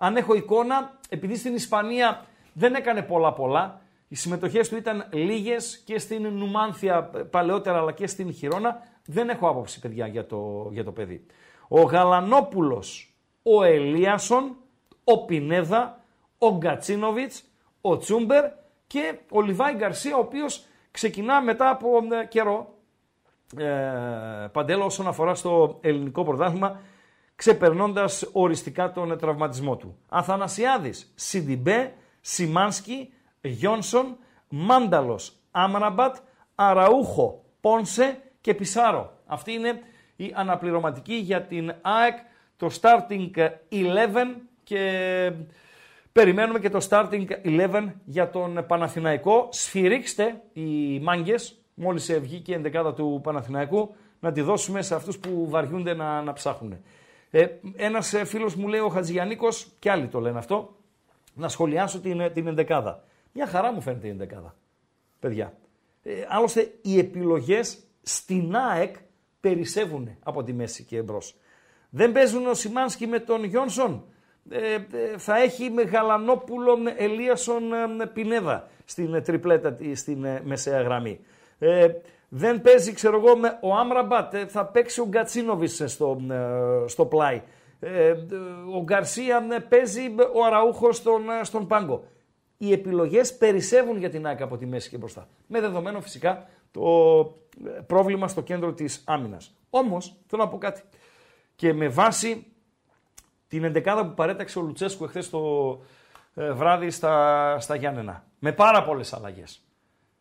[0.03, 5.77] Αν έχω εικόνα, επειδή στην Ισπανία δεν έκανε πολλά πολλά, οι συμμετοχές του ήταν λίγες
[5.85, 10.69] και στην Νουμάνθια ε, παλαιότερα αλλά και στην Χιρόνα, δεν έχω άποψη παιδιά για το,
[10.71, 11.25] για το παιδί.
[11.67, 14.55] Ο Γαλανόπουλος, ο Ελίασον,
[15.03, 15.99] ο Πινέδα,
[16.37, 17.43] ο Γκατσίνοβιτς,
[17.81, 18.45] ο Τσούμπερ
[18.87, 21.89] και ο Λιβάη Γκαρσία, ο οποίος ξεκινά μετά από
[22.21, 22.73] ε, καιρό,
[23.57, 26.79] ε, Παντέλο, όσον αφορά στο ελληνικό πρωτάθλημα,
[27.41, 29.97] ξεπερνώντας οριστικά τον τραυματισμό του.
[30.09, 34.17] Αθανασιάδης, Σιντιμπέ, Σιμάνσκι, Γιόνσον,
[34.49, 36.15] Μάνταλος, Άμραμπατ,
[36.55, 39.13] Αραούχο, Πόνσε και Πισάρο.
[39.25, 39.79] Αυτή είναι
[40.15, 42.17] η αναπληρωματική για την ΑΕΚ,
[42.57, 43.29] το starting
[43.69, 45.33] 11 και
[46.11, 49.47] περιμένουμε και το starting 11 για τον Παναθηναϊκό.
[49.51, 55.49] Σφυρίξτε οι μάγκες, μόλις βγήκε η ενδεκάδα του Παναθηναϊκού, να τη δώσουμε σε αυτούς που
[55.49, 56.77] βαριούνται να, να ψάχνουν.
[57.31, 60.75] Ε, ένας ε, φίλος μου λέει ο Χατζηγιαννίκος, και άλλοι το λένε αυτό,
[61.33, 63.03] να σχολιάσω την, την ενδεκάδα.
[63.33, 64.55] Μια χαρά μου φαίνεται η ενδεκάδα,
[65.19, 65.53] παιδιά.
[66.03, 68.95] Ε, άλλωστε οι επιλογές στην ΑΕΚ
[69.39, 71.35] περισσεύουν από τη μέση και εμπρός.
[71.89, 74.05] Δεν παίζουν ο Σιμάνσκι με τον Γιόνσον.
[74.49, 80.41] ε, ε, θα έχει με Γαλανόπουλον Ελίασον ε, Πινέδα στην ε, τριπλέτα τη- στην ε,
[80.45, 81.19] μεσαία γραμμή.
[81.59, 81.87] Ε,
[82.33, 87.05] δεν παίζει, ξέρω εγώ, με ο Άμραμπατ, ε, θα παίξει ο Γκατσίνοβιτς στο, ε, στο
[87.05, 87.41] πλάι.
[87.79, 88.15] Ε, ε,
[88.75, 92.03] ο Γκαρσία ε, παίζει ε, ο Αραούχο στον, ε, στον πάγκο.
[92.57, 95.27] Οι επιλογές περισσεύουν για την ΑΕΚ από τη μέση και μπροστά.
[95.47, 97.19] Με δεδομένο φυσικά το
[97.65, 99.55] ε, πρόβλημα στο κέντρο της άμυνας.
[99.69, 100.81] Όμως, θέλω να πω κάτι.
[101.55, 102.45] Και με βάση
[103.47, 105.71] την εντεκάδα που παρέταξε ο Λουτσέσκου εχθές το
[106.33, 108.25] ε, βράδυ στα, στα Γιάννενα.
[108.39, 109.65] Με πάρα πολλές αλλαγές.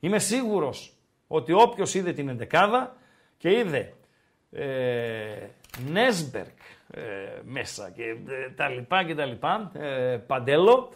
[0.00, 0.99] Είμαι σίγουρος
[1.32, 2.96] ότι όποιος είδε την εντεκάδα
[3.36, 3.92] και είδε
[4.50, 5.46] ε,
[5.90, 6.58] Νέσμπερκ
[6.90, 7.00] ε,
[7.44, 10.92] μέσα και ε, τα λοιπά και τα λοιπά, ε, Παντέλο,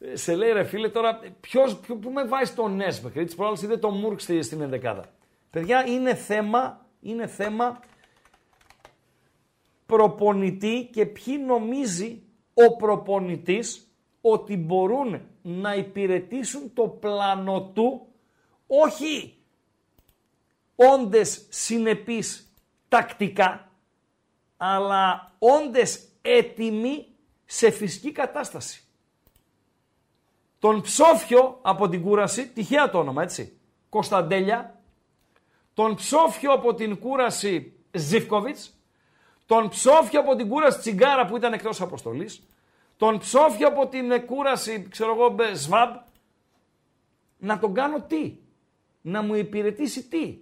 [0.00, 3.62] ε, σε λέει ρε φίλε τώρα ποιος, ποιο, πού με βάζει τον Νέσμπερκ, έτσι προάλλως
[3.62, 5.04] είδε τον Μούρκ στη- στην εντεκάδα.
[5.50, 7.80] Παιδιά είναι θέμα, είναι θέμα
[9.86, 12.22] προπονητή και ποιοι νομίζει
[12.54, 18.06] ο προπονητής ότι μπορούν να υπηρετήσουν το πλάνο του
[18.66, 19.35] όχι
[20.76, 22.52] όντες συνεπείς
[22.88, 23.70] τακτικά
[24.56, 27.06] αλλά όντες έτοιμοι
[27.44, 28.80] σε φυσική κατάσταση.
[30.58, 33.58] Τον ψόφιο από την κούραση, τυχαία το όνομα έτσι,
[33.88, 34.80] Κωνσταντέλια,
[35.74, 38.74] τον ψόφιο από την κούραση Ζιφκοβιτς,
[39.46, 42.42] τον ψόφιο από την κούραση Τσιγκάρα που ήταν εκτός αποστολής,
[42.96, 45.94] τον ψόφιο από την ε, κούραση, ξέρω εγώ, μπε, Σβάμπ,
[47.38, 48.36] να τον κάνω τι,
[49.00, 50.38] να μου υπηρετήσει τι;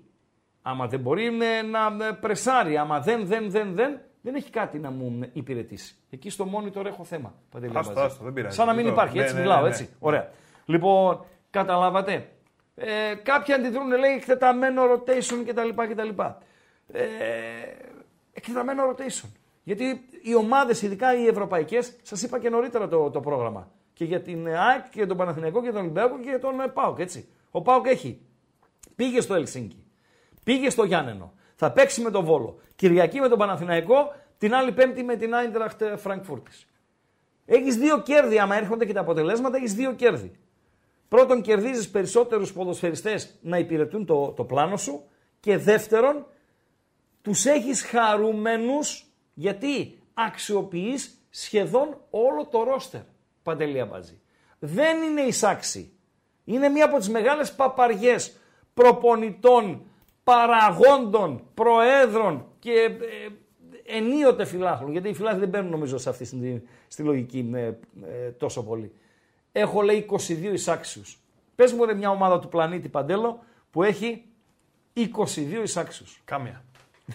[0.67, 4.79] Άμα δεν μπορεί ε, να με πρεσάρει, άμα δεν, δεν, δεν, δεν, δεν έχει κάτι
[4.79, 5.95] να μου υπηρετήσει.
[6.11, 7.35] Εκεί στο monitor έχω θέμα.
[7.51, 8.11] Παντελή Άστο, Αμπατζή.
[8.12, 8.57] άστο, δεν πειράζει.
[8.57, 9.83] Σαν να μην Το- υπάρχει, ναι, έτσι ναι, μιλάω, ναι, έτσι.
[9.83, 9.89] ναι.
[9.99, 10.31] Ωραία.
[10.65, 12.29] Λοιπόν, καταλάβατε.
[12.75, 15.69] Ε, κάποιοι αντιδρούν, λέει, εκτεταμένο rotation κτλ.
[15.93, 16.09] κτλ.
[16.93, 17.03] Ε,
[18.33, 19.29] εκτεταμένο rotation.
[19.62, 23.71] Γιατί οι ομάδες, ειδικά οι ευρωπαϊκές, σας είπα και νωρίτερα το, το πρόγραμμα.
[23.93, 26.67] Και για την ΑΕΚ και για τον Παναθηναϊκό και τον Ολυμπιακό και για τον ε,
[26.69, 26.99] ΠΑΟΚ.
[26.99, 27.29] Έτσι.
[27.51, 28.21] Ο ΠΑΟΚ έχει.
[28.97, 29.84] Πήγε στο Ελσίνκι.
[30.45, 31.33] Πήγε στο Γιάννενο.
[31.55, 32.59] Θα παίξει με τον Βόλο.
[32.77, 34.15] Κυριακή με τον Παναθηναϊκό.
[34.39, 36.67] Την άλλη Πέμπτη με την Άιντραχτ Φραγκφούρτης.
[37.47, 38.39] Έχεις δύο κέρδη.
[38.39, 40.33] Άμα έρχονται και τα αποτελέσματα, έχεις δύο κέρδη.
[41.09, 45.05] Πρώτον, κερδίζεις περισσότερους ποδοσφαιριστές να υπηρετούν το, το πλάνο σου.
[45.41, 46.27] Και δεύτερον,
[47.23, 53.01] τους έχεις χαρούμενους γιατί αξιοποιείς σχεδόν όλο το ρόστερ.
[53.43, 54.21] Παντελή Αμπατζή.
[54.59, 55.93] Δεν είναι εισάξι.
[56.45, 58.37] Είναι μία από τις μεγάλες παπαριές
[58.75, 59.87] προπονητών,
[60.25, 63.29] παραγόντων, προέδρων και ε,
[63.97, 64.91] ενίοτε φιλάθλων.
[64.93, 68.93] Γιατί οι φιλάθλοι δεν μπαίνουν νομίζω σε αυτή στη, στη λογική ε, ε, τόσο πολύ.
[69.53, 70.16] Έχω λέει 22
[70.53, 71.18] εισάξιους.
[71.55, 74.25] Πες μου ρε μια ομάδα του πλανήτη Παντέλο που έχει
[74.97, 75.09] 22
[75.62, 76.20] εισάξιους.
[76.25, 76.64] Κάμια.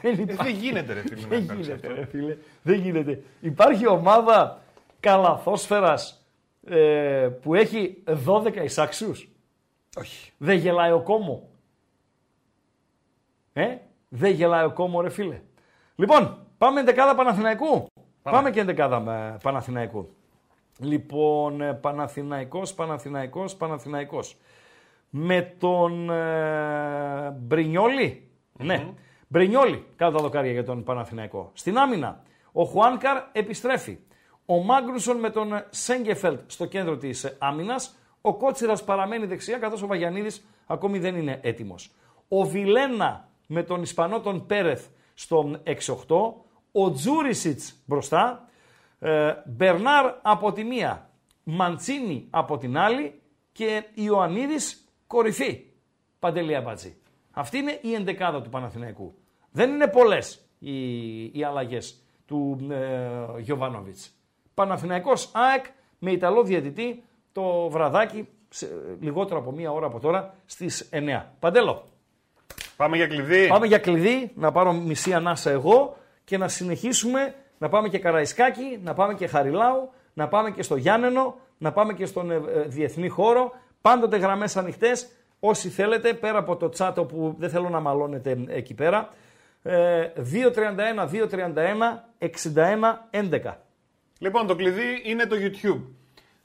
[0.02, 0.44] Δεν Ε, υπάρχει.
[0.52, 2.00] δεν γίνεται ρε φίλε να Δεν κάνεις γίνεται, αυτό.
[2.00, 2.38] ρε φίλε.
[2.62, 3.24] Δεν γίνεται.
[3.42, 4.62] Υπάρχει ομάδα
[5.00, 6.26] καλαθόσφαιρας
[6.68, 9.30] ε, που έχει 12 εισάξιους.
[9.98, 10.32] Όχι.
[10.38, 11.49] Δεν γελάει ο κόμο.
[13.60, 15.42] Ε, δεν γελάει ο κόμο ρε φίλε.
[15.96, 17.88] Λοιπόν, πάμε εντεκάδα Παναθηναϊκού.
[18.22, 20.10] Πάμε, και εντεκάδα με Παναθηναϊκού.
[20.80, 24.38] Λοιπόν, ε, Παναθηναϊκός, Παναθηναϊκός, Παναθηναϊκός.
[25.10, 28.94] Με τον ε, μπρινιολι Ναι,
[29.28, 31.52] Μπρινιόλι κάτω τα δοκάρια για τον Παναθηναϊκό.
[31.54, 34.00] Στην άμυνα, ο Χουάνκαρ επιστρέφει.
[34.46, 37.96] Ο Μάγκρουσον με τον Σέγκεφελτ στο κέντρο της ε, άμυνας.
[38.22, 41.92] Ο Κότσιρας παραμένει δεξιά, καθώς ο Βαγιανίδης ακόμη δεν είναι έτοιμος.
[42.28, 46.34] Ο Βιλένα με τον Ισπανό τον Πέρεθ στον 6-8.
[46.72, 48.50] Ο Τζούρισιτς μπροστά.
[49.00, 51.10] Ε, Μπερνάρ από τη μία.
[51.44, 53.22] Μαντσίνη από την άλλη.
[53.52, 55.66] Και Ιωαννίδης κορυφή.
[56.20, 56.98] Παντελή Αμπατζή.
[57.32, 59.16] Αυτή είναι η ενδεκάδα του Παναθηναϊκού.
[59.52, 64.12] Δεν είναι πολλές οι, οι αλλαγές του ε, Γιωβάνοβιτς.
[64.54, 65.66] Παναθηναϊκός ΑΕΚ
[66.00, 68.68] με Ιταλό διαιτητή το βραδάκι σε,
[69.00, 71.24] λιγότερο από μία ώρα από τώρα στις 9.
[71.40, 71.84] Παντέλο,
[72.80, 73.48] Πάμε για κλειδί.
[73.48, 78.80] πάμε για κλειδί, να πάρω μισή ανάσα εγώ και να συνεχίσουμε να πάμε και Καραϊσκάκη,
[78.84, 82.62] να πάμε και Χαριλάου, να πάμε και στο Γιάννενο, να πάμε και στον ε, ε,
[82.68, 83.52] διεθνή χώρο.
[83.82, 85.08] Πάντοτε γραμμές ανοιχτές,
[85.40, 89.10] όσοι θέλετε, πέρα από το τσάτο που δεν θέλω να μαλώνετε εκεί πέρα.
[89.64, 90.08] Ε,
[90.98, 92.30] 231, 231, 61,
[93.12, 93.54] 11.
[94.20, 95.82] Λοιπόν, το κλειδί είναι το YouTube.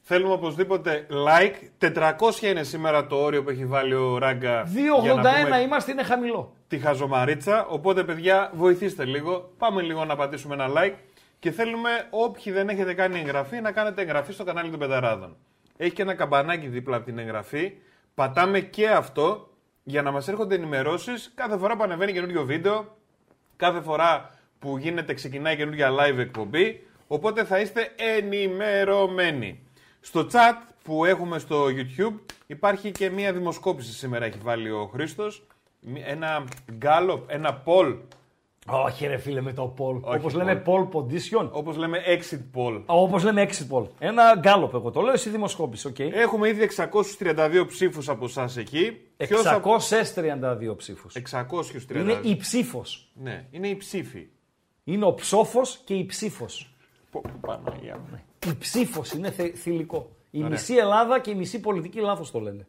[0.07, 1.87] Θέλουμε οπωσδήποτε like.
[1.97, 4.69] 400 είναι σήμερα το όριο που έχει βάλει ο Ράγκα.
[5.03, 6.55] για να 281 πούμε είμαστε, είναι χαμηλό.
[6.69, 7.67] τη χαζομαρίτσα.
[7.67, 9.53] Οπότε, παιδιά, βοηθήστε λίγο.
[9.59, 10.95] Πάμε λίγο να πατήσουμε ένα like.
[11.39, 15.37] Και θέλουμε όποιοι δεν έχετε κάνει εγγραφή να κάνετε εγγραφή στο κανάλι των Πεταράδων.
[15.77, 17.73] Έχει και ένα καμπανάκι δίπλα από την εγγραφή.
[18.15, 19.49] Πατάμε και αυτό
[19.83, 22.97] για να μας έρχονται ενημερώσεις κάθε φορά που ανεβαίνει καινούριο βίντεο,
[23.57, 26.87] κάθε φορά που γίνεται, ξεκινάει καινούργια live εκπομπή.
[27.07, 29.59] Οπότε θα είστε ενημερωμένοι.
[30.07, 32.15] Στο chat που έχουμε στο YouTube
[32.47, 35.47] υπάρχει και μία δημοσκόπηση σήμερα έχει βάλει ο Χρήστος.
[35.81, 37.97] Μ- Ένα γκάλοπ, ένα poll,
[38.67, 40.01] Όχι, ρε φίλε, με το poll.
[40.01, 40.37] Όχι Όπως poll.
[40.37, 41.49] λέμε poll position.
[41.51, 42.83] όπως λέμε exit poll.
[42.87, 43.87] Όπως λέμε exit poll.
[43.99, 45.99] Ένα γκάλοπ, εγώ το λέω, εσύ δημοσκόπηση, οκ.
[45.99, 49.01] Έχουμε ήδη 632 ψήφους από εσάς εκεί.
[49.17, 51.15] Ποιος από- 632 ψήφους.
[51.15, 52.01] 632.
[52.01, 53.11] Είναι η ψήφος.
[53.15, 54.27] Ναι, είναι η ψήφη.
[54.85, 56.75] Είναι ο ψόφος και η ψήφος.
[57.11, 58.21] Πω, πω, Παναγία μου.
[58.51, 60.11] Η ψήφος είναι θε, θηλυκό.
[60.31, 60.51] Η Ωραία.
[60.51, 62.67] μισή Ελλάδα και η μισή πολιτική λάθος το λένε.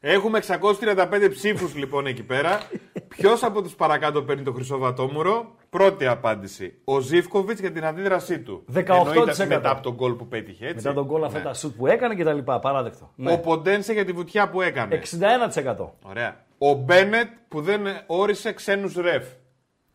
[0.00, 2.60] Έχουμε 635 ψήφους λοιπόν εκεί πέρα.
[3.08, 6.74] Ποιος από τους παρακάτω παίρνει το χρυσό βατόμουρο; Πρώτη απάντηση.
[6.84, 8.64] Ο Ζήφκοβιτς για την αντίδρασή του.
[8.74, 9.06] 18%.
[9.16, 10.64] Εννοείται μετά από τον γκολ που πέτυχε.
[10.64, 10.76] Έτσι.
[10.76, 11.44] Μετά τον γκολ αυτά Ναι.
[11.44, 12.58] τα σουτ που έκανε και τα λοιπά.
[12.58, 13.10] Απαράδεκτο.
[13.16, 13.32] Ναι.
[13.32, 14.94] Ο Ποντένσε για τη βουτιά που έκανε.
[14.94, 15.90] 61%.
[16.02, 16.44] Ωραία.
[16.58, 19.24] Ο Μπένετ που δεν όρισε ξένους ρεφ.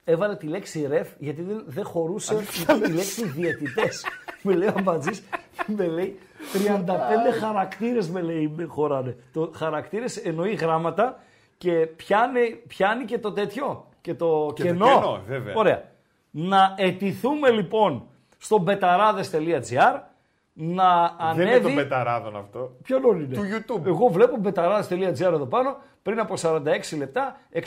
[0.10, 2.36] Έβαλε τη λέξη ref γιατί δεν, δεν χωρούσε
[2.88, 4.06] η λέξη διαιτητές.
[4.42, 5.12] με λέει ο Μπατζή,
[5.66, 6.20] με λέει
[6.54, 6.90] 35
[7.40, 9.16] χαρακτήρες με λέει με χωράνε.
[9.34, 11.20] Το χαρακτήρες εννοεί γράμματα
[11.58, 13.88] και πιάνει, πιάνει και το τέτοιο.
[14.02, 14.86] Και το Και το κενό.
[14.86, 15.54] κενό, βέβαια.
[15.56, 15.84] Ωραία.
[16.32, 18.04] Να ετηθούμε λοιπόν
[18.38, 20.00] στο betarades.gr
[20.54, 21.62] να Δεν είναι ανέβει.
[21.62, 22.72] των πεταράδων αυτό.
[22.84, 23.86] Ποιον όλο είναι; Του YouTube.
[23.86, 26.62] Εγώ βλέπω μπεταράδε.gr εδώ πάνω πριν από 46
[26.98, 27.60] λεπτά 644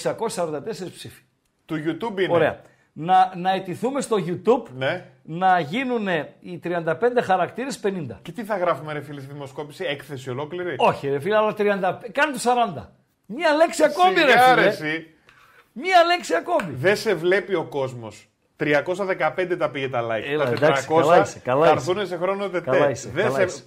[0.93, 1.23] ψήφοι.
[1.75, 2.33] Του YouTube είναι.
[2.33, 2.61] Ωραία.
[2.93, 5.05] Να, να ετηθούμε στο YouTube Ναι.
[5.23, 6.07] να γίνουν
[6.41, 6.93] οι 35
[7.23, 8.19] χαρακτήρες 50.
[8.23, 11.55] Και τι θα γράφουμε, ρε φίλε, στη δημοσκόπηση, έκθεση ολόκληρη; Όχι ρε φίλε, αλλά 30.
[12.13, 12.39] Κάνε το
[12.79, 12.87] 40.
[13.27, 14.67] Μία λέξη ακόμη ρε Σιγά, φίλε.
[14.67, 15.07] εσύ.
[15.73, 16.73] Μία λέξη ακόμη.
[16.75, 18.29] Δεν σε βλέπει ο κόσμος.
[18.57, 20.23] 315 τα πήγε τα like.
[20.31, 21.91] Έλα, τα 400 εντάξει, καλά είσαι, καλά θα είσαι.
[21.91, 22.71] έρθουν σε χρόνο τετέ.
[22.71, 23.63] Καλά είσαι, Δεν καλά σε- είσαι.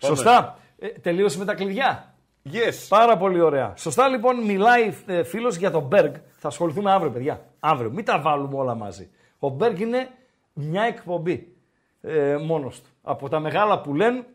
[0.00, 0.14] Πάμε.
[0.16, 0.58] Σωστά.
[0.78, 2.14] Ε, τελείωσε με τα κλειδιά.
[2.44, 2.86] Yes.
[2.88, 3.74] Πάρα πολύ ωραία.
[3.76, 6.14] Σωστά λοιπόν μιλάει ε, φίλος για τον Μπέργκ.
[6.38, 7.46] Θα ασχοληθούμε αύριο παιδιά.
[7.60, 7.90] Αύριο.
[7.90, 9.10] Μην τα βάλουμε όλα μαζί.
[9.38, 10.08] Ο Μπέργκ είναι
[10.52, 11.52] μια εκπομπή
[12.00, 12.88] ε, μόνος του.
[13.02, 14.26] Από τα μεγάλα που λένε,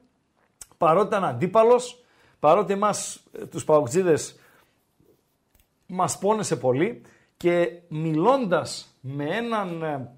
[0.78, 2.04] παρότι ήταν αντίπαλος,
[2.40, 4.40] παρότι εμάς ε, τους παουτζίδες
[5.88, 7.02] μας πόνεσε πολύ
[7.38, 10.12] και μιλώντας με έναν ε,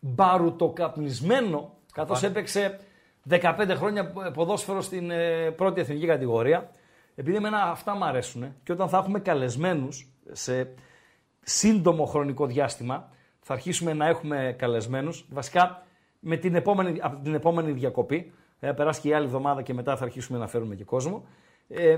[0.00, 2.80] μπαρουτοκαπνισμένο, καθώς έπαιξε
[3.30, 6.70] 15 χρόνια ποδόσφαιρο στην ε, πρώτη εθνική κατηγορία,
[7.14, 10.74] επειδή εμένα αυτά μου αρέσουν και όταν θα έχουμε καλεσμένους σε
[11.40, 13.08] σύντομο χρονικό διάστημα,
[13.40, 15.82] θα αρχίσουμε να έχουμε καλεσμένους, βασικά
[16.20, 19.74] με την επόμενη, από την επόμενη διακοπή, ε, θα περάσει και η άλλη εβδομάδα και
[19.74, 21.26] μετά θα αρχίσουμε να φέρουμε και κόσμο.
[21.68, 21.96] Ε,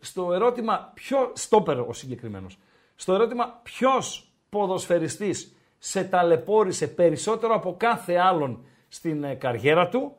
[0.00, 2.58] στο ερώτημα ποιο, στόπερ ο συγκεκριμένος,
[2.94, 8.64] στο ερώτημα ποιος ποδοσφαιριστής σε ταλαιπώρησε περισσότερο από κάθε άλλον
[8.96, 10.16] στην ε, καριέρα του,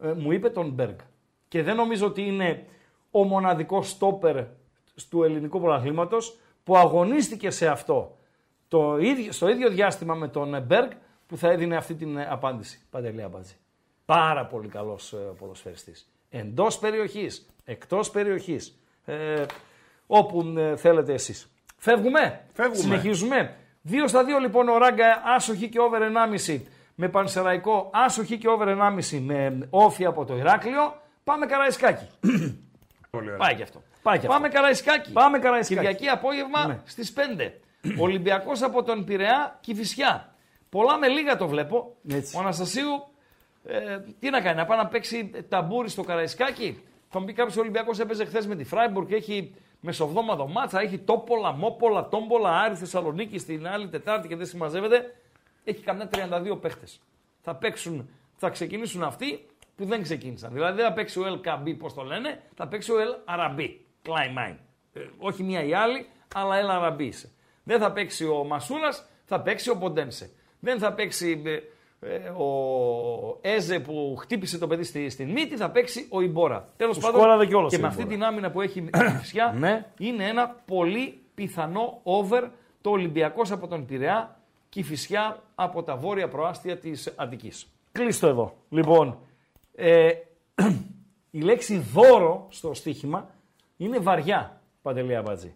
[0.00, 0.98] ε, μου είπε τον Μπέργκ.
[1.48, 2.66] Και δεν νομίζω ότι είναι
[3.10, 4.44] ο μοναδικός στόπερ
[5.10, 8.16] του ελληνικού πρωταθλήματος που αγωνίστηκε σε αυτό
[8.68, 10.90] το ίδιο, στο ίδιο διάστημα με τον Μπέργκ
[11.26, 12.80] που θα έδινε αυτή την ε, απάντηση.
[12.90, 13.54] Παντελή Αμπάτζη.
[14.04, 16.10] Πάρα πολύ καλός ε, ποδοσφαιριστής.
[16.30, 19.44] Εντός περιοχής, εκτός περιοχής, ε,
[20.06, 21.48] όπου ε, θέλετε εσείς.
[21.76, 22.44] Φεύγουμε.
[22.52, 22.80] Φεύγουμε.
[22.80, 23.56] Συνεχίζουμε.
[23.90, 26.00] 2 στα 2 λοιπόν ο Ράγκα άσοχη και over
[26.46, 26.60] 1,5
[26.94, 28.68] με Πανσεραϊκό, άσοχη και over
[29.10, 31.00] 1,5 με όφη από το Ηράκλειο.
[31.24, 32.06] Πάμε Καραϊσκάκι.
[33.10, 33.36] Πολύ ωραία.
[33.36, 33.82] Πάει και αυτό.
[34.02, 35.12] Πάει και Πάμε Καραϊσκάκι.
[35.12, 35.80] Πάμε Καραϊσκάκι.
[35.80, 36.80] Κυριακή απόγευμα Ναι.
[36.84, 37.52] στις 5.
[38.04, 40.34] Ολυμπιακός από τον Πειραιά και Φυσιά.
[40.68, 41.94] Πολλά με λίγα το βλέπω.
[42.08, 42.36] Έτσι.
[42.36, 42.88] Ο Αναστασίου
[43.66, 46.82] ε, τι να κάνει, να πάει να παίξει ταμπούρι στο Καραϊσκάκι.
[47.08, 50.98] Θα μου πει κάποιος Ολυμπιακός έπαιζε χθες με τη Φράιμπουργκ και έχει μεσοβδόμαδο μάτσα, έχει
[50.98, 55.14] τόπολα, μόπολα, τόμπολα, Άρη Θεσσαλονίκη στην άλλη Τετάρτη και δεν συμμαζεύεται.
[55.64, 56.08] Έχει καμιά
[56.52, 57.00] 32 παίχτες.
[57.40, 59.46] Θα παίξουν, θα ξεκινήσουν αυτοί
[59.76, 60.52] που δεν ξεκίνησαν.
[60.52, 63.86] Δηλαδή δεν θα παίξει ο El Καμπί, πώς το λένε, θα παίξει ο El Αραμπί.
[64.02, 64.56] Κλάιμάιν.
[64.92, 67.30] Ε, όχι μία ή άλλη, αλλά El Αραμπί είσαι.
[67.64, 68.88] Δεν θα παίξει ο Μασούρα,
[69.24, 70.30] θα παίξει ο Ποντένσε.
[70.60, 71.60] Δεν θα παίξει ε,
[72.14, 76.68] ε, ο Έζε που χτύπησε το παιδί στη, στην μύτη, θα παίξει ο Ιμπόρα.
[76.76, 78.16] Τέλος πάντων, σκόραρε κιόλας και ο με αυτή Ιμπόρα.
[78.16, 78.90] την άμυνα που έχει η
[79.20, 79.86] Φυσιά, Ναι.
[79.98, 82.42] είναι ένα πολύ πιθανό over
[82.80, 84.38] το Ολυμπιακός από τον Πειραιά
[84.74, 87.66] και η Φυσιά από τα βόρεια προάστια της Αττικής.
[87.92, 88.54] Κλείστο εδώ.
[88.68, 89.18] Λοιπόν,
[89.74, 90.10] ε,
[91.30, 93.30] Η λέξη δώρο στο στοίχημα
[93.76, 95.54] είναι βαριά, Παντελή Αμπατζή.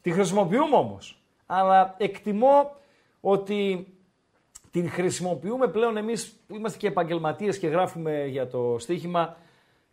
[0.00, 2.76] Τη χρησιμοποιούμε όμως, αλλά εκτιμώ
[3.20, 3.86] ότι
[4.70, 9.36] την χρησιμοποιούμε πλέον εμείς που είμαστε και επαγγελματίες και γράφουμε για το στοίχημα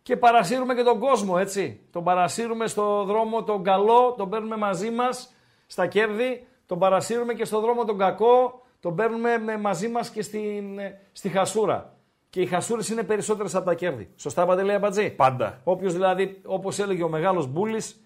[0.02, 1.80] και παρασύρουμε και τον κόσμο, έτσι.
[1.90, 5.34] Τον παρασύρουμε στο δρόμο τον καλό, τον παίρνουμε μαζί μας
[5.66, 10.22] στα κέρδη, τον παρασύρουμε και στο δρόμο τον κακό, τον παίρνουμε με- μαζί μας και
[10.22, 11.96] στην, ε, στη χασούρα.
[12.30, 14.10] Και οι χασούρες είναι περισσότερες από τα κέρδη.
[14.16, 15.10] Σωστά, Παντελή Αμπατζή.
[15.10, 15.60] Πάντα.
[15.64, 18.00] Όποιος δηλαδή, όπως έλεγε ο μεγάλος Μπούλης,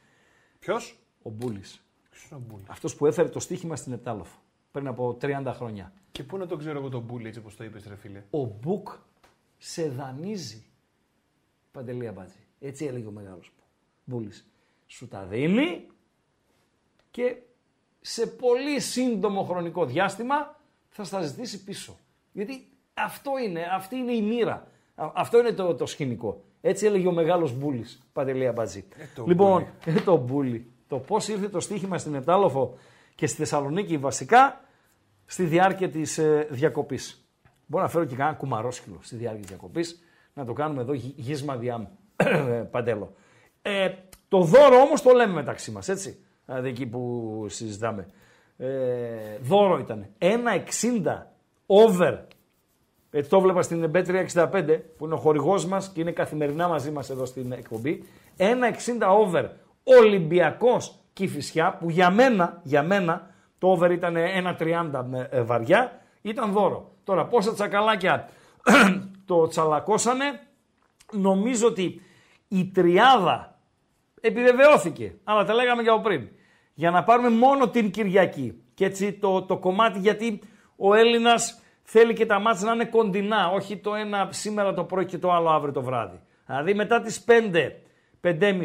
[0.59, 1.85] Ποιος; ο Μπούλης.
[2.69, 4.39] Αυτός που έφερε το στοίχημα στην Επτάλοφο.
[4.71, 5.93] πριν από 30 χρόνια.
[6.12, 8.39] Και πού να το ξέρω εγώ τον Μπούλι έτσι όπως το είπες ρε φίλε; Ο
[8.45, 8.89] Μπουκ
[9.59, 10.65] σε δανείζει.
[11.73, 12.39] Παντελία Μπάτζη.
[12.61, 13.53] Έτσι έλεγε ο μεγάλος
[14.05, 14.47] Μπούλης.
[14.87, 15.87] Σου τα δίνει
[17.11, 17.37] και
[18.07, 20.57] σε πολύ σύντομο χρονικό διάστημα
[20.88, 21.96] θα στα ζητήσει πίσω.
[22.32, 24.66] Γιατί αυτό είναι, αυτή είναι η μοίρα.
[24.94, 26.44] Α- Αυτό είναι το, το σκηνικό.
[26.61, 28.84] Έτσι έλεγε ο μεγάλος Μπούλης, Παντελία Μπατζή.
[29.14, 30.72] το λοιπόν, ε, το Μπούλη.
[30.88, 32.78] Το πώς ήρθε το στοίχημα στην Επτάλοφο
[33.14, 34.61] και στη Θεσσαλονίκη βασικά
[35.26, 37.28] στη διάρκεια της ε, διακοπής.
[37.66, 40.02] Μπορώ να φέρω και κανένα κουμαρόσκυλο στη διάρκεια της διακοπής,
[40.34, 41.84] να το κάνουμε εδώ γη- γύσμα διάμ,
[42.70, 43.14] Παντέλο.
[43.62, 43.90] Ε,
[44.28, 48.07] το δώρο όμως το λέμε μεταξύ μας, έτσι, δηλαδή εκεί που συζητάμε.
[48.57, 48.66] Ε,
[49.40, 51.22] δώρο ήταν 1,60
[51.66, 52.18] over
[53.16, 57.11] ε, το βλέπα στην B365 που είναι ο χορηγός μας και είναι καθημερινά μαζί μας
[57.11, 58.05] εδώ στην εκπομπή.
[58.36, 58.47] 1,60
[59.18, 59.49] over
[59.84, 66.53] Ολυμπιακός Κηφισιά που για μένα, για μένα το over ήταν 1,30 με, ε, βαριά, ήταν
[66.53, 66.90] δώρο.
[67.05, 68.28] Τώρα πόσα τσακαλάκια
[69.26, 70.24] το τσαλακώσανε,
[71.12, 72.01] νομίζω ότι
[72.49, 73.53] η τριάδα
[74.27, 76.29] επιβεβαιώθηκε, αλλά τα λέγαμε για από πριν.
[76.75, 78.62] Για να πάρουμε μόνο την Κυριακή.
[78.75, 80.41] Και έτσι το, το κομμάτι γιατί
[80.77, 85.05] ο Έλληνας θέλει και τα μάτια να είναι κοντινά, όχι το ένα σήμερα το πρωί
[85.05, 86.20] και το άλλο αύριο το βράδυ.
[86.47, 87.70] Δηλαδή μετά τις 5,
[88.22, 88.62] 5.30,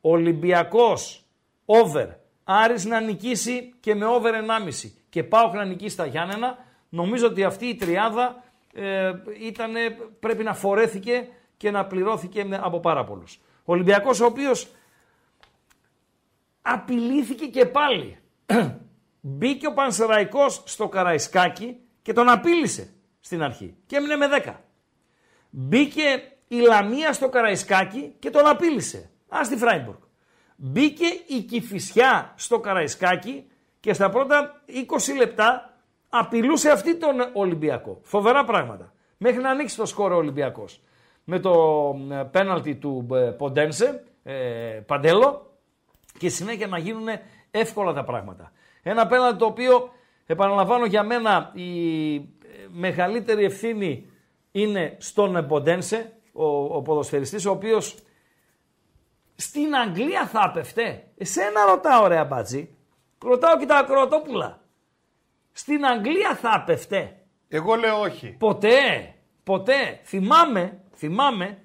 [0.00, 1.24] Ολυμπιακός,
[1.64, 2.06] over,
[2.44, 6.58] Άρης να νικήσει και με over 1,5 και πάω να νικήσει τα Γιάννενα,
[6.88, 8.42] νομίζω ότι αυτή η τριάδα
[8.74, 9.12] ε,
[9.46, 9.80] ήτανε,
[10.20, 13.38] πρέπει να φορέθηκε και να πληρώθηκε με- από πάρα πολλούς.
[13.64, 14.68] Ο Ολυμπιακός ο οποίος
[16.72, 18.18] απειλήθηκε και πάλι.
[19.20, 24.54] Μπήκε ο Πανσεραϊκός στο Καραϊσκάκι και τον απείλησε στην αρχή και έμεινε με 10.
[25.50, 26.02] Μπήκε
[26.48, 29.10] η Λαμία στο Καραϊσκάκι και τον απείλησε.
[29.28, 29.98] Α στη Φράιμπουργκ.
[30.56, 33.46] Μπήκε η Κηφισιά στο Καραϊσκάκι
[33.80, 34.62] και στα πρώτα
[35.12, 35.76] 20 λεπτά
[36.08, 38.00] απειλούσε αυτή τον Ολυμπιακό.
[38.02, 38.92] Φοβερά πράγματα.
[39.16, 40.82] Μέχρι να ανοίξει το σκόρο ο Ολυμπιακός.
[41.24, 41.52] Με το
[42.10, 44.34] ε, πέναλτι του ε, Ποντένσε, ε,
[44.86, 45.47] Παντέλο,
[46.18, 47.08] και συνέχεια να γίνουν
[47.50, 48.52] εύκολα τα πράγματα.
[48.82, 49.92] Ένα πέναλτι το οποίο,
[50.26, 52.20] επαναλαμβάνω για μένα, η ε,
[52.68, 54.10] μεγαλύτερη ευθύνη
[54.52, 56.46] είναι στον Ποντένσε, ο,
[56.76, 57.94] ο ποδοσφαιριστής, ο οποίος
[59.40, 61.04] στην Αγγλία θα απεφτέ.
[61.16, 62.76] Εσένα ρωτάω ρε αμπάτζη.
[63.24, 64.60] Ρωτάω και τα ακροατόπουλα.
[65.52, 67.22] Στην Αγγλία θα απεφτέ.
[67.48, 68.36] Εγώ λέω όχι.
[68.38, 69.14] Ποτέ,
[69.44, 70.00] ποτέ.
[70.04, 71.58] Θυμάμαι, θυμάμαι,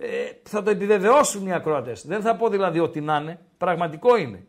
[0.00, 2.06] ε, θα το επιβεβαιώσουν οι ακροατές.
[2.06, 4.46] Δεν θα πω δηλαδή ότι να είναι, πραγματικό είναι.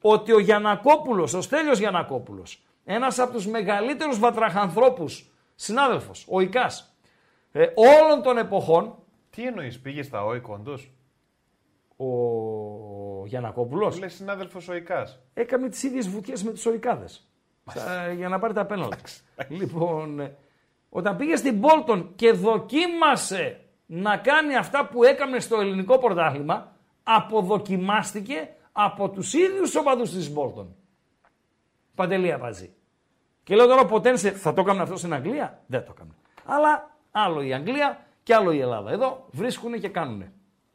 [0.00, 6.96] Ότι ο Γιανακόπουλος, ο Στέλιος Γιανακόπουλος, ένας από τους μεγαλύτερους βατραχανθρώπους, συνάδελφος, ο Ικάς,
[7.52, 8.94] ε, όλων των εποχών,
[9.30, 10.92] Τι εννοείς, πήγε στα ΟΗ κοντός.
[11.96, 12.06] ο
[13.26, 15.18] Γιανακόπουλος, Λες συνάδελφος ο Ικάς.
[15.34, 17.28] έκανε τις ίδιες βουτιές με τους Οικάδες.
[17.70, 18.96] Στα- για να πάρει τα πέναλτι.
[19.48, 20.36] λοιπόν, ε,
[20.88, 23.60] όταν πήγε στην Πόλτον και δοκίμασε
[23.90, 26.72] να κάνει αυτά που έκανε στο ελληνικό πρωτάθλημα,
[27.02, 30.74] αποδοκιμάστηκε από τους ίδιους οπαδούς της Πόλτον.
[31.94, 32.70] Παντελή Αβαζή.
[33.42, 36.10] Και λέω τώρα ποτέ σε- θα το έκαμε αυτό στην Αγγλία; Δεν το έκαμε.
[36.44, 38.90] Αλλά άλλο η Αγγλία και άλλο η Ελλάδα.
[38.90, 40.24] Εδώ βρίσκουν και κάνουν.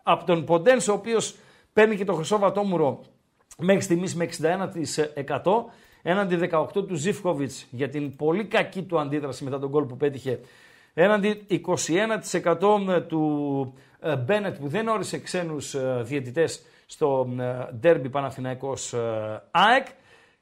[0.03, 1.35] Από τον Ποντένσε, ο οποίος
[1.73, 3.01] παίρνει και το χρυσό βατόμουρο
[3.57, 9.59] μέχρι στιγμής με 61% έναντι 18 του Ζήφκοβιτς για την πολύ κακή του αντίδραση μετά
[9.59, 10.39] τον γκολ που πέτυχε.
[10.93, 11.45] Έναντι
[12.29, 19.43] 21% του ε, Μπένετ που δεν όρισε ξένους ε, διαιτητές στο ε, ντέρμπι Παναθηναϊκός ε,
[19.51, 19.87] ΑΕΚ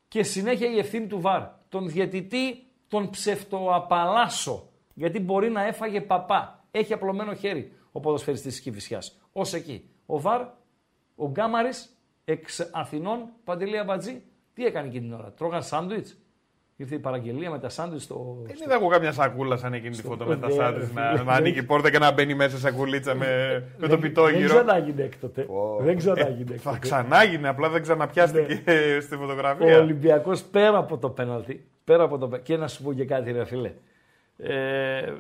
[0.08, 1.44] και συνέχεια η ευθύνη του ΒΑΡ.
[1.70, 4.70] Τον διαιτητή τον ψευτοαπαλάσσο.
[4.94, 6.66] Γιατί μπορεί να έφαγε παπά.
[6.72, 9.20] Έχει απλωμένο χέρι ο ποδοσφαιριστής της Κηφισιάς.
[9.32, 9.90] Ως εκεί.
[10.06, 10.42] Ο ΒΑΡ,
[11.16, 14.24] ο Γκάμαρης, εξ Αθηνών, Παντελή Αμπατζή,
[14.54, 15.32] τι έκανε εκείνη την ώρα.
[15.32, 16.18] Τρώγαν σάντουιτς;
[16.82, 18.38] Ήρθε η παραγγελία με τα σάντουιτς στο...
[18.46, 21.10] Δεν είδα εγώ καμιά σακούλα σαν εκείνη τη φωτο με τα Ναι, σάντουιτς ρε, να,
[21.12, 21.24] φίλε.
[21.24, 23.26] να ανοίγει η πόρτα και να μπαίνει μέσα σακουλίτσα με,
[23.78, 24.48] με το Δεν πιτόγυρο.
[24.56, 25.46] ξανάγινε έκτοτε.
[25.80, 26.78] Δεν ξανάγινε Ε, Θα έκτοτε.
[26.80, 28.62] ξανάγινε, απλά δεν ξαναπιάστηκε
[29.06, 29.80] στη Ο φωτογραφία.
[29.80, 33.32] Ολυμπιακός πέρα από το πέναλτι, πέρα από το πέ- Και να σου πω και κάτι,
[33.32, 33.72] ρε φίλε.
[34.38, 34.54] Ε,
[34.98, 35.14] ε,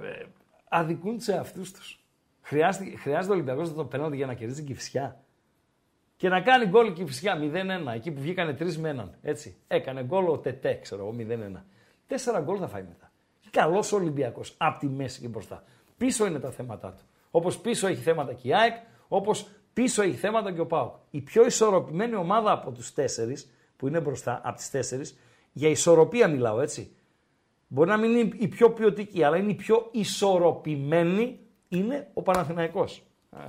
[0.69, 1.99] αδικούν σε αυτούς τους.
[2.41, 5.19] Χρειάζεται, χρειάζεται ο Ολυμπιακός το πέναλτι για να κερδίσει την κυφσιά.
[6.21, 9.09] Και να κάνει γκολ η κυφσιά 0-1, εκεί που βγήκανε 3 με 1.
[9.21, 9.55] Έτσι.
[9.67, 11.15] Έκανε γκολ ο Τετέ, ξέρω εγώ,
[11.57, 11.63] 0-1.
[12.07, 13.11] Τέσσερα γκολ θα φάει μετά.
[13.51, 15.63] Καλός Ολυμπιακός, από τη μέση και μπροστά.
[15.97, 17.03] Πίσω είναι τα θέματα του.
[17.31, 18.75] Όπως πίσω έχει θέματα και η ΑΕΚ,
[19.07, 20.95] όπως πίσω έχει θέματα και ο ΠΑΟΚ.
[21.09, 25.19] Η πιο ισορροπημένη ομάδα από τους τέσσερις, που είναι μπροστά από τις τέσσερις,
[25.51, 26.95] για ισορροπία μιλάω έτσι.
[27.67, 33.03] Μπορεί να μην είναι η πιο ποιοτική, αλλά είναι η πιο ισορροπημένη, είναι ο Παναθηναϊκός.
[33.31, 33.39] Ε,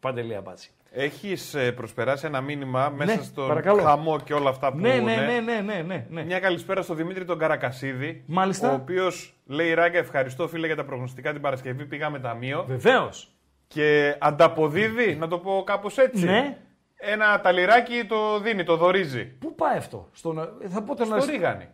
[0.00, 0.72] Παντελή Αμπάτση.
[0.94, 3.82] Έχεις προσπεράσει ένα μήνυμα μέσα Ναι, στον παρακαλώ.
[3.82, 5.14] χαμό και όλα αυτά που Ναι, ναι, είναι.
[5.16, 6.24] ναι, ναι, ναι, ναι, ναι.
[6.24, 8.22] Μια καλησπέρα στον Δημήτρη τον Καρακασίδη.
[8.26, 8.70] Μάλιστα.
[8.70, 11.84] Ο οποίος λέει: Ράγκα, ευχαριστώ φίλε για τα προγνωστικά την Παρασκευή.
[11.86, 12.64] Πήγαμε ταμείο.
[12.68, 13.34] Βεβαίως.
[13.66, 16.24] Και ανταποδίδει, να το πω κάπως έτσι.
[16.24, 16.56] Ναι.
[16.96, 19.24] Ένα ταλιράκι το δίνει, το δορίζει.
[19.24, 21.68] Πού πάει αυτό, στον, ε, θα πω τον Στο Αριστο- Ρίγανη.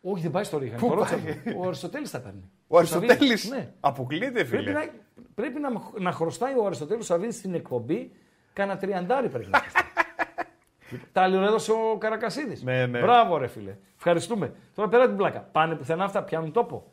[0.00, 0.78] Όχι, δεν πάει στο Ρίγανη.
[0.80, 1.58] Πού το ρώτησα πάει; αυτό.
[1.60, 2.50] Ο Αριστοτέλης τα παίρνει.
[2.66, 3.72] Ο Αριστοτέλη Ναι.
[3.80, 4.62] αποκλείεται, φίλε.
[4.62, 4.90] Πρέπει, να,
[5.34, 5.68] πρέπει να,
[6.00, 8.10] να χρωστάει ο Αριστοτέλους Σαββίδη στην εκπομπή
[8.54, 9.82] κάνα τριαντάρι πρέπει να χρωστάει.
[11.12, 12.62] Τα άλλο έδωσε ο Καρακασίδης.
[12.62, 13.00] Ναι, ναι.
[13.00, 13.76] Μπράβο ρε φίλε.
[13.96, 14.54] Ευχαριστούμε.
[14.74, 15.40] Τώρα πέρα την πλάκα.
[15.40, 16.92] Πάνε πουθενά αυτά, πιάνουν τόπο.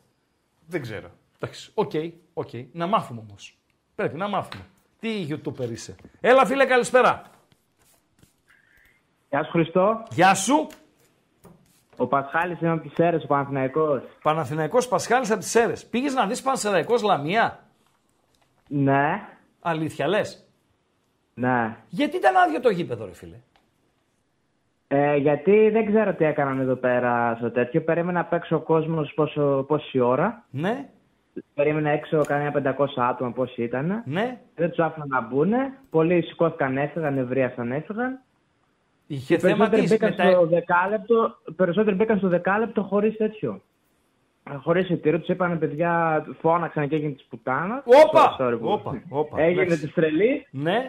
[0.66, 1.10] Δεν ξέρω.
[1.40, 1.90] Εντάξει, OK,
[2.32, 2.50] OK.
[2.72, 3.58] Να μάθουμε όμως.
[3.94, 4.62] Πρέπει να μάθουμε.
[5.00, 5.94] Τι YouTuber είσαι.
[6.20, 7.22] Έλα φίλε, καλησπέρα.
[9.28, 10.02] Γεια σου Χρήστο.
[10.10, 10.66] Γεια σου.
[11.96, 14.02] Ο Πασχάλης είναι από τις Σέρες, ο Παναθηναϊκός.
[14.22, 15.86] Παναθηναϊκός Πασχάλης από τις Σέρες.
[15.86, 17.64] Πήγες να δεις Πανσεραϊκός Λαμία;
[18.68, 19.28] Ναι,
[19.60, 20.46] Αλήθεια λες.
[21.34, 21.76] Ναι.
[21.88, 23.36] Γιατί ήταν άδειο το γήπεδο ρε φίλε;
[24.88, 27.80] Ε, γιατί δεν ξέρω τι έκαναν εδώ πέρα στο τέτοιο.
[27.82, 30.44] Περίμενα απ' έξω ο κόσμος πόσο, πόση ώρα.
[30.50, 30.88] Ναι,
[31.54, 34.02] Περίμενα έξω κανένα 500 άτομα πόσοι ήταν.
[34.06, 34.38] ναι.
[34.54, 35.52] Δεν τους άφηναν να μπουν.
[35.90, 38.20] Πολλοί σηκώθηκαν, έφυγαν, ευρίασαν, έφυγαν.
[39.06, 40.30] Είχε Οι θέμα περισσότεροι της μπήκαν, με τα...
[40.30, 43.62] στο δεκάλεπτο, περισσότεροι μπήκαν στο δεκάλεπτο χωρίς τέτοιο.
[44.62, 47.82] Χωρί εισιτήριο, του είπαν παιδιά, φώναξαν και έγινε της πουτάνας.
[48.06, 48.36] Όπα!
[48.40, 49.82] Sorry, που- Όπα, όπα, Έγινε εντάξει.
[49.84, 50.88] της τρελή Ναι,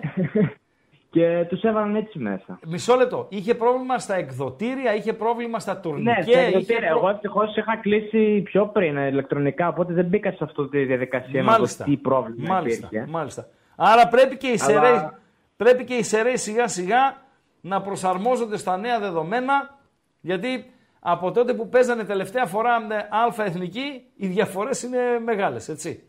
[1.13, 2.59] και τους έβαλαν έτσι μέσα.
[2.67, 3.25] μισό λεπτό.
[3.30, 6.11] Είχε πρόβλημα στα εκδοτήρια, είχε πρόβλημα στα Ναι, τουρνικέ.
[6.21, 6.88] στα είχε εκδοτήρια.
[6.89, 10.84] προ- Εγώ ευτυχώς είχα κλείσει πιο πριν ε, ηλεκτρονικά, οπότε δεν μπήκα σε αυτή τη
[10.84, 11.84] διαδικασία Μάλιστα.
[11.84, 13.11] να δω τι πρόβλημα Μάλιστα, υπήρχε.
[13.11, 13.47] μάλιστα.
[13.75, 15.09] Άρα πρέπει και οι Αλλά- σερέοι,
[15.57, 17.15] πρέπει και οι σερέοι σιγά σιγά
[17.61, 19.77] να προσαρμόζονται στα νέα δεδομένα,
[20.21, 20.47] γιατί
[21.05, 26.03] από τότε που παίζανε τελευταία φορά με αλφα εθνική, οι διαφορές είναι μεγάλες, έτσι.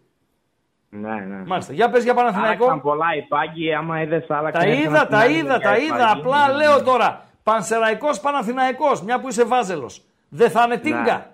[0.91, 1.43] Ναι, ναι.
[1.47, 1.73] Μάλιστα.
[1.73, 2.81] Για πες για Άλλαξαν Παναθηναϊκό.
[2.81, 4.63] πολλά οι πάγκοι, άμα είδες άλλαξαν.
[4.63, 5.97] Τα έρθαν είδα, από την τα άλλη είδα, μεριά τα οι είδα.
[5.97, 6.21] πάγκοι.
[6.21, 6.55] Απλά Ναι.
[6.55, 7.25] λέω τώρα.
[7.43, 10.03] Πανσεραϊκός Παναθηναϊκός, μια που είσαι βάζελος.
[10.29, 11.33] Δεν θα είναι τίγκα.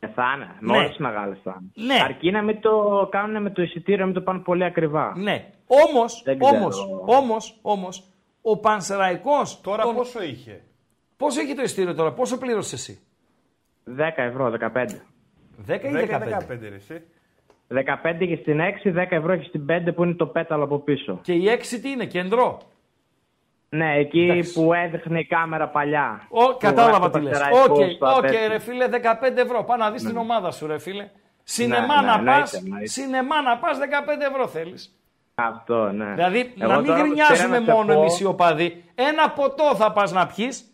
[0.00, 0.54] Ε, θα είναι.
[0.60, 0.76] Με Ναι.
[0.78, 1.94] όλες τις μεγάλες θα είναι.
[1.94, 2.00] Ναι.
[2.04, 5.12] Αρκεί να μην το κάνουν με το εισιτήριο, να μην το πάνε πολύ ακριβά.
[5.16, 5.50] Ναι.
[5.66, 6.56] Όμως, Δεν ξέρω.
[6.56, 8.02] όμως, όμως, όμως,
[8.42, 9.60] ο Πανσεραϊκός...
[9.60, 10.60] Τώρα τον- πόσο είχε;
[11.20, 13.00] Πόσο έχει το ειστήριο τώρα, πόσο πλήρωσες εσύ;
[13.98, 15.02] 10 ευρώ, 15.
[15.66, 16.68] 10 ή 10-15 15.
[16.68, 17.02] ρε, εσύ.
[17.68, 21.18] 15 έχει στην 6, 10 ευρώ έχεις στην 5 που είναι το πέταλο από πίσω.
[21.22, 22.58] Και η 6 τι είναι, κεντρό.
[23.68, 24.52] Ναι, εκεί Εντάξει.
[24.52, 26.26] που έδειχνε η κάμερα παλιά.
[26.28, 27.38] Ο, Που κατάλαβα γράφει τι το λες.
[27.38, 28.48] Πανσεραϊκός Οκ, στο οκ, τέτοιο.
[28.48, 29.64] ρε φίλε, 15 ευρώ.
[29.64, 31.10] Πά να δεις την ομάδα σου ρε φίλε.
[31.42, 32.86] Σινεμά ναι, να εννοείται, πας, εννοείται.
[32.86, 33.82] σινεμά να πας 15
[34.30, 34.94] ευρώ θέλεις.
[35.34, 36.12] Αυτό, ναι.
[36.14, 38.84] Δηλαδή Εγώ να μην τώρα γρινιάζουμε πήρα να σε μόνο πω- εμείς οι οπαδοί.
[38.94, 40.69] Ένα ποτό θα πας να πιείς.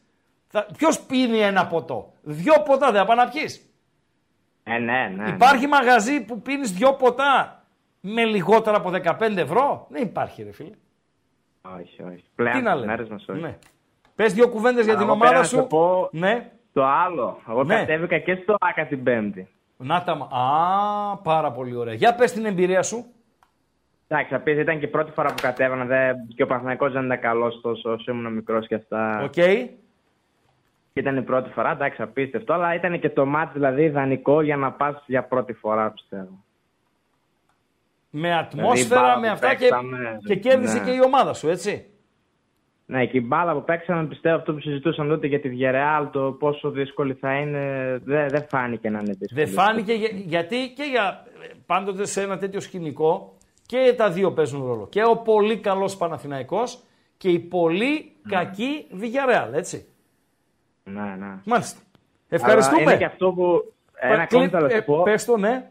[0.57, 0.66] Θα...
[0.77, 3.70] Ποιος πίνει ένα ποτό; Δυο ποτά δεν θα πάει να πιείς.
[4.65, 5.28] Ε, ναι, ναι.
[5.28, 7.62] Υπάρχει μαγαζί που πίνεις δυο ποτά
[8.01, 10.70] με λιγότερα από 15 ευρώ; Δεν υπάρχει ρε φίλε.
[11.81, 12.24] Όχι, όχι.
[12.35, 13.41] Πλέον Τι να στις λέμε; μέρες μας όχι.
[13.41, 13.59] Ναι.
[14.15, 15.57] Πες δύο κουβέντες για Αλλά την εγώ πήρα ομάδα να σου.
[15.57, 16.51] σε πω- Ναι.
[16.73, 17.39] Το άλλο.
[17.49, 17.74] Εγώ Ναι.
[17.77, 19.49] κατέβηκα και στο ΟΑΚΑ την Πέμπτη.
[19.77, 20.15] Να τα...
[20.15, 21.95] μα- Α, πάρα πολύ ωραία.
[21.95, 23.05] Για πες την εμπειρία σου.
[24.09, 27.05] Εντάξει, θα πεις, ήταν και η πρώτη φορά που κατέβανα δε, και ο Παναθηναϊκός δεν
[27.05, 29.20] ήταν καλός τόσο όσο ήμουν μικρός και αυτά.
[29.24, 29.31] Οκ.
[29.31, 29.69] Και
[30.97, 34.73] Ήταν η πρώτη φορά, εντάξει, απίστευτο, αλλά ήταν και το ματς δηλαδή ιδανικό για να
[34.73, 36.44] πας για πρώτη φορά, πιστεύω.
[38.10, 40.85] Με ατμόσφαιρα, μπάλα με που αυτά και, παίξαμε, και κέρδισε ναι.
[40.85, 41.86] και η ομάδα σου, έτσι.
[42.86, 46.32] Ναι, και η μπάλα που παίξαμε, πιστεύω αυτό που συζητούσαν τότε για τη Βιερεάλ, το
[46.32, 49.44] πόσο δύσκολη θα είναι, δεν δεν φάνηκε να είναι δύσκολη.
[49.44, 51.27] Δεν φάνηκε για- γιατί και για
[51.66, 53.36] πάντοτε σε ένα τέτοιο σκηνικό
[53.66, 54.86] και τα δύο παίζουν ρόλο.
[54.90, 56.82] Και ο πολύ καλός Παναθηναϊκός
[57.16, 59.86] και η πολύ κακή Βιγιαρεάλ, έτσι.
[60.91, 61.33] Ναι, ναι.
[61.45, 61.81] Μάλιστα.
[61.81, 62.83] Αλλά Ευχαριστούμε.
[62.83, 63.73] είναι και αυτό που.
[64.01, 65.03] Ένα Κλει- ακόμη θα ε, σου πω.
[65.03, 65.71] Πες το, ναι.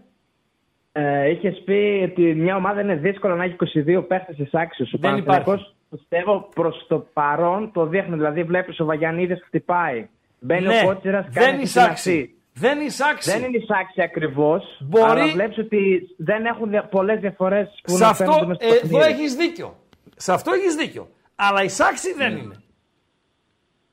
[0.91, 3.55] Ε, Είχες πει ότι μια ομάδα είναι δύσκολο να έχει
[3.95, 4.85] 22 παίχτες εισάξιου.
[4.93, 8.15] Ο Δεν Παναθηναϊκός, πιστεύω προς το παρόν το δείχνει.
[8.15, 10.07] Δηλαδή, βλέπεις ο Βαγιανίδης χτυπάει.
[10.39, 10.81] Μπαίνει ναι.
[10.83, 12.01] ο Κότσιρας δεν κάνει την εισάξει.
[12.11, 12.29] συναξή.
[12.53, 13.31] Δεν εισάξει.
[13.31, 14.77] Δεν είναι εισάξι ακριβώς.
[14.81, 16.85] Μπορεί- Αλλά βλέπεις ότι δεν έχουν δια...
[16.85, 19.19] πολλές διαφορές που Σε να αυτό, φαίνονται μέσα στο ε, εδώ παιχνίδι.
[19.21, 19.75] έχεις δίκιο.
[20.15, 21.09] Σε αυτό έχεις δίκιο.
[21.35, 22.55] Αλλά η σάξη δεν είναι.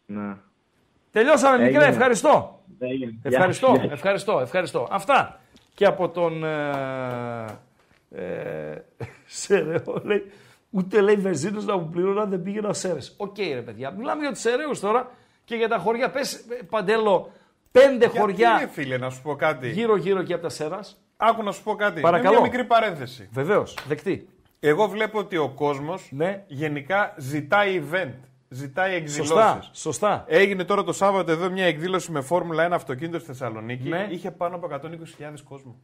[0.07, 0.35] Ναι.
[1.13, 1.77] Τελειώσαμε, μικρέ.
[1.77, 1.85] Έγινε.
[1.85, 2.61] Ευχαριστώ.
[2.79, 3.19] Έγινε.
[3.23, 3.93] Ευχαριστώ, Γεια.
[3.93, 4.89] ευχαριστώ, ευχαριστώ.
[4.91, 5.41] Αυτά
[5.75, 7.59] και από τον ε,
[8.11, 8.85] ε,
[9.27, 10.33] Σερεό λέει,
[10.71, 13.15] ούτε λέει βενζίνες να μου πληρώναν δεν πήγαινα Σέρες.
[13.17, 15.11] Οκ ρε παιδιά, μιλάμε για τους Σεραίους τώρα
[15.45, 16.11] και για τα χωριά.
[16.11, 17.33] Πες ε, Παντέλο,
[17.73, 21.03] πέντε Γιατί, χωριά ρε, φίλε, να σου πω κάτι; γύρω γύρω και από τα Σέρας.
[21.17, 22.01] Άκου να σου πω κάτι.
[22.01, 22.35] Παρακαλώ.
[22.35, 23.29] Με μια μικρή παρένθεση.
[23.33, 24.29] Βεβαίως, δεκτή.
[24.61, 26.45] Εγώ βλέπω ότι ο κόσμος Ναι.
[26.47, 28.15] γενικά ζητάει event.
[28.53, 29.27] Ζητάει εκδηλώσεις.
[29.29, 30.25] Σωστά, σωστά.
[30.29, 33.89] Έγινε τώρα το Σάββατο εδώ μια εκδήλωση με Φόρμουλα 1 αυτοκίνητο στη Θεσσαλονίκη.
[33.89, 34.07] Ναι.
[34.11, 35.77] Είχε πάνω από 120.000 κόσμο.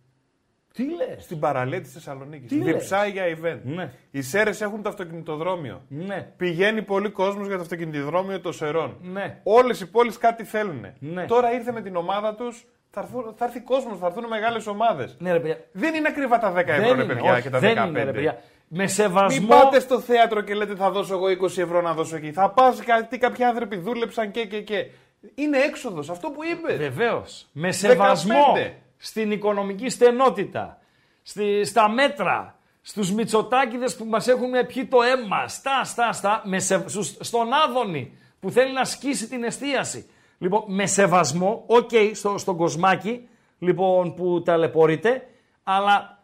[0.73, 2.49] Τι λες; Στην παραλία της Θεσσαλονίκης.
[2.49, 3.61] Τι λες; Διψάει για event.
[3.63, 3.93] Ναι.
[4.11, 5.83] Οι Σέρες έχουν το αυτοκινητοδρόμιο.
[5.89, 6.33] Ναι.
[6.37, 8.97] Πηγαίνει πολύ κόσμος για το αυτοκινητοδρόμιο των Σερών.
[9.03, 9.41] Ναι.
[9.43, 10.87] Όλες οι πόλεις κάτι θέλουν.
[10.99, 11.25] Ναι.
[11.25, 12.67] Τώρα ήρθε με την ομάδα τους.
[12.91, 15.17] Θα, έρθουν- θα έρθει κόσμος, θα έρθουν μεγάλες ομάδες.
[15.19, 15.59] Ναι, ρε παιδιά.
[15.73, 17.61] Δεν είναι ακριβά τα 10 Δεν ευρώ, ρε είναι, παιδιά, όχι, και τα 15.
[17.61, 18.39] δεν είναι, ρε παιδιά.
[18.69, 19.39] Με σεβασμό.
[19.39, 22.33] Μην πάτε στο θέατρο και λέτε θα δώσω εγώ 20 ευρώ να δώσω εκεί.
[22.33, 24.87] Θα πας γιατί κάποιοι άνθρωποι δούλεψαν και και και.
[25.35, 26.77] Είναι έξοδος, αυτό που είπες.
[26.77, 27.47] Βεβαίως.
[27.53, 28.71] Με σεβασμό 15.
[28.97, 30.79] στην οικονομική στενότητα,
[31.23, 36.59] στη, στα μέτρα, στους Μητσοτάκηδες που μας έχουν πιει το αίμα, στα, στα, στα, με
[36.59, 40.11] σε, στους- στον Άδωνη που θέλει να σκίσει την εστίαση.
[40.39, 43.29] Λοιπόν, με σεβασμό, οκ, στο, στον κοσμάκι,
[43.59, 45.27] λοιπόν, που ταλαιπωρείται,
[45.63, 46.18] αλλά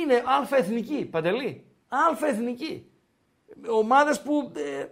[0.00, 1.64] είναι αλφα-εθνική, Παντελή.
[2.08, 2.86] Αλφα-εθνική.
[3.70, 4.84] Ομάδες που ε,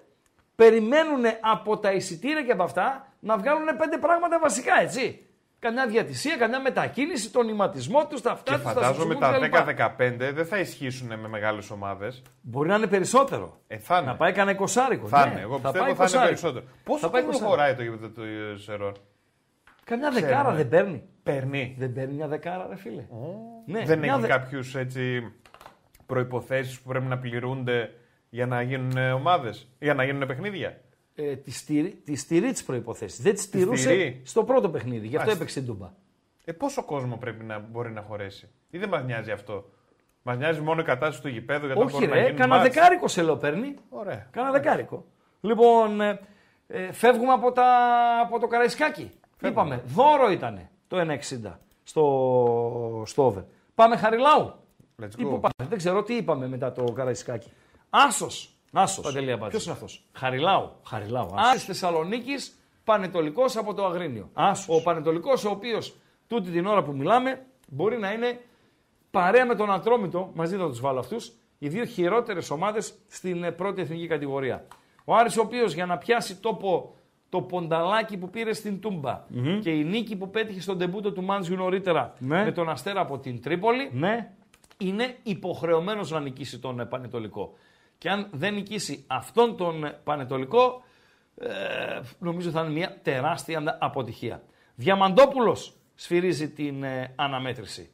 [0.55, 5.27] περιμένουν από τα εισιτήρια και από αυτά να βγάλουν πέντε πράγματα βασικά, έτσι.
[5.59, 9.73] Καμιά διατησία, καμιά μετακίνηση, τον ηματισμό τους, τα αυτά Και τους, τα φαντάζομαι σουξουμούκ τα
[9.73, 10.25] κλπ.
[10.29, 12.23] 10-15 δεν θα ισχύσουν με μεγάλες ομάδες.
[12.41, 13.61] Μπορεί να είναι περισσότερο.
[13.67, 14.07] Ε, θα είναι.
[14.07, 15.07] Να πάει κανένα εικοσάρικο.
[15.07, 15.33] Θα ναι.
[15.33, 15.41] είναι.
[15.41, 16.29] Εγώ Θα πιστεύω πάει θα είναι εικοσάρικο.
[16.29, 16.65] περισσότερο.
[16.85, 17.63] Πόσο Θα πάει κόσμο εικοσάρικο.
[17.63, 18.93] χωράει το γήπεδο του ε, Σερών;
[19.85, 21.03] Καμιά δεκάρα δεν παίρνει.
[21.23, 21.75] Παίρνει.
[21.79, 23.05] Δεν παίρνει μια δεκάρα, ρε φίλε.
[23.67, 25.33] Ναι, Δεν μια έχει δε- κάποιους έτσι
[26.07, 27.91] προποθέσει που πρέπει να πληρούνται
[28.31, 30.81] για να γίνουν ομάδες, για να γίνουν παιχνίδια;
[31.15, 33.23] ε, τη, στηρί, τη στηρεί τις προποθέσει.
[33.23, 34.21] Δεν τις στηρούσε στηρεί.
[34.25, 35.07] στο πρώτο παιχνίδι.
[35.07, 35.43] Γι' αυτό Μάλιστα.
[35.43, 35.91] έπαιξε η Ντούμπα.
[36.45, 39.71] Ε, πόσο κόσμο πρέπει να μπορεί να χωρέσει, ή δεν μας νοιάζει αυτό;
[40.23, 42.57] Μας νοιάζει μόνο η κατάσταση του γηπέδου για το Όχι, μπορεί να ρε, γίνει κάνα
[42.57, 42.75] μάτς.
[42.75, 43.75] δεκάρικο σε λέω παίρνει.
[43.89, 44.27] Ωραία.
[44.31, 45.05] Κάνα δεκάρικο.
[45.41, 46.21] Λοιπόν, ε,
[46.67, 47.65] ε, φεύγουμε από, τα,
[48.25, 49.11] από το Καραϊσκάκι.
[49.45, 51.53] Είπαμε, δώρο ήταν το 1,60
[51.83, 53.45] στο, στο over.
[53.75, 54.55] Πάμε Χαριλάου.
[55.03, 55.29] Let's Ή go.
[55.29, 55.69] πού πάμε.
[55.69, 57.51] Δεν ξέρω τι είπαμε μετά το Καραϊσκάκι.
[57.91, 58.57] Άσος.
[58.73, 59.13] Άσος.
[59.49, 60.71] Ποιος είναι αυτός; Χαριλάου.
[60.87, 61.31] Χαριλάου.
[61.35, 64.31] Άσος Θεσσαλονίκης, Πανετολικός από το Αγρίνιο.
[64.33, 64.79] Άσος.
[64.79, 65.97] Ο Πανετολικός, ο οποίος
[66.27, 68.41] τούτη την ώρα που μιλάμε, μπορεί να είναι
[69.11, 73.51] παρέα με τον Ατρόμητο, μαζί θα τους βάλω αυτούς, οι δύο χειρότερες ομάδες στην ε,
[73.51, 74.67] πρώτη εθνική κατηγορία.
[75.05, 76.95] Ο Άρης ο οποίος για να πιάσει τόπο
[77.33, 79.25] το πονταλάκι που πήρε στην τουμπα
[79.63, 82.45] και η νίκη που πέτυχε στον τεμπούτο του Μάντζιου νωρίτερα Ναι.
[82.45, 84.33] με τον Αστέρα από την Τρίπολη, Ναι.
[84.79, 87.53] είναι υποχρεωμένος να νικήσει τον ε, Πανετολικό.
[87.99, 90.83] Και αν δεν νικήσει αυτόν τον ε, Πανετολικό,
[91.37, 91.49] ε,
[92.19, 94.43] νομίζω θα είναι μια τεράστια αποτυχία.
[94.75, 97.91] Διαμαντόπουλος σφυρίζει την ε, αναμέτρηση.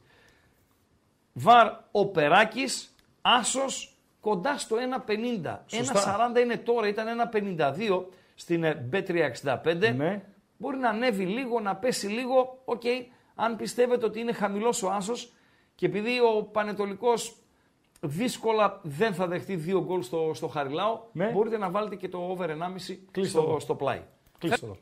[1.33, 4.75] Βαρ ο Περάκης, άσος κοντά στο
[5.05, 5.65] 1,50.
[5.69, 8.05] 1,40 είναι τώρα, ήταν 1,52
[8.39, 9.93] στην ε, Bet365.
[9.95, 10.21] Ναι.
[10.57, 12.61] Μπορεί να ανέβει λίγο, να πέσει λίγο.
[12.65, 12.81] Οκ,
[13.35, 15.33] αν πιστεύετε ότι είναι χαμηλός ο άσος
[15.75, 17.35] και επειδή ο Πανετολικός
[18.01, 21.29] δύσκολα δεν θα δεχτεί δύο γκολ στο, στο Χαριλάου, Ναι.
[21.29, 23.59] μπορείτε να βάλετε και το over 1,5 Κλείστο στο, εδώ.
[23.59, 24.01] στο πλάι.
[24.37, 24.77] Κλείστο εδώ.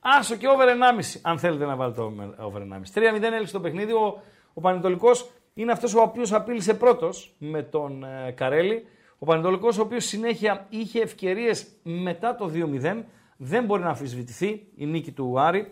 [0.00, 2.00] Άσο και over 1,5 αν θέλετε να βάλετε
[2.38, 3.16] over 1,5.
[3.18, 3.92] 3-0 έλειξε το παιχνίδι.
[3.92, 4.22] Ο,
[4.54, 8.86] ο Πανετολικός είναι αυτός ο οποίος απείλησε πρώτος με τον ε, Καρέλη.
[9.22, 13.02] Ο Πανετολικός ο οποίος συνέχεια είχε ευκαιρίες μετά το 2-0.
[13.36, 15.70] Δεν μπορεί να αμφισβητηθεί η νίκη του Άρη.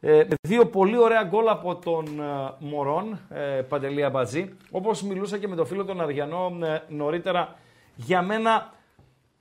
[0.00, 4.52] Ε, με δύο πολύ ωραία γκολ από τον ε, Μωρόν, ε, Παντελή Αμπατζή.
[4.70, 7.56] Όπως μιλούσα και με τον φίλο τον Αριανό ε, νωρίτερα,
[7.96, 8.72] για μένα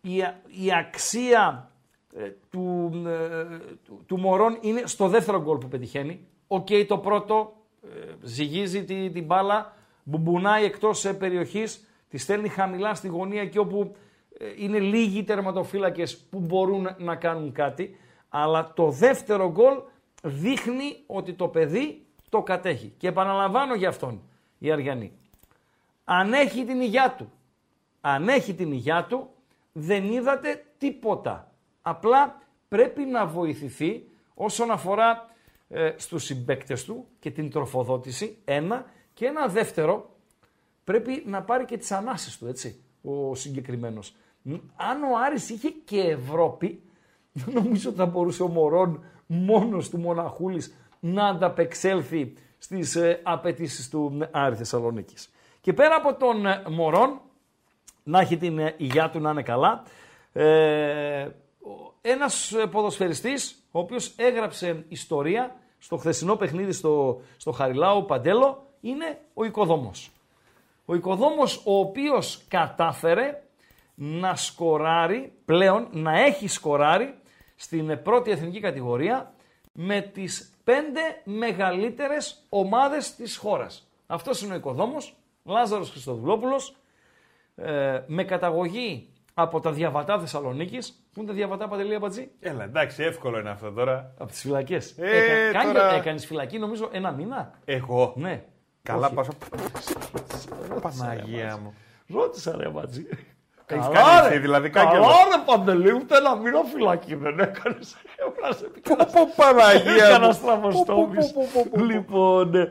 [0.02, 1.72] η, α- η αξία
[2.16, 6.28] ε, του, ε, του, του Μορόν είναι στο δεύτερο γκολ που πετυχαίνει.
[6.48, 7.54] Οκ, το πρώτο
[7.84, 7.88] ε,
[8.22, 9.74] ζυγίζει τη, την μπάλα,
[10.04, 13.96] μπουμπουνάει εκτός ε, περιοχής, τη στέλνει χαμηλά στη γωνία εκεί όπου
[14.38, 17.98] ε, είναι λίγοι τερματοφύλακες που μπορούν να κάνουν κάτι.
[18.30, 19.82] Αλλά το δεύτερο γκολ
[20.24, 22.94] δείχνει ότι το παιδί το κατέχει.
[22.98, 24.22] Και επαναλαμβάνω για αυτόν
[24.60, 25.12] η Αριανή.
[26.04, 27.32] Αν έχει την υγειά του,
[28.02, 29.30] αν έχει την υγειά του,
[29.72, 31.52] δεν είδατε τίποτα.
[31.82, 35.30] Απλά πρέπει να βοηθηθεί όσον αφορά
[35.70, 38.86] ε, στους συμπαίκτες του και την τροφοδότηση, ένα.
[39.14, 40.15] Και ένα δεύτερο,
[40.86, 44.16] πρέπει να πάρει και τις ανάσες του, έτσι, ο συγκεκριμένος.
[44.42, 46.82] Μ, Αν ο Άρης είχε και Ευρώπη,
[47.54, 54.18] νομίζω ότι θα μπορούσε ο Μωρόν μόνος του μοναχούλης να ανταπεξέλθει στις ε, απαιτήσεις του
[54.22, 55.30] ε, Άρη Θεσσαλονίκης.
[55.62, 57.22] Και πέρα από τον ε, Μωρόν,
[58.04, 59.84] να έχει την ε, υγειά του να είναι καλά.
[60.34, 68.06] Ε, ο- ένας ε, ποδοσφαιριστής, ο οποίος έγραψε ιστορία στο χθεσινό παιχνίδι στο, στο Χαριλάου
[68.06, 70.10] Παντέλο, είναι ο Οικοδόμος.
[70.86, 73.44] Ο Οικοδόμος ο οποίος κατάφερε
[73.96, 77.16] να σκοράρει, πλέον να έχει σκοράρει
[77.56, 79.34] στην ε, πρώτη εθνική κατηγορία
[79.72, 83.90] με τις πέντε μεγαλύτερες ομάδες της χώρας.
[84.08, 86.76] Αυτός είναι ο Οικοδόμος, Λάζαρος Χριστοδουλόπουλος,
[87.56, 90.92] ε, με καταγωγή από τα διαβατά Θεσσαλονίκης.
[91.14, 94.14] Πού είναι τα διαβατά Παντελή Αμπατζή; Έλα, εντάξει, εύκολο είναι αυτό τώρα.
[94.18, 94.96] Από τις φυλακές.
[94.98, 97.54] Ε, Έκανε τώρα- έκανες φυλακή νομίζω ένα μήνα.
[97.66, 98.44] Εγώ; Ναι.
[98.86, 99.16] Καλά Όχι.
[99.16, 99.32] πάσα.
[100.82, 101.74] Παναγία μου.
[102.08, 103.08] Ρώτησα ρε Μπατζή.
[103.68, 104.28] Έχεις Καλά, κάνει ρε.
[104.34, 105.06] εσύ, δηλαδή, Καλά κάγκελο.
[105.08, 107.96] ρε Παντελή, ούτε ένα μήνα φυλακή δεν έκανες.
[108.16, 110.34] Έβρασε Πω, πω, Παναγία Έκανα μου.
[110.34, 111.32] στραβοστόμης.
[111.34, 111.84] Πω, πω, πω, πω, πω.
[111.86, 112.64] Λοιπόν, ναι.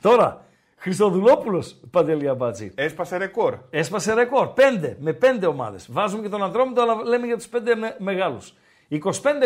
[0.00, 0.44] τώρα,
[0.76, 2.72] Χριστοδουλόπουλος, Παντελή Αμπατζή.
[2.74, 3.58] Έσπασε ρεκόρ.
[3.70, 4.46] Έσπασε ρεκόρ.
[4.48, 5.86] Πέντε, με πέντε ομάδες.
[5.90, 8.54] Βάζουμε και τον Αντρόμητο, αλλά λέμε για τους πέντε με, μεγάλους.
[8.88, 9.00] 25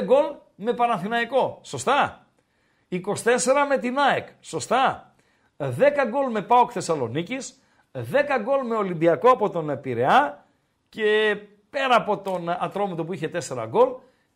[0.05, 1.59] γκολ με Παναθηναϊκό.
[1.63, 2.27] Σωστά.
[2.89, 2.99] 24
[3.69, 4.29] με την ΑΕΚ.
[4.41, 5.08] Σωστά.
[5.59, 5.71] 10
[6.09, 7.63] γκολ με ΠΑΟΚ Θεσσαλονίκης.
[7.93, 8.01] 10
[8.43, 10.47] γκολ με Ολυμπιακό από τον Πειραιά.
[10.89, 11.37] Και
[11.71, 13.89] πέρα από τον Ατρόμητο που είχε 4 γκολ,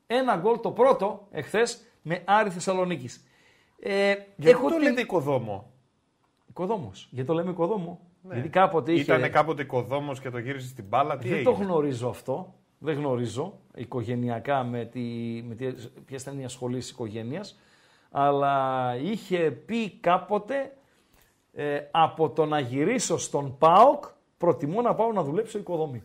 [0.07, 3.25] ένα γκολ το πρώτο εχθές με Άρη Θεσσαλονίκης.
[3.81, 5.71] Ε, Γιατί το την- λέτε οικοδόμο.
[6.49, 7.09] Οικοδόμος.
[7.11, 8.01] Γιατί το λέμε οικοδόμο.
[8.33, 9.03] Γιατί κάποτε είχε...
[9.03, 11.17] Ήτανε κάποτε οικοδόμος και το γύρισε στην μπάλα.
[11.19, 12.55] Τι Δεν έγινε; το γνωρίζω αυτό.
[12.79, 15.01] Δεν γνωρίζω οικογενειακά με, τη,
[15.49, 15.67] με τη,
[16.07, 17.61] ποιες ήταν οι ασχολήσεις οικογένειας.
[18.11, 20.73] Αλλά είχε πει κάποτε
[21.53, 24.05] ε, από το να γυρίσω στον ΠΑΟΚ
[24.39, 26.03] προτιμώ να πάω να δουλέψω οικοδομή.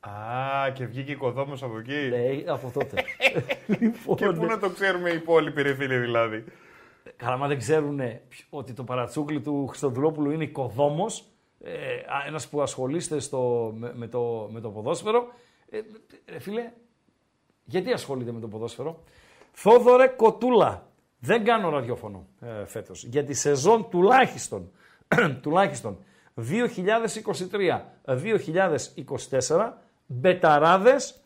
[0.00, 2.10] Α, και βγήκε οικοδόμος από εκεί.
[2.12, 3.04] Ε, από τότε.
[3.80, 6.44] λοιπόν, Και πού να το ξέρουμε οι υπόλοιποι ρε φίλοι δηλαδή.
[7.16, 8.00] Καλά, μα δεν ξέρουν
[8.50, 11.24] ότι το παρατσούκλι του Χριστοδουλόπουλου είναι οικοδόμος,
[11.60, 15.28] ε, α, ένας που ασχολείστε στο, με, με το, με το ποδόσφαιρο.
[15.70, 15.80] Ε,
[16.24, 16.72] ε, φίλε,
[17.64, 19.02] γιατί ασχολείται με το ποδόσφαιρο;
[19.52, 20.86] Θόδωρε Κοτούλα.
[21.20, 23.04] Δεν κάνω ραδιόφωνο ε, φέτος.
[23.04, 24.70] Για τη σεζόν τουλάχιστον,
[25.42, 25.98] τουλάχιστον
[29.48, 29.72] 2023-2024,
[30.06, 31.20] μπεταράδες,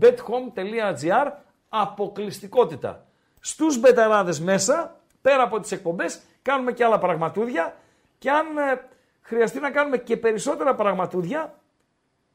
[0.00, 1.32] bethome.gr,
[1.68, 3.04] αποκλειστικότητα.
[3.40, 7.76] Στους μπεταράδες μέσα, πέρα από τις εκπομπές, κάνουμε και άλλα πραγματούδια
[8.18, 8.88] και αν ε,
[9.20, 11.54] χρειαστεί να κάνουμε και περισσότερα πραγματούδια,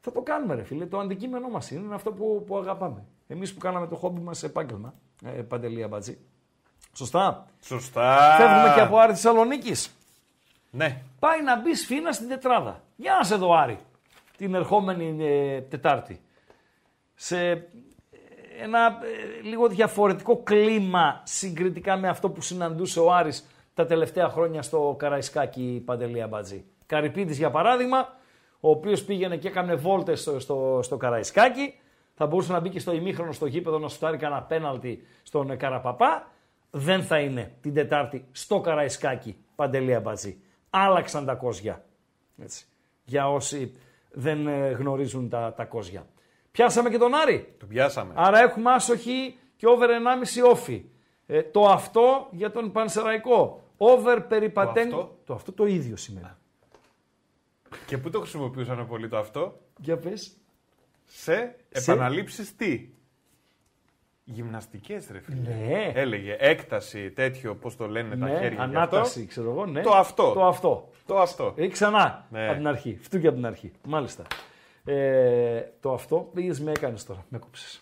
[0.00, 0.86] θα το κάνουμε ρε φίλε.
[0.86, 3.04] Το αντικείμενό μας είναι, είναι αυτό που, που αγαπάμε.
[3.26, 4.94] Εμείς που κάναμε το χόμπι μας επάγγελμα,
[5.24, 6.18] ε, Παντελή Αμπατζή.
[6.92, 8.36] Σωστά; Σωστά.
[8.38, 9.90] Φεύγουμε και από Άρη Θεσσαλονίκης.
[10.76, 11.02] Ναι.
[11.18, 12.82] Πάει να μπει σφίνα στην τετράδα.
[12.96, 13.78] Για να σε δω Άρη,
[14.36, 16.20] την ερχόμενη ε, Τετάρτη.
[17.14, 17.58] Σε ε,
[18.62, 24.62] ένα ε, λίγο διαφορετικό κλίμα συγκριτικά με αυτό που συναντούσε ο Άρης τα τελευταία χρόνια
[24.62, 26.64] στο Καραϊσκάκι Παντελή Αμπατζή.
[26.86, 28.16] Καρυπίδης για παράδειγμα,
[28.60, 31.74] ο οποίος πήγαινε και έκανε βόλτες στο, στο, στο Καραϊσκάκι,
[32.14, 35.56] θα μπορούσε να μπει και στο ημίχρονο στο γήπεδο να σουτάρει κανένα πέναλτι στον ε,
[35.56, 36.30] Καραπαπά.
[36.70, 40.40] Δεν θα είναι την Τετάρτη στο Καραϊσκάκι Παντελή Αμπατζή.
[40.70, 41.84] Άλλαξαν τα κόζια.
[42.42, 42.66] Έτσι.
[43.04, 43.72] Για όσοι
[44.10, 46.06] δεν ε, γνωρίζουν τα, τα κόζια.
[46.50, 47.54] Πιάσαμε και τον Άρη.
[47.58, 48.12] Το πιάσαμε.
[48.16, 49.88] Άρα έχουμε άσοχη και over
[50.42, 50.84] 1,5 όφη.
[51.26, 53.64] Ε, το αυτό για τον Πανσεραϊκό.
[53.76, 54.90] Over περιπατέν...
[54.90, 56.30] Το αυτό; το αυτό το ίδιο σημαίνει.
[57.86, 60.36] Και πού το χρησιμοποιούσαν πολύ το αυτό; Για πες.
[61.04, 62.88] Σε επαναλήψεις τι;
[64.28, 65.36] Γυμναστικές ρε φίλε.
[65.54, 65.92] Ναι.
[65.94, 68.48] Έλεγε έκταση τέτοιο, πώς το λένε τα ναι, χέρια.
[68.48, 69.26] γι' ανάταση, αυτό.
[69.30, 69.66] ξέρω εγώ.
[69.66, 69.80] Ναι.
[69.82, 70.32] Το αυτό.
[70.32, 70.88] Το αυτό.
[71.06, 71.52] Το αυτό.
[71.56, 72.46] Ή ξανά Ναι.
[72.46, 72.98] από την αρχή.
[73.02, 73.72] Φτού και από την αρχή.
[73.84, 74.22] Μάλιστα.
[74.84, 77.24] Ε, το αυτό πήγες με έκανες τώρα.
[77.28, 77.80] Με κόψες.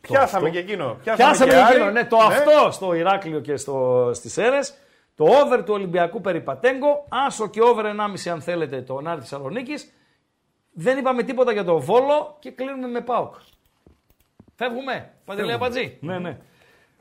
[0.00, 0.58] Πιάσαμε αυτό.
[0.58, 0.96] και εκείνο.
[1.02, 1.74] Πιάσαμε και και Άρη.
[1.76, 4.74] εκείνο, ναι, το αυτό στο Ηράκλειο και στο, στις Σέρες.
[5.14, 9.92] Το over του Ολυμπιακού Περιπατέγκο, άσο και over 1,5 αν θέλετε τον Άρη Θεσσαλονίκης.
[10.72, 13.34] Δεν είπαμε τίποτα για το Βόλο και κλείνουμε με ΠΑΟΚ.
[14.60, 15.98] Φεύγουμε, Παντελέα Πατζή.
[16.00, 16.38] Ναι, ναι.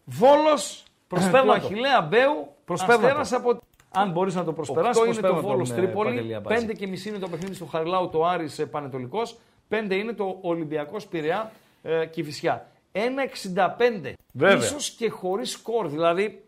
[0.05, 1.51] Βόλος, προσπέρνα το.
[1.51, 3.59] Αχιλέα Μπέου, Προσπέρνα Αστέρας από...
[3.89, 6.67] Αν μπορείς να το προσπεράσει, Οκτώ είναι προσπέρνα το τον, Βόλος ε, Τρίπολη, Παντελή Αμπατζή.
[6.69, 9.37] 5 και μισή είναι το παιχνίδι στο Χαριλάου το Άρης ε, Πανετολικός.
[9.69, 12.67] 5 είναι το Ολυμπιακός Πειραιά ε, Κηφισιά.
[12.91, 14.11] 1,65.
[14.33, 14.57] Βέβαια.
[14.57, 15.87] Ίσως και χωρίς σκορ.
[15.87, 16.45] Δηλαδή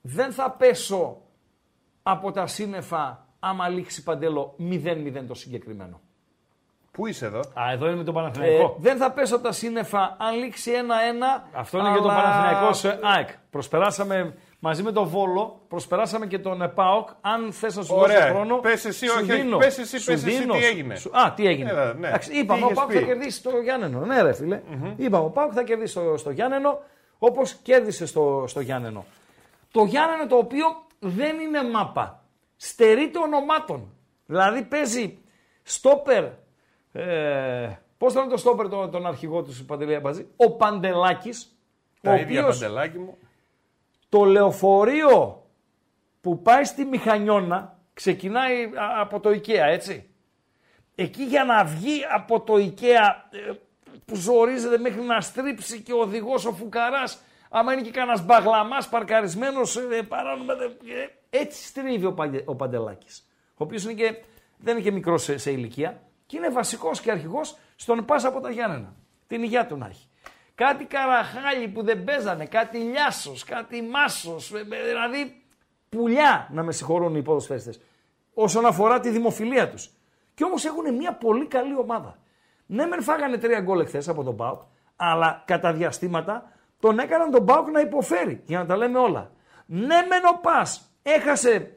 [0.00, 1.16] δεν θα πέσω
[2.02, 6.00] από τα σύννεφα άμα λήξει παντέλο 0-0 το συγκεκριμένο.
[6.98, 8.76] Πού είσαι εδώ; Α, εδώ είναι με τον Παναθηναϊκό.
[8.78, 11.44] δεν θα πέσω από τα σύννεφα αν λήξει 1-1.
[11.52, 13.28] Αυτό είναι για τον αλλά- Παναθηναϊκό σε ΑΕΚ.
[13.50, 17.08] Προσπεράσαμε μαζί με τον Βόλο, προσπεράσαμε και τον ε, ΠΑΟΚ.
[17.20, 18.18] Αν θες να σου Ωραία.
[18.20, 18.56] δώσω χρόνο.
[18.56, 19.40] Πες εσύ, σου όχι, όχι.
[19.40, 19.56] δίνω.
[19.56, 20.54] Πες εσύ, Σου πες εσύ δίνω.
[20.54, 20.94] τι έγινε.
[20.96, 21.70] Σου- Α, τι έγινε.
[21.70, 22.08] Έλα, ναι.
[22.08, 22.94] Εντάξει, Τι είπαμε, ο είχες ΠΑΟΚ πει.
[22.94, 24.00] θα κερδίσει το Γιάννενο.
[24.00, 24.60] Ναι, ρε φιλε
[24.96, 26.78] Είπαμε, ο ΠΑΟΚ θα κερδίσει στο, στο Γιάννενο
[27.18, 29.04] όπως κέρδισε στο, στο Γιάννενο.
[29.70, 30.66] Το Γιάννενο το οποίο
[30.98, 32.22] δεν είναι μάπα.
[32.56, 33.92] Στερείται ονομάτων.
[34.26, 35.18] Δηλαδή παίζει
[35.62, 36.24] στόπερ.
[36.92, 41.58] Ε, Πώς θα είναι το στόπερ τον, τον αρχηγό του Παντελή Αμπατζή, Ο Παντελάκης.
[42.00, 43.16] Τα ο ίδια οποίος παντελάκι μου.
[44.08, 45.42] το λεωφορείο
[46.20, 50.10] που πάει στη Μηχανιώνα ξεκινάει α- από το IKEA, έτσι.
[50.94, 53.52] Εκεί για να βγει από το IKEA ε,
[54.04, 57.18] που ζορίζεται μέχρι να στρίψει και ο οδηγός ο φουκαράς,
[57.50, 63.28] άμα είναι και κανένας μπαγλαμάς παρκαρισμένος, ε, παράνομα, ε, έτσι στρίβει ο, Παντε, ο Παντελάκης.
[63.50, 64.22] Ο οποίος είναι και,
[64.58, 68.40] δεν είναι και μικρός σε, σε ηλικία και είναι βασικός και αρχηγός στον Πάσα από
[68.40, 68.94] τα Γιάννενα.
[69.26, 70.08] Την υγεία του να έχει.
[70.54, 75.42] Κάτι καραχάλι που δεν παίζανε, κάτι λιάσος, κάτι μάσος, ε, ε, δηλαδή
[75.88, 77.80] πουλιά να με συγχωρούν οι ποδοσφαίριστες.
[78.34, 79.90] όσον αφορά τη δημοφιλία τους.
[80.34, 82.18] Και όμως έχουν μια πολύ καλή ομάδα.
[82.66, 84.60] Ναι, μεν φάγανε τρία γκολ εχθές από τον Πάουκ,
[84.96, 89.30] αλλά κατά διαστήματα τον έκαναν τον Πάουκ να υποφέρει, για να τα λέμε όλα.
[89.66, 91.76] Ναι, μεν ο Πας έχασε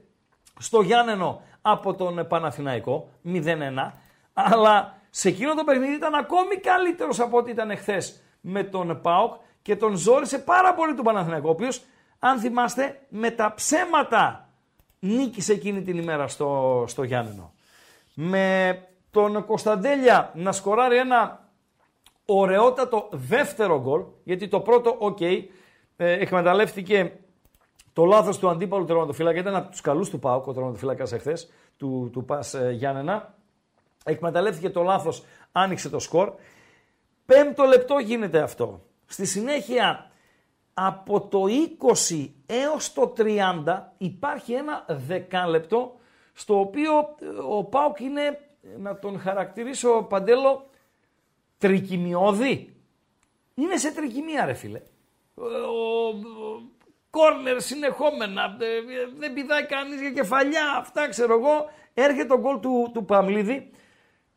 [0.60, 3.92] στο Γιάννενο από τον Παναθηναϊκό 0-1,
[4.34, 9.34] αλλά σε εκείνο το παιχνίδι ήταν ακόμη καλύτερος από ό,τι ήταν εχθές με τον Πάουκ
[9.62, 11.84] και τον ζόρισε πάρα πολύ τον Παναθηναϊκό, ο οποίος,
[12.20, 14.50] αν θυμάστε, με τα ψέματα
[15.00, 17.54] νίκησε εκείνη την ημέρα στο, στο Γιάννενα.
[18.14, 18.78] Με
[19.12, 21.50] τον Κωνσταντέλια να σκοράρει ένα
[22.26, 25.44] ωραιότατο δεύτερο γκολ, γιατί το πρώτο, OK, okay,
[25.96, 27.20] ε, εκμεταλλεύτηκε
[27.94, 32.10] το λάθος του αντίπαλου τερματοφύλακα, ήταν από τους καλούς του ΠΑΟΚ ο τερματοφύλακας εχθές, του,
[32.14, 33.36] του Πας ε, Γιάννενα.
[34.06, 36.34] Εκμεταλλεύτηκε το λάθος, άνοιξε το σκορ.
[37.26, 38.82] Πέμπτο λεπτό γίνεται αυτό.
[39.06, 40.12] Στη συνέχεια,
[40.74, 41.44] από το
[42.10, 43.64] 20 έως το 30
[43.98, 45.96] υπάρχει ένα δεκάλεπτο
[46.34, 46.92] στο οποίο
[47.22, 48.40] ε, ο Πάουκ είναι
[48.78, 50.70] να τον χαρακτηρίσω παντέλο
[51.58, 52.76] τρικυμιώδη.
[53.56, 54.82] Είναι σε τρικυμία ρε φίλε.
[55.36, 55.44] Ο,
[57.10, 58.58] κόρνερ συνεχόμενα,
[59.18, 61.70] δεν πηδάει κανείς για κεφαλιά, αυτά ξέρω εγώ.
[61.94, 63.72] Έρχεται το γκολ του, του Παμλίδη,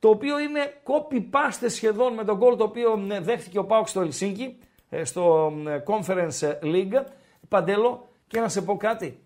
[0.05, 4.59] το οποίο είναι copy-paste σχεδόν με το γκολ το οποίο δέχτηκε ο Πάουξ στο Ελσίνκι,
[4.89, 5.53] ε, στο
[5.87, 7.05] Conference League.
[7.49, 9.19] Παντέλο, και να σε πω κάτι.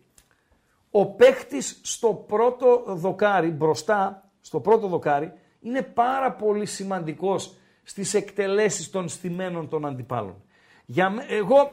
[0.90, 8.90] Ο παίχτης στο πρώτο δοκάρι μπροστά στο πρώτο δοκάρι είναι πάρα πολύ σημαντικός στις εκτελέσεις
[8.90, 10.42] των στημένων των αντιπάλων.
[10.86, 11.70] Για, εγώ,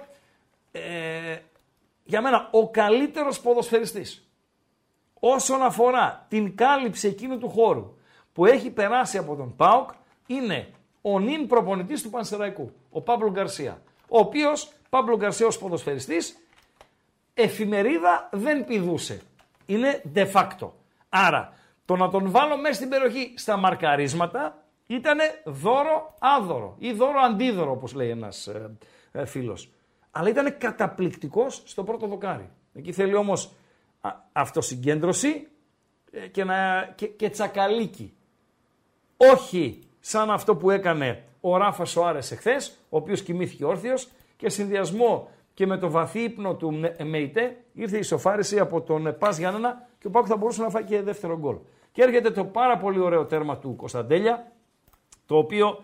[0.71, 1.37] ε,
[2.03, 4.29] για μένα, ο καλύτερος ποδοσφαιριστής
[5.19, 7.94] όσον αφορά την κάλυψη εκείνου του χώρου
[8.35, 9.89] που έχει περάσει από τον ΠΑΟΚ
[10.27, 10.67] είναι
[11.01, 13.81] ο νυν προπονητής του Πανσεραϊκού, ο Παύλο Γκαρσία.
[14.09, 16.37] Ο οποίος, Παύλο Γκαρσία ως ποδοσφαιριστής,
[17.33, 19.21] εφημερίδα δεν πηδούσε.
[19.65, 20.69] Είναι de facto.
[21.09, 21.53] Άρα,
[21.85, 27.71] το να τον βάλω μέσα στην περιοχή στα μαρκαρίσματα ήταν δώρο άδωρο ή δώρο αντίδωρο
[27.71, 28.77] όπως λέει ένας ε,
[29.11, 29.69] ε, φίλος.
[30.11, 32.49] Αλλά ήταν καταπληκτικός στο πρώτο δοκάρι.
[32.73, 33.51] Εκεί θέλει όμως
[34.01, 35.47] α, αυτοσυγκέντρωση
[36.11, 38.13] ε, και, να, και, και τσακαλίκι.
[39.17, 45.29] Όχι σαν αυτό που έκανε ο Ράφας Σοάρες εχθές, ο οποίος κοιμήθηκε όρθιος και συνδυασμό
[45.53, 50.07] και με το βαθύ ύπνο του Μεϊτέ ήρθε η σοφάριση από τον Πας Γιάννενα και
[50.07, 51.57] ο Πάκου θα μπορούσε να φάει και δεύτερο γκολ.
[51.91, 54.51] Και έρχεται το πάρα πολύ ωραίο τέρμα του Κωνσταντέλια,
[55.25, 55.83] το οποίο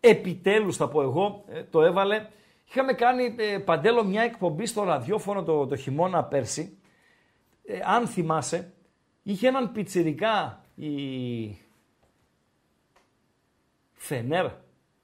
[0.00, 2.26] επιτέλους θα πω εγώ ε, το έβαλε.
[2.68, 6.78] Είχαμε κάνει ε, παντέλο μια εκπομπή στο ραδιόφωνο το, το χειμώνα πέρσι.
[7.64, 8.72] Ε, αν θυμάσαι,
[9.22, 10.88] είχε έναν πιτσιρικά η
[14.04, 14.46] Φενέρ.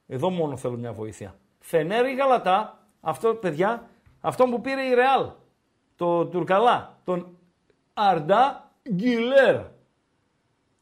[0.06, 1.34] Εδώ μόνο θέλω μια βοήθεια.
[1.58, 3.88] Φενέρ ή Γαλατά, αυτό παιδιά,
[4.20, 5.30] αυτό που πήρε η Ρεάλ,
[5.96, 7.38] το Τουρκαλά, τον
[7.94, 9.60] Αρντά Γκιλέρ.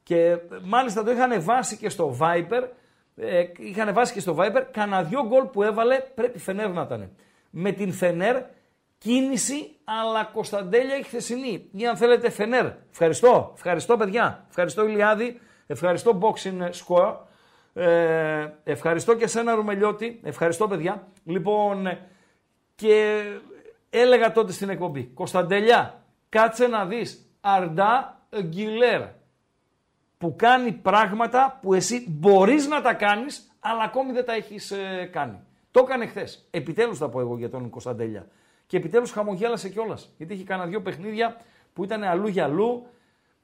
[0.02, 2.68] Και μάλιστα το είχαν βάσει και στο Viper.
[3.16, 4.62] Ε, είχαν βάσει και στο Viper.
[4.70, 7.10] Κανα δυο γκολ που έβαλε πρέπει Φενέρ να ήταν.
[7.50, 8.42] Με την Φενέρ
[8.98, 11.68] κίνηση αλλά Κωνσταντέλια η χθεσινή.
[11.72, 12.66] Ή αν θέλετε Φενέρ.
[12.90, 13.52] Ευχαριστώ.
[13.54, 14.44] Ευχαριστώ παιδιά.
[14.48, 15.40] Ευχαριστώ Ηλιάδη.
[15.66, 17.14] Ευχαριστώ Boxing Score.
[17.78, 20.20] Ε, ευχαριστώ και σένα Ρουμελιώτη.
[20.22, 21.06] Ευχαριστώ παιδιά.
[21.24, 21.98] Λοιπόν
[22.74, 23.22] και
[23.90, 25.04] έλεγα τότε στην εκπομπή.
[25.04, 27.32] Κωνσταντέλια κάτσε να δεις.
[27.40, 29.02] Αρντά Γκιλέρ
[30.18, 35.08] που κάνει πράγματα που εσύ μπορείς να τα κάνεις, αλλά ακόμη δεν τα έχεις ε,
[35.12, 35.40] κάνει.
[35.70, 36.48] Το έκανε χθες.
[36.50, 38.26] Επιτέλους θα πω εγώ για τον Κωνσταντέλια.
[38.66, 40.14] Και επιτέλους χαμογέλασε κιόλας.
[40.16, 41.36] Γιατί είχε κανένα δύο παιχνίδια
[41.72, 42.86] που ήταν αλλού για αλλού.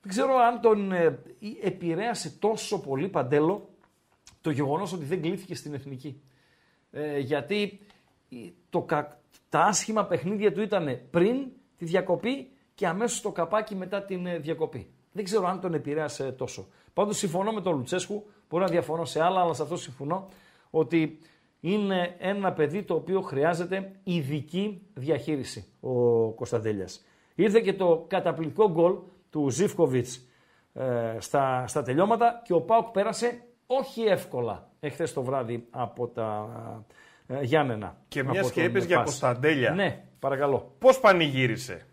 [0.01, 1.19] Δεν ξέρω αν τον ε,
[1.63, 3.69] επηρέασε τόσο πολύ παντέλο
[4.45, 6.21] το γεγονός ότι δεν κλείθηκε στην εθνική.
[6.91, 7.81] Ε, γιατί
[8.71, 8.87] το,
[9.49, 11.47] τα άσχημα παιχνίδια του ήταν πριν
[11.77, 14.91] τη διακοπή και αμέσως το καπάκι μετά την ε, διακοπή.
[15.13, 16.67] Δεν ξέρω αν τον επηρέασε τόσο.
[16.93, 20.29] Πάντως συμφωνώ με τον Λουτσέσκου, μπορεί να διαφωνώ σε άλλα, αλλά σε αυτό συμφωνώ,
[20.71, 21.19] ότι
[21.61, 27.05] είναι ένα παιδί το οποίο χρειάζεται ειδική διαχείριση ο Κωνσταντέλιας.
[27.35, 28.97] Ήρθε και το καταπληκτικό γκολ
[29.31, 30.07] του Ζιφκοβιτ
[30.73, 36.49] ε, στα, στα τελειώματα και ο Πάουκ πέρασε όχι εύκολα εχθές το βράδυ από τα
[37.27, 37.97] ε, Γιάννενα.
[38.09, 39.71] Και μια και για Κωνσταντέλια.
[39.71, 40.75] Ναι, παρακαλώ.
[40.79, 41.87] Πώς πανηγύρισε;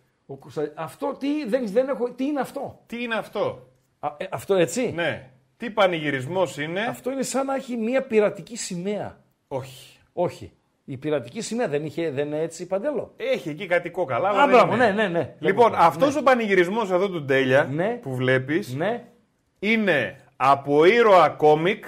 [0.76, 3.68] Αυτό τι, δεν, δεν έχω, τι είναι αυτό; Τι είναι αυτό;
[4.18, 5.30] Ε, αυτό έτσι; Ναι.
[5.57, 9.22] Τι πανηγυρισμός είναι; Αυτό είναι σαν να έχει μια πειρατική σημαία.
[9.48, 9.99] Όχι.
[10.14, 10.52] Όχι.
[10.85, 14.30] Η πειρατική σημαία δεν, είχε, δεν είναι έτσι παντέλο; Έχει εκεί κάτι κόκαλα.
[14.30, 15.35] Α, μπράβο, ναι, ναι, ναι.
[15.39, 16.19] Λοιπόν, αυτός ναι.
[16.19, 17.99] ο πανηγυρισμός εδώ του Ντέλια ναι.
[18.02, 19.03] που βλέπεις ναι.
[19.60, 21.85] είναι από ήρωα κόμικ.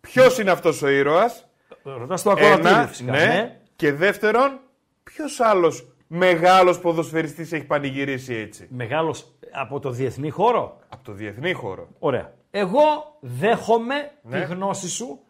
[0.00, 1.48] Ποιος είναι αυτός ο ήρωας;
[1.82, 3.12] Ρωτάς το ακόμα φυσικά.
[3.12, 3.24] Ναι.
[3.24, 3.60] ναι.
[3.76, 4.60] Και δεύτερον,
[5.02, 9.32] ποιος άλλος μεγάλος ποδοσφαιριστής έχει πανηγυρίσει έτσι; Μεγάλος.
[9.52, 11.88] από το διεθνή χώρο; Από το διεθνή χώρο.
[11.98, 12.34] Ωραία.
[12.50, 14.40] Εγώ δέχομαι Ναι.
[14.40, 15.20] τη γνώση σου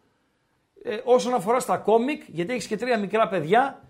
[0.83, 3.81] ε, όσον αφορά στα κόμικ, γιατί έχεις και τρία μικρά παιδιά.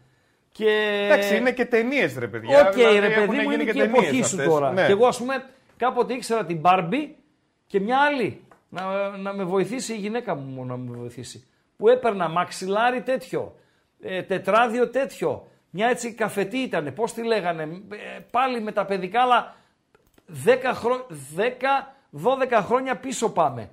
[0.51, 0.69] Και...
[1.05, 2.67] Εντάξει, είναι και ταινίες, ρε παιδιά.
[2.67, 4.45] Οκ, δηλαδή, ρε παιδί έχουν μου, γίνει είναι και η ταινίες εποχή σου αυτές.
[4.45, 4.71] τώρα.
[4.71, 4.85] Ναι.
[4.85, 5.45] Και εγώ, ας πούμε,
[5.77, 7.07] κάποτε ήξερα την Barbie
[7.67, 11.47] και μια άλλη να, να με βοηθήσει η γυναίκα μου μόνο να με βοηθήσει.
[11.77, 13.55] Που έπαιρνα μαξιλάρι τέτοιο,
[13.99, 19.21] ε, τετράδιο τέτοιο, μια έτσι καφετή ήταν, πώς τη λέγανε, ε, πάλι με τα παιδικά,
[19.21, 19.55] αλλά
[20.45, 21.07] 10, χρο...
[21.37, 23.69] 10 12 χρόνια πίσω πάμε.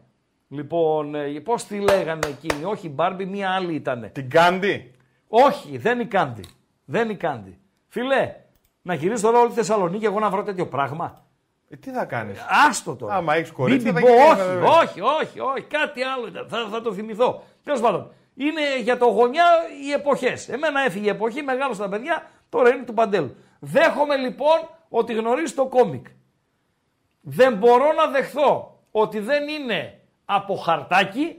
[0.49, 4.09] Λοιπόν, ε, πώς τη λέγανε εκείνη, όχι η Barbie, μια άλλη ήτανε.
[4.09, 4.95] Την Κάντι;
[5.29, 6.45] Όχι, δεν είναι κάντι.
[6.85, 7.59] Δεν είναι κάντι.
[7.89, 8.35] Φίλε,
[8.83, 11.27] να γυρίσω τώρα όλη τη Θεσσαλονίκη εγώ να βρω τέτοιο πράγμα.
[11.69, 12.39] Ε, τι θα κάνεις;
[12.69, 13.15] Άστο τώρα.
[13.15, 14.69] Άμα έχεις κορίτσι, Μην θα την πω, γίνει, όχι, βέβαια.
[14.69, 16.47] όχι, όχι, όχι, κάτι άλλο ήταν.
[16.51, 17.43] Θα, θα το θυμηθώ.
[17.65, 19.45] Τέλος πάντων, είναι για το γωνιά
[19.86, 20.49] οι εποχές.
[20.49, 23.36] Εμένα έφυγε η εποχή, μεγάλο τα παιδιά, τώρα είναι του Παντέλου.
[23.59, 26.07] Δέχομαι λοιπόν ότι γνωρίζει το κόμικ.
[27.20, 31.36] Δεν μπορώ να δεχθώ ότι δεν είναι από χαρτάκι.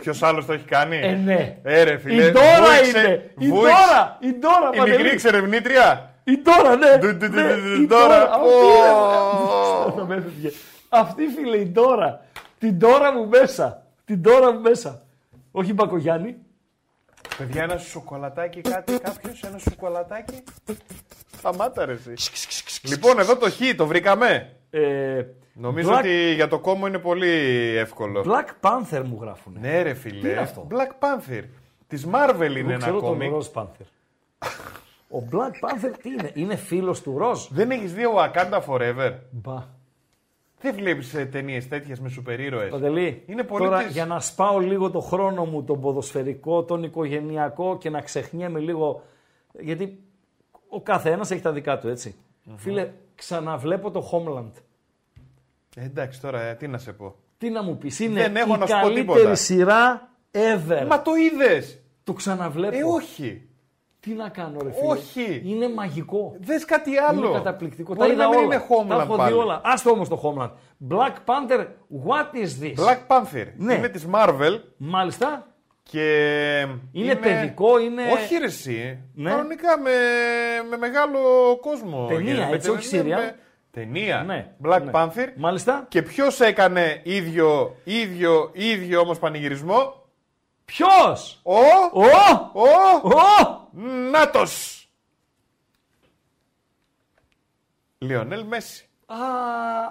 [0.00, 1.58] Ποιος άλλος το έχει κάνει; Ε, ναι.
[1.62, 2.26] Ε, ρε, φίλε.
[2.26, 3.34] η Ντόρα βούηξε- είναι.
[3.38, 3.72] Η βούηξε.
[3.72, 4.16] Ντόρα.
[4.20, 4.96] Η Ντόρα, Η Παντελή.
[4.96, 6.09] μικρή εξερευνήτρια.
[6.24, 6.96] Η Ντόρα, ναι.
[6.98, 8.06] Ντου, ντου, ντου, ναι, ντου, ντου, η Ντόρα.
[8.06, 8.30] Ντόρα.
[8.32, 9.84] Αυτή Ω.
[9.86, 9.94] είναι.
[9.96, 10.50] Θα με έφευγε.
[10.88, 12.24] Αυτή φίλε η Ντόρα.
[12.58, 13.86] Την Ντόρα μου μέσα.
[14.04, 15.02] Την Ντόρα μου μέσα.
[15.50, 16.36] Όχι Μπακογιάννη.
[17.38, 20.42] Παιδιά, ένα σοκολατάκι, κάτι, κάποιος, ένα σοκολατάκι.
[21.38, 22.14] Σταμάτα, ρε, εσύ.
[22.82, 24.56] λοιπόν, εδώ το χ, το βρήκαμε.
[24.70, 25.22] Ε,
[25.52, 27.28] Νομίζω Black- ότι για το κόμμα είναι πολύ
[27.76, 28.24] εύκολο.
[28.26, 29.56] Black Panther μου γράφουν.
[29.60, 30.20] Ναι, ρε, φίλε.
[30.20, 31.42] Τι είναι αυτό; Black Panther.
[31.86, 33.32] Της Marvel είναι Εγώ ένα ξέρω τον κόμικ.
[33.34, 33.86] Rose Panther.
[35.12, 37.46] Ο Black Panther τι είναι, είναι φίλος του Ροζ.
[37.50, 39.78] Δεν έχεις δει ο Wakanda Forever; Μπα.
[40.60, 42.66] Δεν βλέπεις ταινίες τέτοιες με σούπερ ήρωε.
[42.68, 46.82] Παντελή, Είναι πολύ τώρα της- για να σπάω λίγο το χρόνο μου, τον ποδοσφαιρικό, τον
[46.82, 49.02] οικογενειακό και να ξεχνιέμαι λίγο,
[49.60, 50.02] γιατί
[50.68, 52.14] ο καθένας έχει τα δικά του, ετσι
[52.56, 54.52] Φίλε, ξαναβλέπω το Homeland.
[55.76, 57.14] Ε, εντάξει, τώρα ε, τι να σε πω.
[57.38, 59.34] Τι να μου πεις, είναι Δεν έχω η να σου πω καλύτερη τίποτα.
[59.34, 60.86] σειρά ever.
[60.88, 61.78] Μα το είδες!
[62.04, 62.76] Το ξαναβλέπω.
[62.76, 63.48] Ε, όχι.
[64.00, 65.42] Τι να κάνω ρε φίλε; Όχι.
[65.44, 66.36] Είναι μαγικό.
[66.40, 67.18] Δες κάτι άλλο.
[67.26, 67.94] Είναι καταπληκτικό.
[67.94, 68.54] Μπορεί τα είδα να μην όλα.
[68.54, 69.32] είναι Homeland Τα έχω πάλι.
[69.32, 69.60] δει όλα.
[69.64, 70.50] Άστο όμως το Homeland.
[70.94, 71.66] Black Panther,
[72.06, 73.46] what is this; Black Panther.
[73.56, 73.74] Ναι.
[73.74, 75.46] Είναι της Marvel Μάλιστα.
[75.82, 76.66] και.
[76.92, 78.98] Είναι παιδικό, είναι- Όχι, ρε, εσύ.
[79.14, 79.30] Ναι.
[79.30, 79.90] Κανονικά με,
[80.70, 81.18] με μεγάλο
[81.60, 82.06] κόσμο.
[82.08, 82.54] Ταινία, γίνεται.
[82.54, 83.18] έτσι, όχι Με- serial.
[83.18, 83.36] με-
[83.72, 84.22] Ταινία.
[84.26, 84.46] Ναι.
[84.64, 84.90] Black ναι.
[84.94, 85.28] Panther.
[85.36, 85.86] Μάλιστα.
[85.88, 89.99] Και ποιος έκανε ίδιο, ίδιο, ίδιο όμως πανηγυρισμό;
[90.70, 91.58] Ποιος; Ο.
[91.92, 92.04] Ο.
[92.52, 92.68] Ο.
[93.08, 93.68] Ο.
[94.10, 94.84] Νάτος.
[97.98, 98.88] Λιονέλ Μέση.
[99.06, 99.16] Α,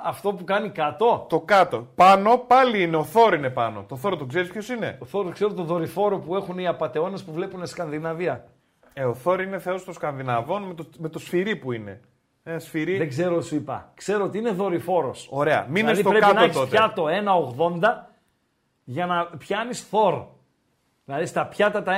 [0.04, 1.26] αυτό που κάνει κάτω.
[1.30, 1.88] Το κάτω.
[1.96, 3.84] Πάνω πάλι είναι ο Θόρ είναι πάνω.
[3.88, 7.24] Το Θόρ το ξέρεις ποιος είναι; Ο Θόρ, ξέρω το δορυφόρο που έχουν οι απαταιώνες
[7.24, 8.48] που βλέπουν Σκανδιναβία.
[8.94, 12.02] Ε, ο Θόρ είναι θεός των Σκανδιναβών με το, με το σφυρί που είναι.
[12.44, 12.98] Ένα σφυρί.
[12.98, 13.92] Δεν ξέρω, σου είπα.
[13.96, 15.28] Ξέρω ότι είναι δορυφόρος.
[15.32, 15.66] Ωραία.
[15.70, 16.70] Μείνε δηλαδή στο πρέπει κάτω να έχεις τότε.
[16.70, 17.06] πιάτο
[17.82, 18.08] 1,80
[18.84, 20.38] για να πιάνεις Θόρ.
[21.10, 21.94] Δηλαδή στα πιάτα τα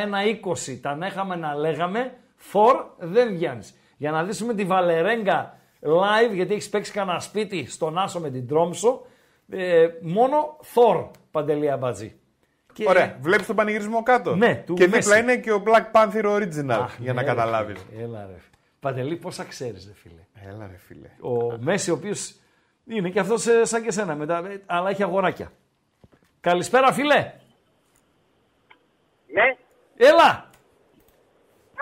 [0.65, 3.73] 1,20 τα έχαμε να λέγαμε, Θόρ δεν βγαίνεις.
[3.97, 8.29] Για να δεις με τη Βαλερέγκα live, γιατί έχεις παίξει κανένα σπίτι στον Άσο με
[8.29, 9.05] την Τρόμσο,
[9.49, 12.15] ε, μόνο Θόρ, Παντελή Αμπατζή.
[12.73, 13.17] Και- Ωραία.
[13.21, 15.19] Βλέπεις τον πανηγυρισμό κάτω; Ναι, του Και δίπλα Μέση.
[15.19, 16.69] είναι και ο Black Panther Original.
[16.69, 17.85] Αχ, για να ναι, ρε καταλάβεις.
[17.89, 18.37] φίλε, Έλα ρε.
[18.79, 20.49] Παντελή, πόσα ξέρεις ρε φίλε.
[20.53, 21.07] Έλα ρε φίλε.
[21.21, 22.35] Ο Μέση, ο οποίος
[22.85, 25.51] είναι και αυτός σαν και σένα, μετά, ε, αλλά έχει αγοράκια.
[26.39, 27.31] Καλησπέρα, φίλε.
[29.33, 29.55] Ναι.
[29.97, 30.49] Έλα.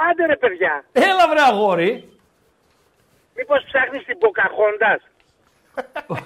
[0.10, 0.84] Άντε ρε παιδιά.
[0.92, 2.10] Έλα, βρε αγόρι.
[3.36, 5.02] Μήπως ψάχνεις την Ποκαχόντας.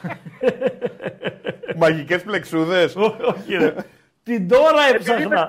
[1.81, 2.95] Μαγικές πλεξούδες.
[2.95, 3.73] Όχι, ρε.
[4.23, 5.41] Την τώρα έψαχνα.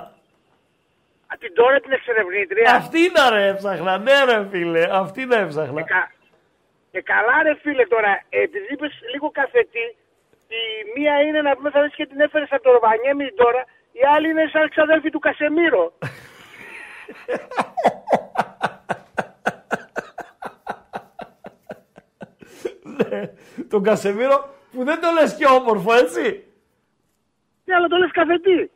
[1.27, 2.75] Α, την τώρα την εξερευνήτρια.
[2.75, 3.97] Αυτή είναι ρε έψαχνα.
[3.97, 4.87] Ναι, ρε φίλε.
[4.91, 5.83] Αυτή είναι έψαχνα.
[5.83, 6.11] Κα-
[6.91, 9.95] Και καλά ρε φίλε τώρα, ε, επειδή είπες λίγο καφετή,
[10.47, 10.61] η
[10.99, 13.65] μία είναι να πούμε θα δεις και την έφερες από το Ροβανιέμι τώρα,
[14.01, 15.93] η άλλη είναι σαν ξαδέλφη του Κασεμίρο.
[23.69, 26.43] Τον Κασεμίρο που δεν το λες και όμορφο, έτσι.
[27.63, 28.71] Ναι, αλλά το λες καφετή.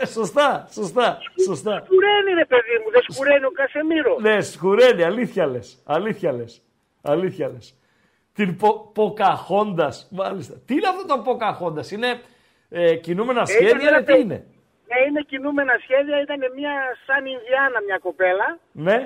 [0.00, 1.82] Ε, σωστά, σωστά, σωστά.
[1.84, 4.16] Σκουραίνει ρε παιδί μου, δεν σκουραίνει ο Κασεμίρο.
[4.20, 5.82] Ναι, σκουραίνει, αλήθεια λες.
[5.86, 6.62] Αλήθεια λες.
[7.02, 7.78] Αλήθεια λες.
[8.32, 10.54] Την πο, Ποκαχόντας, μάλιστα.
[10.64, 12.20] Τι είναι αυτό το Ποκαχόντας, είναι
[12.68, 14.46] ε, κινούμενα ήταν σχέδια, ένα ρε, τι παι- είναι;
[14.88, 16.74] Ναι, είναι κινούμενα σχέδια, ήταν μια
[17.06, 18.48] σαν Ινδιάνα μια κοπέλα.
[18.86, 18.98] Ναι.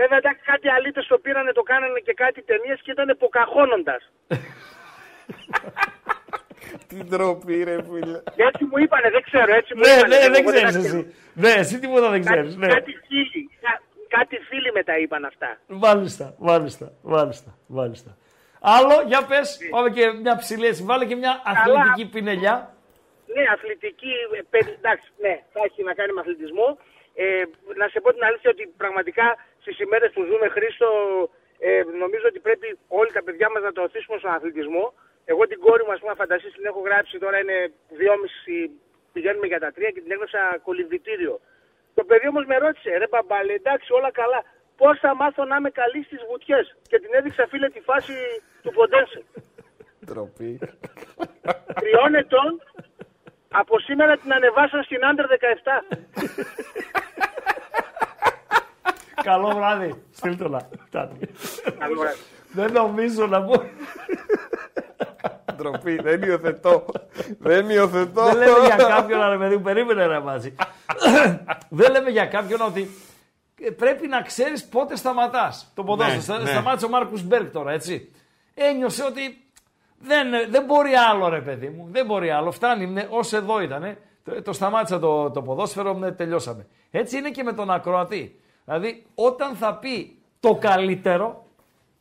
[0.00, 4.02] Βέβαια εντάξει, κάτι αλήτες το πήρανε, το κάνανε και κάτι ταινίες και ήταν Ποκαχώνοντας.
[6.88, 8.18] Τι ντροπή, ρε φίλε.
[8.48, 10.08] Έτσι μου είπανε, δεν ξέρω, έτσι μου Ναι, είπανε.
[10.08, 10.98] ναι, εγώ δεν δεν ξέρεις τα ξέρω.
[10.98, 11.14] εσύ.
[11.34, 12.56] Ναι, εσύ τίποτα δεν Κάτι, ξέρεις.
[12.56, 12.66] Ναι.
[12.66, 15.58] κάτι φίλοι, κα- κάτι φίλοι με τα είπαν αυτά.
[15.66, 18.16] Μάλιστα, μάλιστα, μάλιστα, μάλιστα.
[18.60, 19.58] Άλλο, για πες.
[19.70, 20.82] Πάμε και μια ψηλή έτσι.
[20.84, 22.74] Βάλε και μια αθλητική πινελιά.
[23.34, 24.14] Ναι, αθλητική.
[24.36, 26.68] ε, πε- εντάξει, ναι, θα έχει να κάνει με αθλητισμό.
[27.14, 27.42] Ε,
[27.80, 29.26] να σε πω την αλήθεια ότι πραγματικά
[29.60, 30.88] στις ημέρες που ζούμε, Χρήστο,
[31.58, 34.84] ε, νομίζω ότι πρέπει όλοι τα παιδιά μας να το οθήσουμε στον αθλητισμό.
[35.24, 38.70] Εγώ την κόρη μου, ας πούμε, φανταστείς, την έχω γράψει τώρα είναι 2,5
[39.12, 41.40] πηγαίνουμε για τα τρία και την έγραψα κολυμβητήριο.
[41.94, 44.40] Το παιδί όμως με ρώτησε, ρε μπαμπάλε, εντάξει, όλα καλά.
[44.76, 48.12] Πώς θα μάθω να είμαι καλή στις βουτιές; Και την έδειξα, φίλε, τη φάση
[48.62, 49.22] του Ποντένσε.
[50.06, 50.58] Τροπή.
[51.80, 52.62] Τριών ετών,
[53.50, 55.96] από σήμερα την ανεβάσαν στην Άντερ 17.
[59.22, 60.02] Καλό βράδυ.
[60.10, 60.68] Στείλτε να.
[60.90, 61.28] Τάτι.
[61.78, 62.18] Καλό βράδυ.
[62.52, 63.62] Δεν νομίζω να πω.
[65.56, 65.96] Ντροπή.
[66.02, 66.84] Δεν υιοθετώ.
[67.38, 68.24] Δεν υιοθετώ.
[68.24, 70.54] Δεν λέμε για κάποιον, ρε παιδί μου, περίμενε ρε μαζί.
[71.68, 72.90] Δεν λέμε για κάποιον ότι
[73.60, 76.16] ε, πρέπει να ξέρεις πότε σταματάς το ποδόσφαιρο.
[76.16, 76.50] Ναι, Στα- ναι.
[76.50, 78.12] Σταμάτησε ο Μάρκους Μπέρκ τώρα, έτσι.
[78.54, 79.47] Ένιωσε ότι
[80.00, 81.88] δεν, δεν μπορεί άλλο, ρε παιδί μου.
[81.90, 82.50] Δεν μπορεί άλλο.
[82.50, 83.96] Φτάνει ως εδώ ήταν.
[84.24, 86.66] Το, το σταμάτησα το, το ποδόσφαιρο, ναι, τελειώσαμε.
[86.90, 88.40] Έτσι είναι και με τον ακροατή.
[88.64, 91.46] Δηλαδή, όταν θα πει το καλύτερο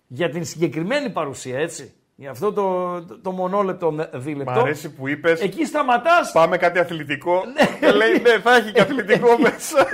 [0.07, 1.91] για την συγκεκριμένη παρουσία, έτσι.
[2.15, 4.59] Για αυτό το, το, το μονόλεπτο, Μ' δίλεπτο.
[4.59, 5.41] αρέσει που είπες.
[5.41, 6.31] Εκεί σταματάς.
[6.31, 7.43] Πάμε κάτι αθλητικό.
[7.79, 9.87] Και λέει ναι, θα έχει και αθλητικό μέσα.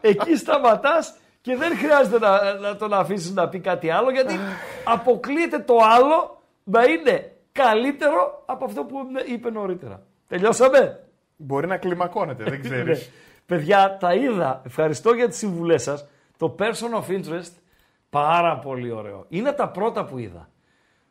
[0.00, 4.38] Εκεί σταματάς και δεν χρειάζεται να, να τον αφήσεις να πει κάτι άλλο γιατί
[4.84, 6.35] αποκλείεται το άλλο
[6.68, 10.02] να είναι καλύτερο από αυτό που είπε νωρίτερα.
[10.26, 11.00] Τελειώσαμε;
[11.36, 12.68] Μπορεί να κλιμακώνεται, δεν Ναι.
[12.68, 13.10] ξέρεις.
[13.46, 14.62] Παιδιά, τα είδα.
[14.66, 16.08] Ευχαριστώ για τις συμβουλές σας.
[16.38, 17.52] Το person of interest,
[18.10, 19.26] πάρα πολύ ωραίο.
[19.28, 20.48] Είναι τα πρώτα που είδα.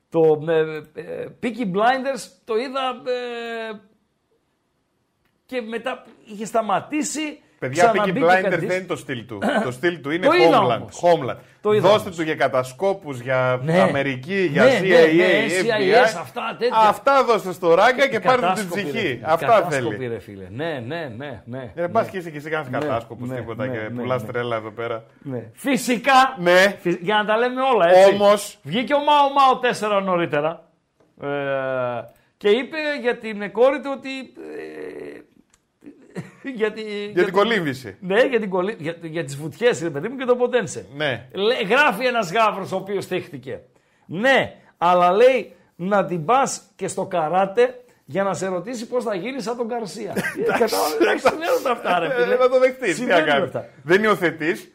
[0.09, 3.79] Το ε, ε, Peaky Blinders το είδα ε,
[5.45, 7.39] και μετά είχε σταματήσει.
[7.67, 8.67] Παιδιά, Peaky ξαναμπήκε Blinders κανείς.
[8.67, 9.39] δεν είναι το στυλ του.
[9.65, 10.79] το στυλ του είναι Το είδα Homeland.
[10.79, 11.01] όμως.
[11.01, 11.37] Homeland.
[11.61, 12.15] Το είδα Δώστε όμως.
[12.15, 13.79] του για κατασκόπους, για Ναι.
[13.81, 14.87] Αμερική, για Ναι, CIA, ναι,
[15.23, 16.05] ναι, FBI.
[16.05, 16.77] CIS, αυτά, τέτοια.
[16.77, 19.07] Αυτά δώστε στο ράγκα και πάρτε την Κατάσκοπη, ρε ψυχή.
[19.07, 19.19] φίλε.
[19.23, 20.07] Αυτά Κατάσκοπη, θέλει.
[20.07, 20.47] ρε φίλε.
[20.49, 21.41] Ναι, ναι, ναι.
[21.45, 21.87] ναι, Δεν ναι.
[21.89, 24.31] πα και είσαι και εσύ κανένα Ναι, κατάσκοπος ναι, τίποτα ναι, και ναι, πουλάς ναι.
[24.31, 25.03] τρέλα εδώ πέρα.
[25.21, 25.43] Ναι.
[25.53, 26.75] Φυσικά, Ναι.
[26.81, 28.13] φυ- για να τα λέμε όλα έτσι.
[28.13, 29.59] Όμως- Βγήκε ο Μάο Μάο
[29.99, 30.63] 4 νωρίτερα
[31.21, 31.27] ε,
[32.37, 34.09] και είπε για την κόρη του ότι...
[36.43, 37.97] Ε, για, τη- Για την κολύμβηση.
[37.99, 40.85] Ναι, για, την κολλή, για, για τις βουτιές, ρε παιδί μου, και το ποτένσε.
[40.95, 41.27] Ναι.
[41.33, 43.61] Λέ- γράφει ένας γάβρος ο οποίος θύχτηκε.
[44.05, 49.15] Ναι, αλλά λέει να την πας και στο καράτε για να σε ρωτήσει πώς θα
[49.15, 50.11] γίνεις σαν τον Καρσία.
[50.37, 52.33] Ε, Κατάλαβες, εντάξει, συμβαίνουν αυτά, ρε φίλε.
[52.33, 52.95] Ε, Να το δεχτείς.
[52.95, 53.43] Τι να Συμβαίνουν κάνεις.
[53.45, 53.69] αυτά.
[53.83, 54.69] Δεν υιοθετείς.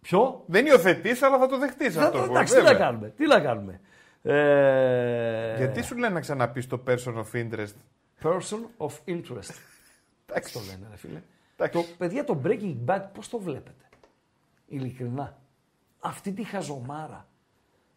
[0.00, 2.18] Ποιο; Δεν υιοθετείς, αλλά θα το δεχτείς Θα αυτό.
[2.18, 2.86] το- που- Εντάξει, τι να βέβαια.
[2.86, 3.12] κάνουμε.
[3.16, 3.80] Τι να κάνουμε.
[4.22, 7.74] Ε, Γιατί σου λένε να ξαναπείς το person of interest;
[8.22, 9.54] Person of interest.
[10.26, 10.52] Εντάξει.
[10.52, 11.22] το λένε, ρε φίλε.
[11.56, 11.78] Εντάξει.
[11.78, 13.84] Το, παιδιά, το Breaking Bad πώς το βλέπετε.
[14.66, 15.38] Ειλικρινά;
[16.00, 17.26] Αυτή τη χαζομάρα.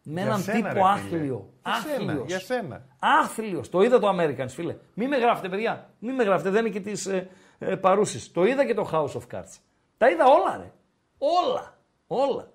[0.08, 1.16] Με Για έναν σένα, τύπο ρε φίλε.
[1.16, 1.52] άθλιο.
[1.64, 2.26] Για σένα, Άθλιος.
[2.26, 2.86] για σένα.
[2.98, 3.68] Άθλιος.
[3.68, 4.76] Το είδα το Americans, φίλε.
[4.94, 5.90] Μην με γράφετε, παιδιά.
[5.98, 6.50] Μην με γράφετε.
[6.50, 7.28] Δεν είναι και τις ε,
[7.58, 8.32] ε, παρούσεις.
[8.32, 9.56] Το είδα και το House of Cards.
[9.98, 10.72] Τα είδα όλα, ρε.
[11.18, 11.78] Όλα.
[12.06, 12.50] Όλα.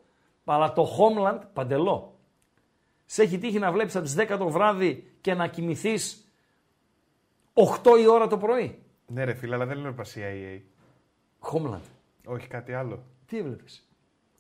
[0.46, 2.16] Αλλά το Homeland, παντελώ.
[3.06, 6.32] Σε έχει τύχει να βλέπεις από τις 10 το βράδυ και να κοιμηθείς
[7.54, 8.84] 8 η ώρα το πρωί.
[9.14, 10.60] Ναι, ρε φίλε, αλλά δεν λέω CIA.
[11.52, 11.82] Homeland.
[12.26, 13.04] Όχι κάτι άλλο.
[13.26, 13.88] Τι έβλεπες;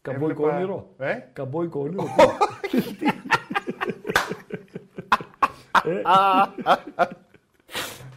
[0.01, 2.03] Καμπόικο Έβλεπα- όνειρο; Ε; Καμπόικο όνειρο.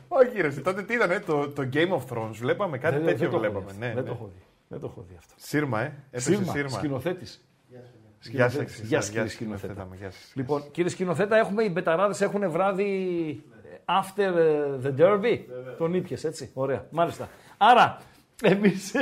[0.08, 2.30] Όχι, ρε, εσύ, τότε τι ήταν, ε, το, το Game of Thrones.
[2.32, 3.18] Βλέπαμε κάτι Δεν- τέτοιο.
[3.18, 3.72] δεν το έχω βλέπαμε.
[3.72, 3.78] δει.
[3.78, 4.02] Ναι, Δεν ναι.
[4.02, 4.42] το έχω δει.
[4.68, 5.34] Δεν το έχω δει αυτό.
[5.36, 5.92] Σύρμα, ε.
[6.10, 6.68] Έπεσε Σύρμα, σύρμα.
[6.68, 7.48] σκηνοθέτης.
[7.68, 8.80] Γεια σας, Σκηνοθέτης.
[8.88, 9.28] Γεια σας, κύριε σκηνοθέτα.
[9.28, 9.84] σκηνοθέτα.
[9.86, 10.32] μου, γεια σας.
[10.34, 13.44] Λοιπόν, κύριε σκηνοθέτα, έχουμε, οι μπεταράδες έχουν βράδυ
[13.84, 15.38] after ε, the derby.
[15.78, 16.50] Τον ήπιες, έτσι.
[16.54, 17.28] Ωραία, μάλιστα.
[17.56, 17.98] Άρα,
[18.42, 18.94] εμείς,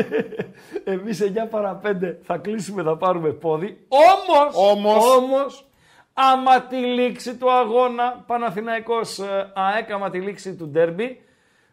[0.85, 3.87] εμείς 9 παρα 5 θα κλείσουμε, θα πάρουμε πόδι.
[3.89, 5.17] Όμως, Όμως.
[5.17, 5.67] όμως
[6.13, 11.17] άμα τη λήξη του αγώνα, Παναθηναϊκός ε, ΑΕΚ, άμα τη λήξη του derby,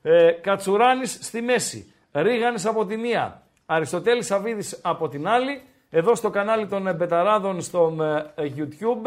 [0.02, 6.30] ε, Κατσουράνης στη μέση, Ρίγανης από τη μία, Αριστοτέλης Σαββίδης από την άλλη, εδώ στο
[6.30, 7.96] κανάλι των ε, Μπεταράδων στο
[8.36, 9.06] ε, YouTube,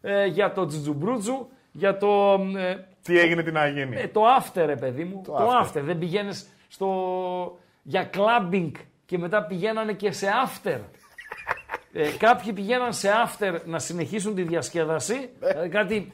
[0.00, 3.96] ε, για το Τζουτζουμπρούτζου, για το, ε, Τι έγινε την να γίνει.
[3.96, 5.22] ε, το after, ρε παιδί μου.
[5.24, 5.64] Το, after.
[5.66, 5.82] after.
[5.82, 7.58] Δεν πηγαίνεις στο...
[7.82, 8.70] για clubbing
[9.06, 10.78] και μετά πηγαίνανε και σε after.
[11.92, 15.30] ε, κάποιοι πηγαίναν σε after να συνεχίσουν τη διασκέδαση.
[15.38, 16.12] δηλαδή κάτι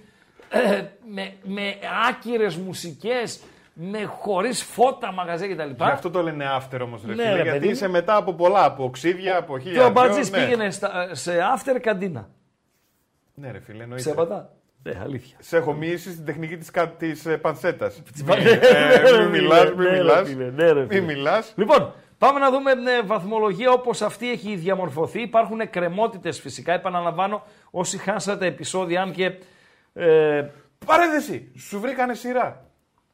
[0.49, 1.74] ε, με, με
[2.09, 3.41] άκυρες μουσικές,
[3.74, 5.70] με χωρίς φώτα μαγαζέ κτλ.
[5.70, 7.32] Γι' αυτό το λένε after όμως, ρε Ναι, φίλε.
[7.35, 7.70] ρε, γιατί παιδί μου.
[7.73, 9.87] είσαι μετά από πολλά, από οξύδια, από Και χίλια.
[9.87, 10.45] ο Μπάτζης δυο, ναι.
[10.45, 12.28] πήγαινε στα- σε after καντίνα.
[13.35, 14.11] Ναι, ρε φίλε, εννοείται.
[14.11, 14.53] Ψέματα.
[14.82, 15.36] Ναι, αλήθεια.
[15.40, 18.02] Σε έχω μοιήσει στην τεχνική της, κα- της ε, πανσέτας.
[18.24, 20.28] Ναι, Ε, ρε Μην μιλάς, φίλε, μην ναι, ρε μιλάς.
[20.28, 21.01] φίλε, ναι, ρε φίλε.
[21.01, 21.52] Μην μιλάς.
[21.57, 25.20] Λοιπόν, Πάμε να δούμε ε, βαθμολογία όπως αυτή έχει διαμορφωθεί.
[25.23, 26.73] Υπάρχουν εκκρεμότητες φυσικά.
[26.73, 29.32] Επαναλαμβάνω, όσοι χάσατε επεισόδια, αν και...
[29.93, 30.47] Ε,
[30.86, 32.65] Παρένθεση, σου βρήκανε σειρά.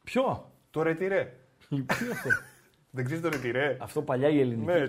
[0.05, 1.32] ποιο; Το Ρετιρέ.
[1.68, 2.28] Ποιο αυτό;
[2.90, 3.77] Δεν ξέρεις το Ρετιρέ.
[3.80, 4.66] αυτό παλιά η ελληνική.
[4.72, 4.88] Ναι,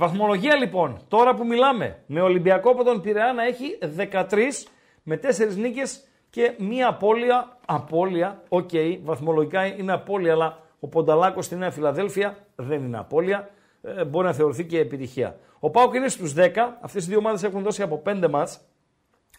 [0.00, 0.88] τε, τε, τε, Λοιπόν.
[0.88, 1.04] τε, τε, τε.
[1.04, 4.66] Ε, βαθμολογία λοιπόν, τώρα που μιλάμε, με Ολυμπιακό από τον Πειραιά να έχει 13
[5.02, 7.58] με 4 νίκες και μία απώλεια.
[7.66, 8.70] Απώλεια, οκ,
[9.02, 13.48] βαθμολογικά είναι απώλεια, αλλά ο Πονταλάκος στη Νέα Φιλαδέλφια δεν είναι απώλεια.
[13.82, 15.38] Ε, μπορεί να θεωρηθεί και επιτυχία.
[15.60, 18.60] Ο Πάουκ είναι στους 10, αυτές οι δύο ομάδες έχουν δώσει από 5 μάτς.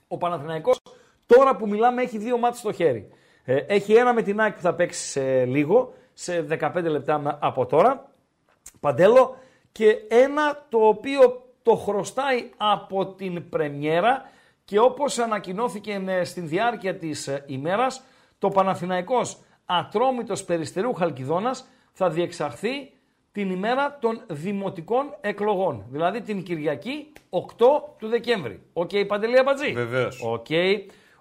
[0.07, 0.79] Ο Παναθηναϊκός
[1.25, 3.07] τώρα που μιλάμε έχει δύο μάτς στο χέρι.
[3.43, 7.37] Ε, έχει ένα με την ΑΕΚ που θα παίξει σε λίγο, σε 15 λεπτά με-
[7.39, 8.11] από τώρα.
[8.79, 9.35] Παντέλο
[9.71, 14.29] και ένα το οποίο το χρωστάει από την πρεμιέρα
[14.65, 18.03] και όπως ανακοινώθηκε ε, στην διάρκεια της ε, ημέρας
[18.39, 22.91] το Παναθηναϊκός Ατρόμητος Περιστερού Χαλκιδόνας θα διεξαχθεί
[23.31, 27.39] την ημέρα των δημοτικών εκλογών, δηλαδή την Κυριακή 8
[27.97, 28.61] του Δεκέμβρη.
[28.73, 30.21] Οκ, Παντελή Αμπατζή; Βεβαίως.
[30.23, 30.45] Οκ.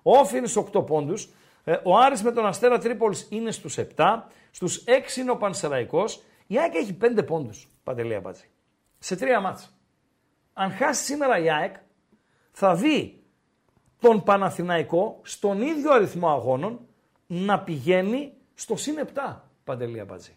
[0.03, 1.29] Ο ΟΦΗ είναι στους 8 πόντους.
[1.65, 4.29] Ε, ο Άρης με τον Αστέρα Τρίπολης είναι στους 7.
[4.51, 6.23] Στους 6 είναι ο Πανσεραϊκός.
[6.47, 8.45] Η ΑΕΚ έχει 5 πόντους, Παντελή Αμπατζή.
[8.99, 9.77] Σε τρία μάτς.
[10.53, 11.77] Αν χάσει σήμερα η ΑΕΚ,
[12.51, 13.23] θα δει
[14.01, 16.81] τον Παναθηναϊκό στον ίδιο αριθμό αγώνων
[17.27, 20.37] να πηγαίνει στο συν 7, Παντελή Αμπατζή.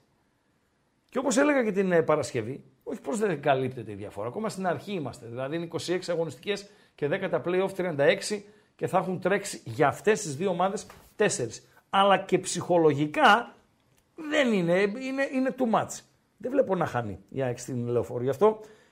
[1.09, 4.67] Και όπως έλεγα και την ε, Παρασκευή, όχι πως δεν καλύπτεται η διαφορά, ακόμα στην
[4.67, 5.25] αρχή είμαστε.
[5.25, 8.41] Δηλαδή είναι 26 αγωνιστικές και 10 τα play-off 36
[8.75, 10.85] και θα έχουν τρέξει για αυτές τις δύο ομάδες
[11.17, 11.27] 4.
[11.89, 13.55] Αλλά και ψυχολογικά
[14.15, 15.99] δεν είναι, είναι, είναι too much.
[16.43, 18.23] Δεν βλέπω να χάνει η ΑΕΚ στην λεωφόρο.
[18.23, 18.45] Γι' αυτό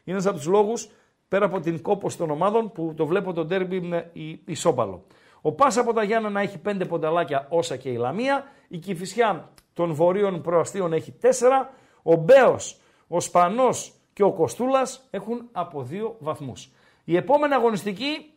[0.04, 0.90] είναι ένας από τους λόγους,
[1.28, 5.06] πέρα από την κόπωση των ομάδων, που το βλέπω το ντέρμπι με η- ισόπαλο.
[5.42, 8.44] Ο Πάσα από τα Γιάννα έχει πέντε πονταλάκια όσα και η Λαμία.
[8.68, 11.74] Η Κηφισιά των Βορείων Προαστίων έχει τέσσερα.
[12.04, 16.72] Ο Μπέος, ο Σπανός και ο Κοστούλας έχουν από δύο βαθμούς.
[17.04, 18.34] Η επόμενη αγωνιστική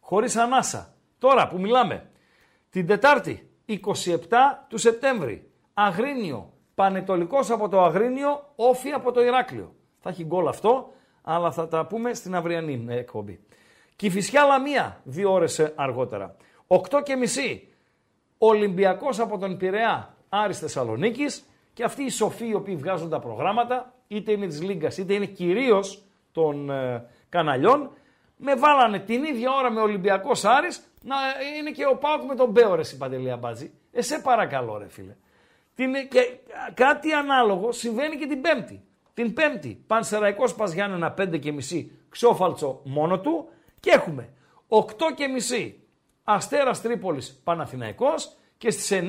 [0.00, 0.94] χωρίς ανάσα.
[1.18, 2.10] Τώρα που μιλάμε,
[2.70, 3.76] την Τετάρτη 27
[4.68, 9.74] του Σεπτέμβρη, Αγρίνιο, Πανετολικός από το Αγρίνιο, Όφη από το Ηράκλειο.
[10.00, 10.92] Θα έχει γκολ αυτό,
[11.22, 13.40] αλλά θα τα πούμε στην αυριανή ε, εκπομπή.
[13.96, 16.36] Κηφισιά Λαμία, δύο ώρες ε, αργότερα.
[16.66, 17.68] 8 και μισή,
[18.38, 23.92] Ολυμπιακός από τον Πειραιά, Άρης Θεσσαλονίκης και αυτοί οι σοφοί οι οποίοι βγάζουν τα προγράμματα,
[24.08, 26.02] είτε είναι της Λίγκας είτε είναι κυρίως
[26.32, 27.90] των ε, καναλιών,
[28.36, 32.34] με βάλανε την ίδια ώρα με Ολυμπιακός Άρης να ε, είναι και ο Πάουκ με
[32.34, 33.72] τον Μπέο ρε Παντελία Μπάτζη.
[33.92, 35.16] Ε, σε παρακαλώ ρε φίλε.
[35.74, 38.84] Την, και α, κάτι ανάλογο συμβαίνει και την Πέμπτη.
[39.14, 43.48] Την Πέμπτη, Πανσεραϊκός Πας Γιάννενα 5 και μισή, Ξόφαλτσο μόνο του
[43.80, 44.32] και έχουμε
[44.68, 44.82] 8
[45.14, 45.82] και μισή
[46.24, 49.04] Αστέρας Τρίπολης Παναθηναϊκός και στις 9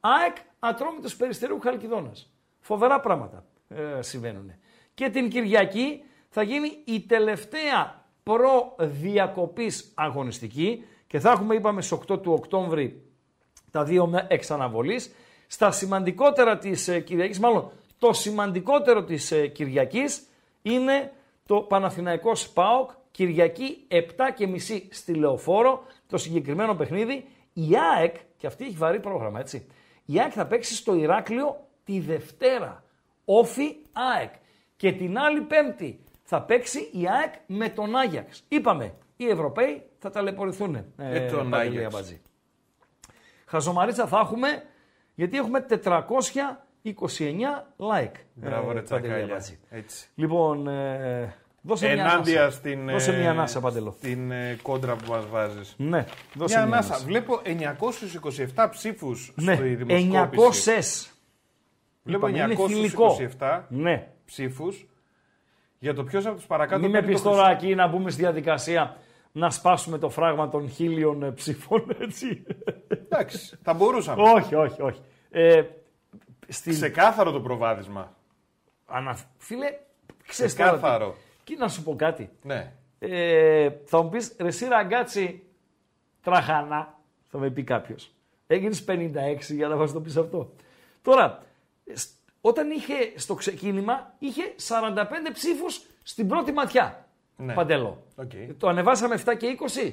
[0.00, 2.32] ΑΕΚ Ατρόμητος Περιστερίου Χαλκιδόνας.
[2.60, 4.52] Φοβερά πράγματα ε, συμβαίνουν.
[4.94, 12.22] Και την Κυριακή θα γίνει η τελευταία προδιακοπής αγωνιστική και θα έχουμε είπαμε στις 8
[12.22, 13.02] του Οκτώβρη
[13.70, 15.14] τα δύο με εξαναβολής.
[15.52, 20.26] Στα σημαντικότερα της ε, Κυριακής, μάλλον το σημαντικότερο της ε, Κυριακής
[20.62, 21.12] είναι
[21.46, 23.98] το Παναθηναϊκός ΣΠΑΟΚ Κυριακή 7
[24.34, 27.24] και μισή στη Λεωφόρο, το συγκεκριμένο παιχνίδι.
[27.52, 29.66] Η ΑΕΚ, και αυτή έχει βαρύ πρόγραμμα έτσι,
[30.04, 32.84] η ΑΕΚ θα παίξει στο Ηράκλειο τη Δευτέρα.
[33.24, 34.32] Όφι ΑΕΚ.
[34.76, 38.44] Και την άλλη Πέμπτη θα παίξει η ΑΕΚ με τον Άγιαξ.
[38.48, 40.74] Είπαμε, οι Ευρωπαίοι θα ταλαιπωρηθούν.
[40.74, 41.94] Ε, Με τον Παντελή Άγιαξ.
[41.94, 42.20] Αμπατζή.
[43.46, 44.66] Χαζομαρίτσα θα έχουμε,
[45.14, 48.12] γιατί έχουμε 429 like.
[48.34, 49.24] Μπράβο, ε, ρε Παντελή τσακάλια.
[49.24, 49.58] Αμπατζή.
[49.70, 50.08] Έτσι.
[50.14, 52.56] Λοιπόν, ε, δώσε μια Ενάντια ανάσα.
[52.56, 53.94] στην, Δώσε ε, μια ανάσα, Παντελό.
[53.98, 55.74] στην ε, κόντρα που μας βάζεις.
[55.78, 56.92] Ναι, δώσε Μια μια ανάσα.
[56.94, 57.04] ανάσα.
[57.06, 57.40] Βλέπω
[58.54, 60.70] 927 ψήφους Ναι, στη δημοσκόπηση.
[60.78, 61.10] 900.
[62.02, 63.16] Βλέπω Είπαμε, είναι θηλυκό.
[63.38, 64.08] 927 Ναι.
[64.24, 64.86] ψήφους
[65.78, 67.58] για το ποιος από τους παρακάτω Μην με παίρνει πεις το τώρα χρυσό.
[67.64, 68.96] εκεί να μπούμε στη διαδικασία
[69.32, 72.42] να σπάσουμε το φράγμα των χίλιων ε, ψήφων, έτσι.
[72.88, 74.22] Εντάξει, θα μπορούσαμε.
[74.22, 75.00] όχι, όχι, όχι.
[75.30, 75.62] Ε,
[76.48, 76.72] στην...
[76.72, 78.16] Ξεκάθαρο το προβάδισμα.
[78.86, 79.18] Ανα...
[79.36, 79.66] Φίλε,
[80.26, 81.16] ξέρεις τώρα τι- Ξεκάθαρο.
[81.44, 82.30] Και να σου πω κάτι.
[82.42, 82.72] Ναι.
[82.98, 85.42] Ε, θα μου πεις, ρε εσύ ραγκάτσι
[86.22, 88.10] τραχανά, θα με πει κάποιος.
[88.46, 88.94] Έγινες 56
[89.48, 90.52] για να μας το πεις αυτό.
[91.02, 91.42] Τώρα,
[91.92, 92.10] σ-
[92.40, 97.01] όταν είχε στο ξεκίνημα, είχε 45 ψήφους στην πρώτη ματιά.
[97.36, 97.54] Ναι.
[97.54, 98.02] Παντελό.
[98.16, 98.30] Οκ.
[98.58, 99.92] Το ανεβάσαμε 7 και 20.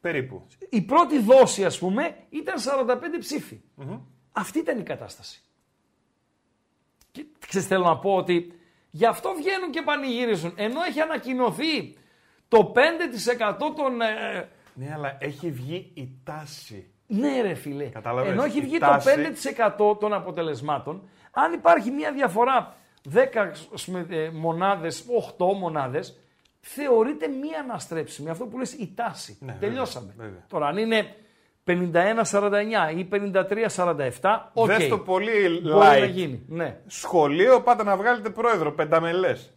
[0.00, 0.46] Περίπου.
[0.70, 3.60] Η πρώτη δόση, ας πούμε, ήταν 45 ψηφοι
[4.32, 5.40] Αυτή ήταν η κατάσταση.
[7.12, 8.52] Και ξέρεις, θέλω να πω ότι
[8.90, 10.52] γι' αυτό βγαίνουν και πανηγυρίζουν.
[10.56, 11.96] Ενώ έχει ανακοινωθεί
[12.48, 14.00] το 5% των...
[14.00, 16.90] ε, Ναι, αλλά έχει βγει η τάση.
[17.06, 17.84] Ναι, ρε φίλε.
[17.84, 19.14] Καταλαβες, Ενώ έχει η βγει τάση-
[19.76, 22.76] το 5% των αποτελεσμάτων, αν υπάρχει μια διαφορά
[23.14, 23.50] 10
[24.08, 25.04] ε, μονάδες,
[25.38, 26.18] 8 μονάδες,
[26.74, 28.30] θεωρείται μη αναστρέψιμη.
[28.30, 29.38] Αυτό που λες η τάση.
[29.40, 30.06] Ναι, Τελειώσαμε.
[30.16, 30.44] βέβαια, βέβαια.
[30.48, 31.06] Τώρα, αν είναι
[31.64, 34.66] 51-49 ή 53-47, οκ.
[34.66, 36.10] Δες το πολύ Μπορεί να light.
[36.10, 36.42] γίνει.
[36.48, 36.76] Ναι.
[36.86, 39.50] Σχολείο πάτε να βγάλετε πρόεδρο, πενταμελές.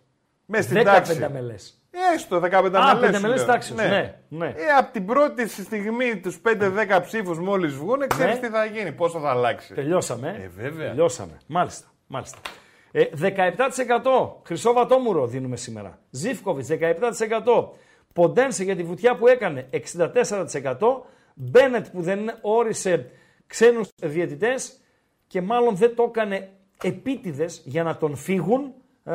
[0.45, 1.13] Μέσα στην 10 τάξη.
[1.13, 1.73] πενταμελές.
[2.15, 2.99] Έστω 15 Α, μελές.
[2.99, 3.53] πενταμελές σου λέω.
[3.53, 4.45] τάξης, ναι, ναι.
[4.47, 8.39] Ε, από την πρώτη στιγμή τους 5-10 ψήφους μόλις βγουν, ξέρεις Ναι.
[8.41, 9.73] τι θα γίνει, πόσο θα αλλάξει.
[9.73, 10.39] Τελειώσαμε.
[10.43, 10.87] Ε, βέβαια.
[10.87, 11.37] Τελειώσαμε.
[11.47, 11.87] Μάλιστα.
[12.07, 12.37] Μάλιστα.
[12.91, 15.99] Ε, 17% Χρυσό Βατόμουρο δίνουμε σήμερα.
[16.09, 17.69] Ζήφκοβιτς 17%.
[18.13, 21.05] Ποντένσε για τη βουτιά που έκανε 64%.
[21.35, 23.11] Μπένετ που δεν όρισε
[23.47, 24.79] ξένους διαιτητές
[25.27, 26.49] και μάλλον δεν το έκανε
[26.83, 29.13] επίτηδες για να τον φύγουν ε,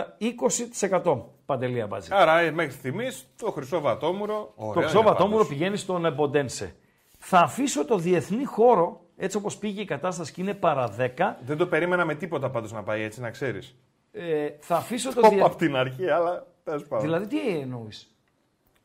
[1.03, 2.09] 20% Παντελή Αμπάτζη.
[2.13, 4.53] Άρα ε, μέχρι στιγμής το χρυσό βατόμουρο.
[4.57, 5.49] Το ωραία Χρυσό είναι Βατόμουρο πάντως.
[5.49, 6.75] πηγαίνει στον ε, Ποντένσε.
[7.19, 11.57] Θα αφήσω το διεθνή χώρο, έτσι όπως πήγε η κατάσταση και είναι παρά 10, Δεν
[11.57, 13.75] το περίμενα με τίποτα πάντως να πάει έτσι, να ξέρεις.
[14.13, 15.47] ε, θα αφήσω το Όπα διεθνή...
[15.47, 17.05] από την αρχή, αλλά τέλος πάντων.
[17.05, 18.15] Δηλαδή τι εννοείς;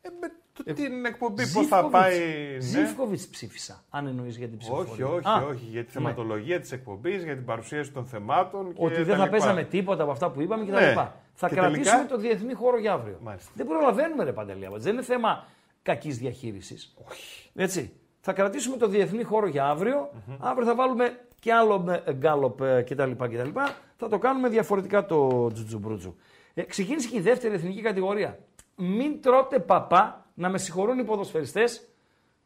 [0.01, 2.19] Ε, με το, την εκπομπή πώς θα πάει.
[2.53, 2.59] ναι.
[2.59, 4.91] Ζήφκοβιτς ψήφισα, αν εννοείς για την ψηφοφορία.
[4.91, 5.65] Όχι, όχι, Α, όχι.
[5.69, 5.91] Για τη ναι.
[5.93, 8.73] θεματολογία της εκπομπής, για την παρουσίαση των θεμάτων.
[8.73, 9.29] Και Ότι τα δεν θα λοιπά.
[9.37, 10.71] παίζαμε τίποτα από αυτά που είπαμε κτλ.
[10.73, 10.93] Ναι.
[11.33, 13.17] Θα Και κρατήσουμε τελικά; το διεθνή χώρο για αύριο.
[13.21, 13.51] Μάλιστα.
[13.55, 14.65] Δεν προλαβαίνουμε, ρε Παντελή.
[14.65, 14.85] Αμπατζή.
[14.85, 15.45] Δεν είναι θέμα
[15.81, 16.93] κακής διαχείρισης.
[17.09, 17.49] Όχι.
[17.55, 17.91] Έτσι.
[18.19, 20.09] Θα κρατήσουμε το διεθνή χώρο για αυριο
[20.39, 23.49] Αύριο θα βάλουμε και άλλο με γκάλοπ ε, κτλ, κτλ.
[23.95, 26.15] Θα το κάνουμε διαφορετικά το τζουτζουμπρούτζου.
[26.53, 28.39] Ε, ξεκίνησε και η δεύτερη εθνική κατηγορία.
[28.75, 31.87] Μην τρώτε παπά να με συγχωρούν οι ποδοσφαιριστές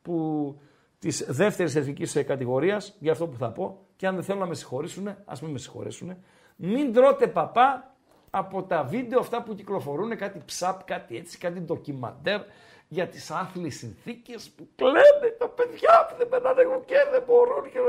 [0.02, 0.58] που
[1.00, 4.56] της δεύτερης εθνικής κατηγορίας, για αυτό που θα πω, και αν δεν θέλουν να με
[4.56, 6.18] συγχωρήσουν, ας μην με συγχωρήσουν.
[6.56, 7.96] Μην τρώτε παπά
[8.30, 12.42] από τα βίντεο αυτά που κυκλοφορούν, κάτι ψαπ, κάτι έτσι, κάτι ντοκιμαντέρ
[12.88, 17.72] για τις άθλιες συνθήκες που κλαίνε τα παιδιά που δεν περνάνε και δεν μπορούν.
[17.72, 17.80] Και...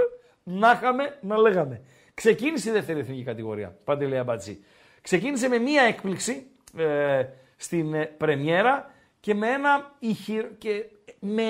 [0.43, 1.83] Να είχαμε, να λέγαμε.
[2.15, 4.65] Ξεκίνησε η δεύτερη εθνική κατηγορία, Παντελέα Μπατζή.
[5.01, 6.47] Ξεκίνησε με μία έκπληξη
[6.77, 7.25] ε,
[7.57, 8.91] στην ε, πρεμιέρα
[9.21, 10.85] και με ένα ηχηρό, και
[11.19, 11.43] με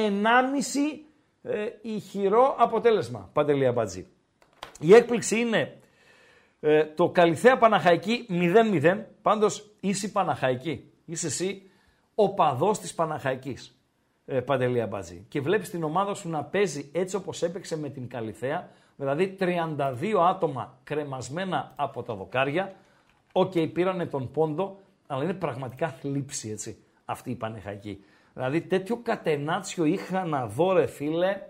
[1.42, 4.06] 1,5 ε, ηχηρό αποτέλεσμα, Παντελία Μπατζή.
[4.80, 5.76] Η έκπληξη είναι
[6.60, 10.92] ε, το Καλυθέα Παναχαϊκή 0-0, πάντως είσαι Παναχαϊκή.
[11.04, 11.70] Είσαι εσύ
[12.14, 13.78] ο παδός της Παναχαϊκής,
[14.26, 15.24] ε, Παντελή Αμπατζή.
[15.28, 20.20] Και βλέπεις την ομάδα σου να παίζει έτσι όπως έπαιξε με την Καλλιθέα, δηλαδή 32
[20.28, 22.74] άτομα κρεμασμένα από τα δοκάρια.
[23.32, 24.76] Οκ, πήρανε τον πόντο,
[25.06, 28.04] αλλά είναι πραγματικά θλίψη, έτσι, αυτή η Παναχαϊκή.
[28.34, 31.40] Δηλαδή τέτοιο κατενάτσιο είχα να δω, ρε φίλε,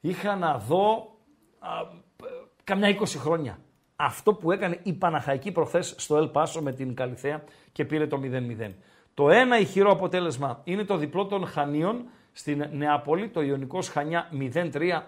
[0.00, 1.14] είχα να δω
[1.58, 1.68] α,
[2.16, 3.58] π- καμιά 20 χρόνια.
[3.96, 8.20] Αυτό που έκανε η Παναχαϊκή προχθές στο Ελ Πάσο με την Καλλιθέα και πήρε το
[8.22, 8.72] 0-0.
[9.14, 15.02] Το ένα ηχηρό αποτέλεσμα είναι το διπλό των Χανίων στην Νεάπολη, το Ιωνικός Χανιά 0-3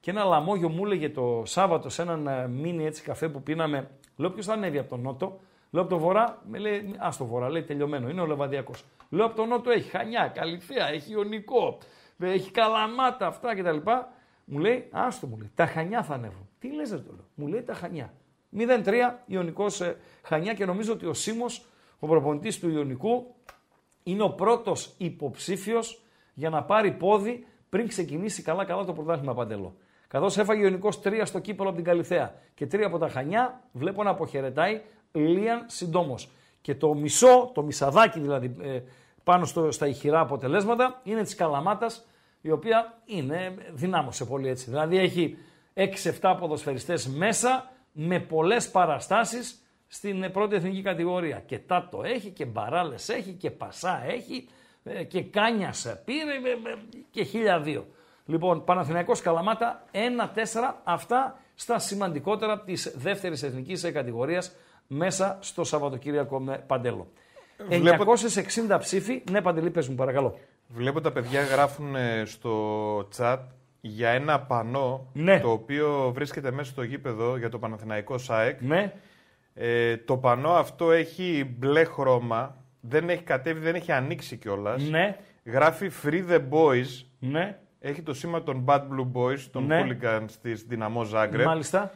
[0.00, 3.90] και ένα λαμόγιο μου έλεγε το Σάββατο σε έναν ε, μίνι έτσι καφέ που πίναμε.
[4.16, 7.24] Λέω ποιος θα ανέβει από τον Νότο; Λέω από τον Βορρά, με λέει, ας το
[7.24, 8.84] Βορρά, λέει τελειωμένο, είναι ο Λεβαδιακός.
[9.08, 11.78] Λέω από τον Νότο έχει Χανιά, Καλυθέα, έχει Ιωνικό,
[12.18, 13.90] έχει Καλαμάτα, αυτά κτλ.
[14.44, 16.48] Μου λέει, άστο μου λέει, τα Χανιά θα ανέβουν.
[16.58, 18.12] Τι λες ρε το λέω, μου λέει τα Χανιά.
[18.56, 18.92] 0-3
[19.26, 21.66] Ιωνικός ε, Χανιά και νομίζω ότι ο Σίμος,
[22.00, 23.34] ο προπονητής του Ιωνικού,
[24.02, 26.02] είναι ο πρώτος υποψήφιος
[26.34, 29.74] για να πάρει πόδι πριν ξεκινήσει καλά-καλά το πρωτάθλημα Παντελό.
[30.08, 33.60] Καθώς έφαγε ο Ιωνικός 3 στο κύπελο από την Καλυθέα και 3 από τα Χανιά,
[33.72, 34.80] βλέπω να αποχαιρετάει
[35.12, 36.14] Λίαν συντόμω.
[36.60, 38.80] Και το μισό, το μισαδάκι δηλαδή ε,
[39.24, 42.06] πάνω στο, στα ηχηρά αποτελέσματα είναι της Καλαμάτας,
[42.40, 44.70] η οποία είναι δυνάμωσε πολύ έτσι.
[44.70, 45.36] Δηλαδή έχει
[46.20, 51.42] 6-7 ποδοσφαιριστές μέσα με πολλές παραστάσεις στην πρώτη εθνική κατηγορία.
[51.46, 54.48] Και Τάτο έχει και Μπαράλες έχει και Πασά έχει
[54.84, 56.76] ε, και Κάνιας πήρε ε, ε,
[57.10, 57.26] και
[57.80, 57.82] 1002.
[58.26, 64.52] Λοιπόν, Παναθηναϊκός Καλαμάτα 1-4 αυτά στα σημαντικότερα της δεύτερης εθνικής κατηγορίας
[64.86, 67.06] μέσα στο Σαββατοκύριακο με Παντέλο.
[67.68, 68.14] Βλέπω-
[68.68, 69.22] 960 ψήφοι.
[69.30, 70.38] Ναι, Παντελή, πες μου παρακαλώ.
[70.68, 73.38] Βλέπω τα παιδιά γράφουν ε, στο chat
[73.80, 75.40] για ένα πανό Ναι.
[75.40, 78.60] το οποίο βρίσκεται μέσα στο γήπεδο για το Παναθηναϊκό ΣΑΕΚ.
[78.60, 78.92] Ναι.
[79.62, 84.82] Ε, το πανό αυτό έχει μπλε χρώμα, δεν έχει κατέβει, δεν έχει ανοίξει κιόλας.
[84.82, 85.16] Ναι.
[85.44, 87.04] Γράφει Free the Boys.
[87.18, 87.58] Ναι.
[87.80, 89.82] Έχει το σήμα των Bad Blue Boys, των Ναι.
[89.84, 91.46] hooligans της Δυναμό Ζάγκρεπ.
[91.46, 91.92] Μάλιστα.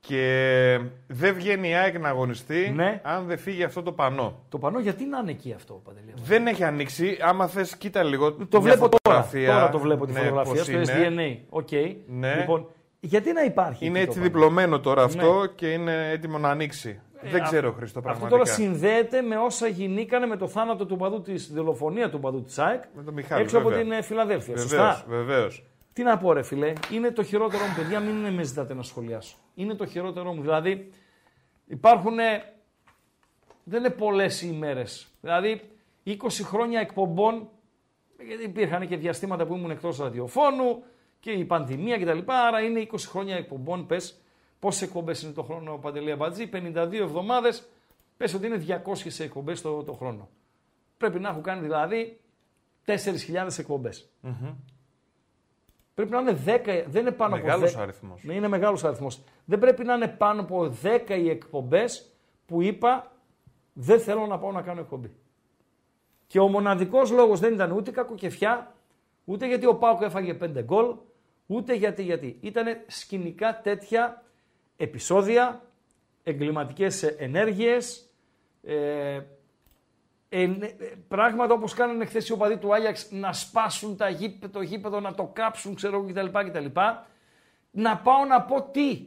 [0.00, 3.00] Και δεν βγαίνει η ΑΕΚ να αγωνιστεί Ναι.
[3.04, 4.44] αν δεν φύγει αυτό το πανό.
[4.48, 7.16] Το πανό γιατί να είναι εκεί αυτό, Παντελή; Δεν έχει ανοίξει.
[7.20, 8.32] Άμα θες, κοίτα λίγο.
[8.32, 8.90] Το μια βλέπω τώρα.
[9.22, 9.52] φωτογραφία.
[9.52, 10.84] Τώρα το βλέπω τη Ναι, φωτογραφία πώς στο είναι.
[11.38, 11.44] SDNA.
[11.48, 11.68] OK.
[12.06, 12.34] Ναι.
[12.34, 12.66] Λοιπόν,
[13.00, 13.86] γιατί να υπάρχει.
[13.86, 15.46] Είναι εκεί έτσι το πανό; διπλωμένο τώρα αυτό Ναι.
[15.54, 17.00] και είναι έτοιμο να ανοίξει.
[17.30, 18.28] Δεν Α- ξέρω, Χρήστο, Αυτό πραγματικά.
[18.30, 22.58] τώρα συνδέεται με όσα γινήκανε με το θάνατο του οπαδού τη δολοφονία του οπαδού της
[22.58, 23.82] ΑΕΚ Με τον Μιχάλη, έξω από βέβαια.
[23.82, 24.54] την ε, Φιλαδέλφια.
[24.54, 25.64] Βεβαίως, Σωστά; βεβαίως.
[25.92, 29.36] Τι να πω, ρε φίλε, είναι το χειρότερό μου, παιδιά, μην με ζητάτε να σχολιάσω.
[29.54, 30.40] Είναι το χειρότερό μου.
[30.40, 30.90] Δηλαδή,
[31.66, 32.16] υπάρχουν.
[33.64, 35.06] Δεν είναι πολλές οι ημέρες.
[35.20, 35.60] Δηλαδή,
[36.04, 37.48] 20 χρόνια εκπομπών,
[38.26, 40.82] γιατί υπήρχαν και διαστήματα που ήμουν εκτός ραδιοφώνου
[41.20, 42.18] και η πανδημία κτλ.
[42.26, 44.20] Άρα είναι 20 χρόνια εκπομπών, πες.
[44.58, 47.68] Πόσες εκπομπές είναι το χρόνο, Παντελή Αμπατζή, 52 εβδομάδες,
[48.16, 50.28] πες ότι είναι 200 εκπομπές το, το χρόνο.
[50.96, 52.20] Πρέπει να έχω κάνει δηλαδή
[52.86, 53.90] 4.000 εκπομπε
[55.94, 57.82] Πρέπει να είναι 10, δεν είναι πάνω Μεγάλος από 10.
[57.82, 58.22] αριθμός.
[58.24, 59.20] Ναι, είναι μεγάλος αριθμός.
[59.44, 62.10] Δεν πρέπει να είναι πάνω από 10 οι εκπομπές
[62.46, 63.12] που είπα
[63.72, 65.16] δεν θέλω να πάω να κάνω εκπομπή.
[66.26, 68.74] Και ο μοναδικός λόγος δεν ήταν ούτε κακοκεφιά,
[69.24, 70.94] ούτε γιατί ο Πάουκ έφαγε 5 γκολ,
[71.46, 72.38] ούτε γιατί, γιατί.
[72.40, 74.22] Ήταν σκηνικά τέτοια
[74.76, 75.62] επεισόδια,
[76.22, 78.10] εγκληματικές ενέργειες,
[78.62, 79.20] ε,
[80.28, 84.52] ε, ναι, ε, πράγματα όπως κάνανε χθες οι οπαδοί του Άγιαξ να σπάσουν τα γήπεδο,
[84.52, 86.80] το γήπεδο, να το κάψουν, ξέρω εγώ κτλ, κτλ.
[87.70, 89.06] Να πάω να πω τι.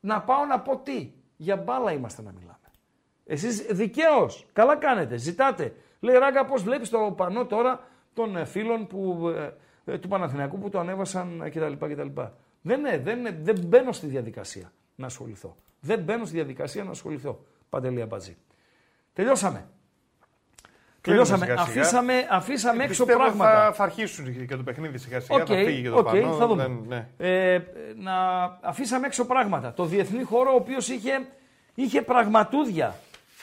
[0.00, 1.12] Να πάω να πω τι.
[1.36, 2.56] Για μπάλα είμαστε να μιλάμε.
[3.24, 5.74] Εσείς δικαίως, καλά κάνετε, ζητάτε.
[6.00, 7.80] Λέει Ράγκα πώς βλέπεις το πανό τώρα
[8.14, 9.54] των ε, φίλων που, ε,
[9.92, 11.86] ε, του Παναθηναϊκού που το ανέβασαν κτλ.
[11.86, 12.20] κτλ.
[12.62, 15.56] Δεν, ναι, δεν, ναι, δεν μπαίνω στη διαδικασία να ασχοληθώ.
[15.80, 17.44] Δεν μπαίνω στη διαδικασία να ασχοληθώ.
[17.68, 18.36] Παντελή Αμπατζή.
[19.12, 19.68] Τελειώσαμε.
[21.00, 21.44] Τελειώσαμε.
[21.44, 21.80] σιγά σιγά.
[21.80, 23.64] Αφήσαμε, αφήσαμε έξω Πιστεύω πράγματα.
[23.64, 25.40] Θα, θα αρχίσουν και το παιχνίδι σιγά σιγά.
[25.40, 26.32] Οκ, θα φύγει και το οκ, πανό.
[26.32, 26.62] θα δούμε.
[26.62, 27.08] δεν- ναι.
[27.18, 27.60] Ε,
[27.96, 29.72] να αφήσαμε έξω πράγματα.
[29.72, 31.26] Το διεθνή χώρο, ο οποίος είχε,
[31.74, 32.94] είχε πραγματούδια.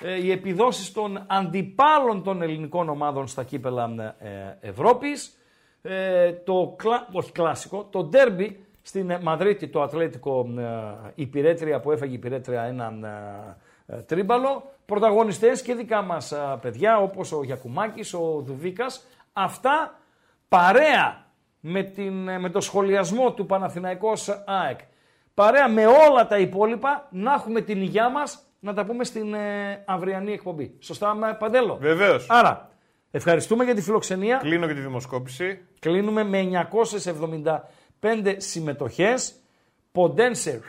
[0.01, 5.37] Ε, οι επιδόσεις των αντιπάλων των ελληνικών ομάδων στα κύπελα ε, Ευρώπης.
[5.81, 11.91] Ε, το, κλα, όχι κλασικό, το ντέρμπι στην ε, Μαδρίτη, το Ατλέτικο ε, Υπηρέτρια που
[11.91, 12.93] έφαγε η Υπηρέτρια ένα
[13.87, 14.71] ε, ε, τρίμπαλο.
[14.85, 19.07] Πρωταγωνιστές και δικά μας ε, παιδιά όπως ο Γιακουμάκης, ο Δουβίκας.
[19.33, 19.99] Αυτά
[20.47, 21.25] παρέα
[21.59, 24.79] με, την, ε, με το σχολιασμό του Παναθηναϊκός ΑΕΚ,
[25.33, 29.83] παρέα με όλα τα υπόλοιπα, να έχουμε την υγειά μας να τα πούμε στην ε,
[29.85, 30.75] αυριανή εκπομπή.
[30.79, 32.25] Σωστά, με Παντέλο; Βεβαίως.
[32.29, 32.69] Άρα,
[33.11, 34.37] ευχαριστούμε για τη φιλοξενία.
[34.37, 35.59] Κλείνω και τη δημοσκόπηση.
[35.79, 36.37] Κλείνουμε με
[38.01, 39.35] 975 συμμετοχές.
[39.91, 40.61] Ποντένσε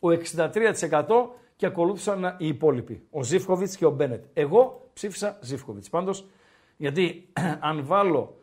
[0.00, 3.06] ο 63% και ακολούθησαν οι υπόλοιποι.
[3.10, 4.24] Ο Ζήφκοβιτς και ο Μπένετ.
[4.32, 5.88] Εγώ ψήφισα Ζήφκοβιτς.
[5.88, 6.26] Πάντως,
[6.76, 7.28] γιατί
[7.70, 8.34] αν βάλω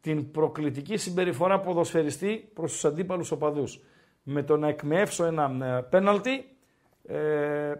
[0.00, 3.80] την προκλητική συμπεριφορά ποδοσφαιριστή προς τους αντίπαλους οπαδούς
[4.22, 6.48] με το να εκμεύσω ένα ε, πέναλτι,
[7.06, 7.72] ε,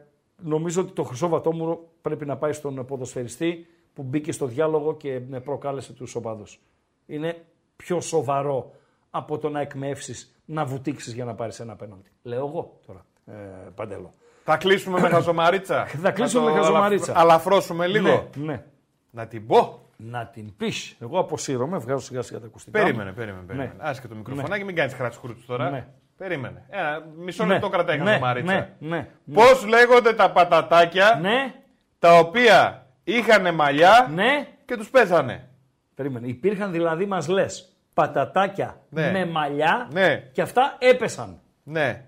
[0.43, 5.13] νομίζω ότι το χρυσό βατόμουρο πρέπει να πάει στον ποδοσφαιριστή που μπήκε στο διάλογο και
[5.13, 6.61] ε, προκάλεσε τους οπαδούς.
[7.07, 7.45] Είναι
[7.77, 8.75] πιο σοβαρό
[9.17, 12.11] από το να εκμεύσεις, να βουτήξεις για να πάρεις ένα πέναλτι.
[12.23, 13.33] Λέω εγώ τώρα, ε,
[13.75, 14.15] Παντέλο.
[14.45, 15.87] Θα κλείσουμε με χαζομαρίτσα.
[16.03, 17.11] Θα κλείσουμε Να με το χαζομαρίτσα.
[17.13, 18.29] αλαφ- Αλαφρώσουμε λίγο.
[18.37, 18.65] Ναι, ναι.
[19.11, 19.81] Να την πω.
[19.97, 20.97] Να την πεις.
[21.01, 22.79] Εγώ αποσύρωμαι, βγάζω σιγά σιγά τα ακουστικά.
[22.83, 23.17] Περίμενε, μου.
[23.17, 23.41] περίμενε.
[23.41, 23.47] Ναι.
[23.47, 23.73] περίμενε.
[23.79, 25.71] Άσε και το μικροφωνάκι, μην κάνεις χρατσχούρτ τώρα.
[25.71, 25.87] Ναι.
[26.17, 26.67] Περίμενε.
[26.69, 28.53] Ένα μισό Ναι, λεπτό κρατάει η ναι, χαζομαρίτσα.
[28.55, 29.35] ναι, ναι, ναι.
[29.35, 31.55] Πώς λέγονται τα πατατάκια Ναι,
[31.99, 34.47] τα οποία είχαν μαλλιά ναι.
[34.65, 35.49] και τους πέθανε;
[35.95, 36.27] Περίμενε.
[36.27, 39.11] Υπήρχαν δηλαδή, μας λες, πατατάκια Ναι.
[39.11, 40.17] με μαλλιά Ναι.
[40.33, 41.41] και αυτά έπεσαν.
[41.63, 42.05] Ναι.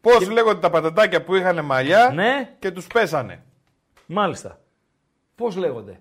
[0.00, 2.54] Πώς λέγονται τα πατατάκια που είχαν μαλλιά Ναι.
[2.58, 3.42] και τους πέσανε;
[4.06, 4.58] Μάλιστα.
[5.34, 6.00] Πώς λέγονται;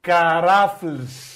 [0.00, 1.35] Καράφλς.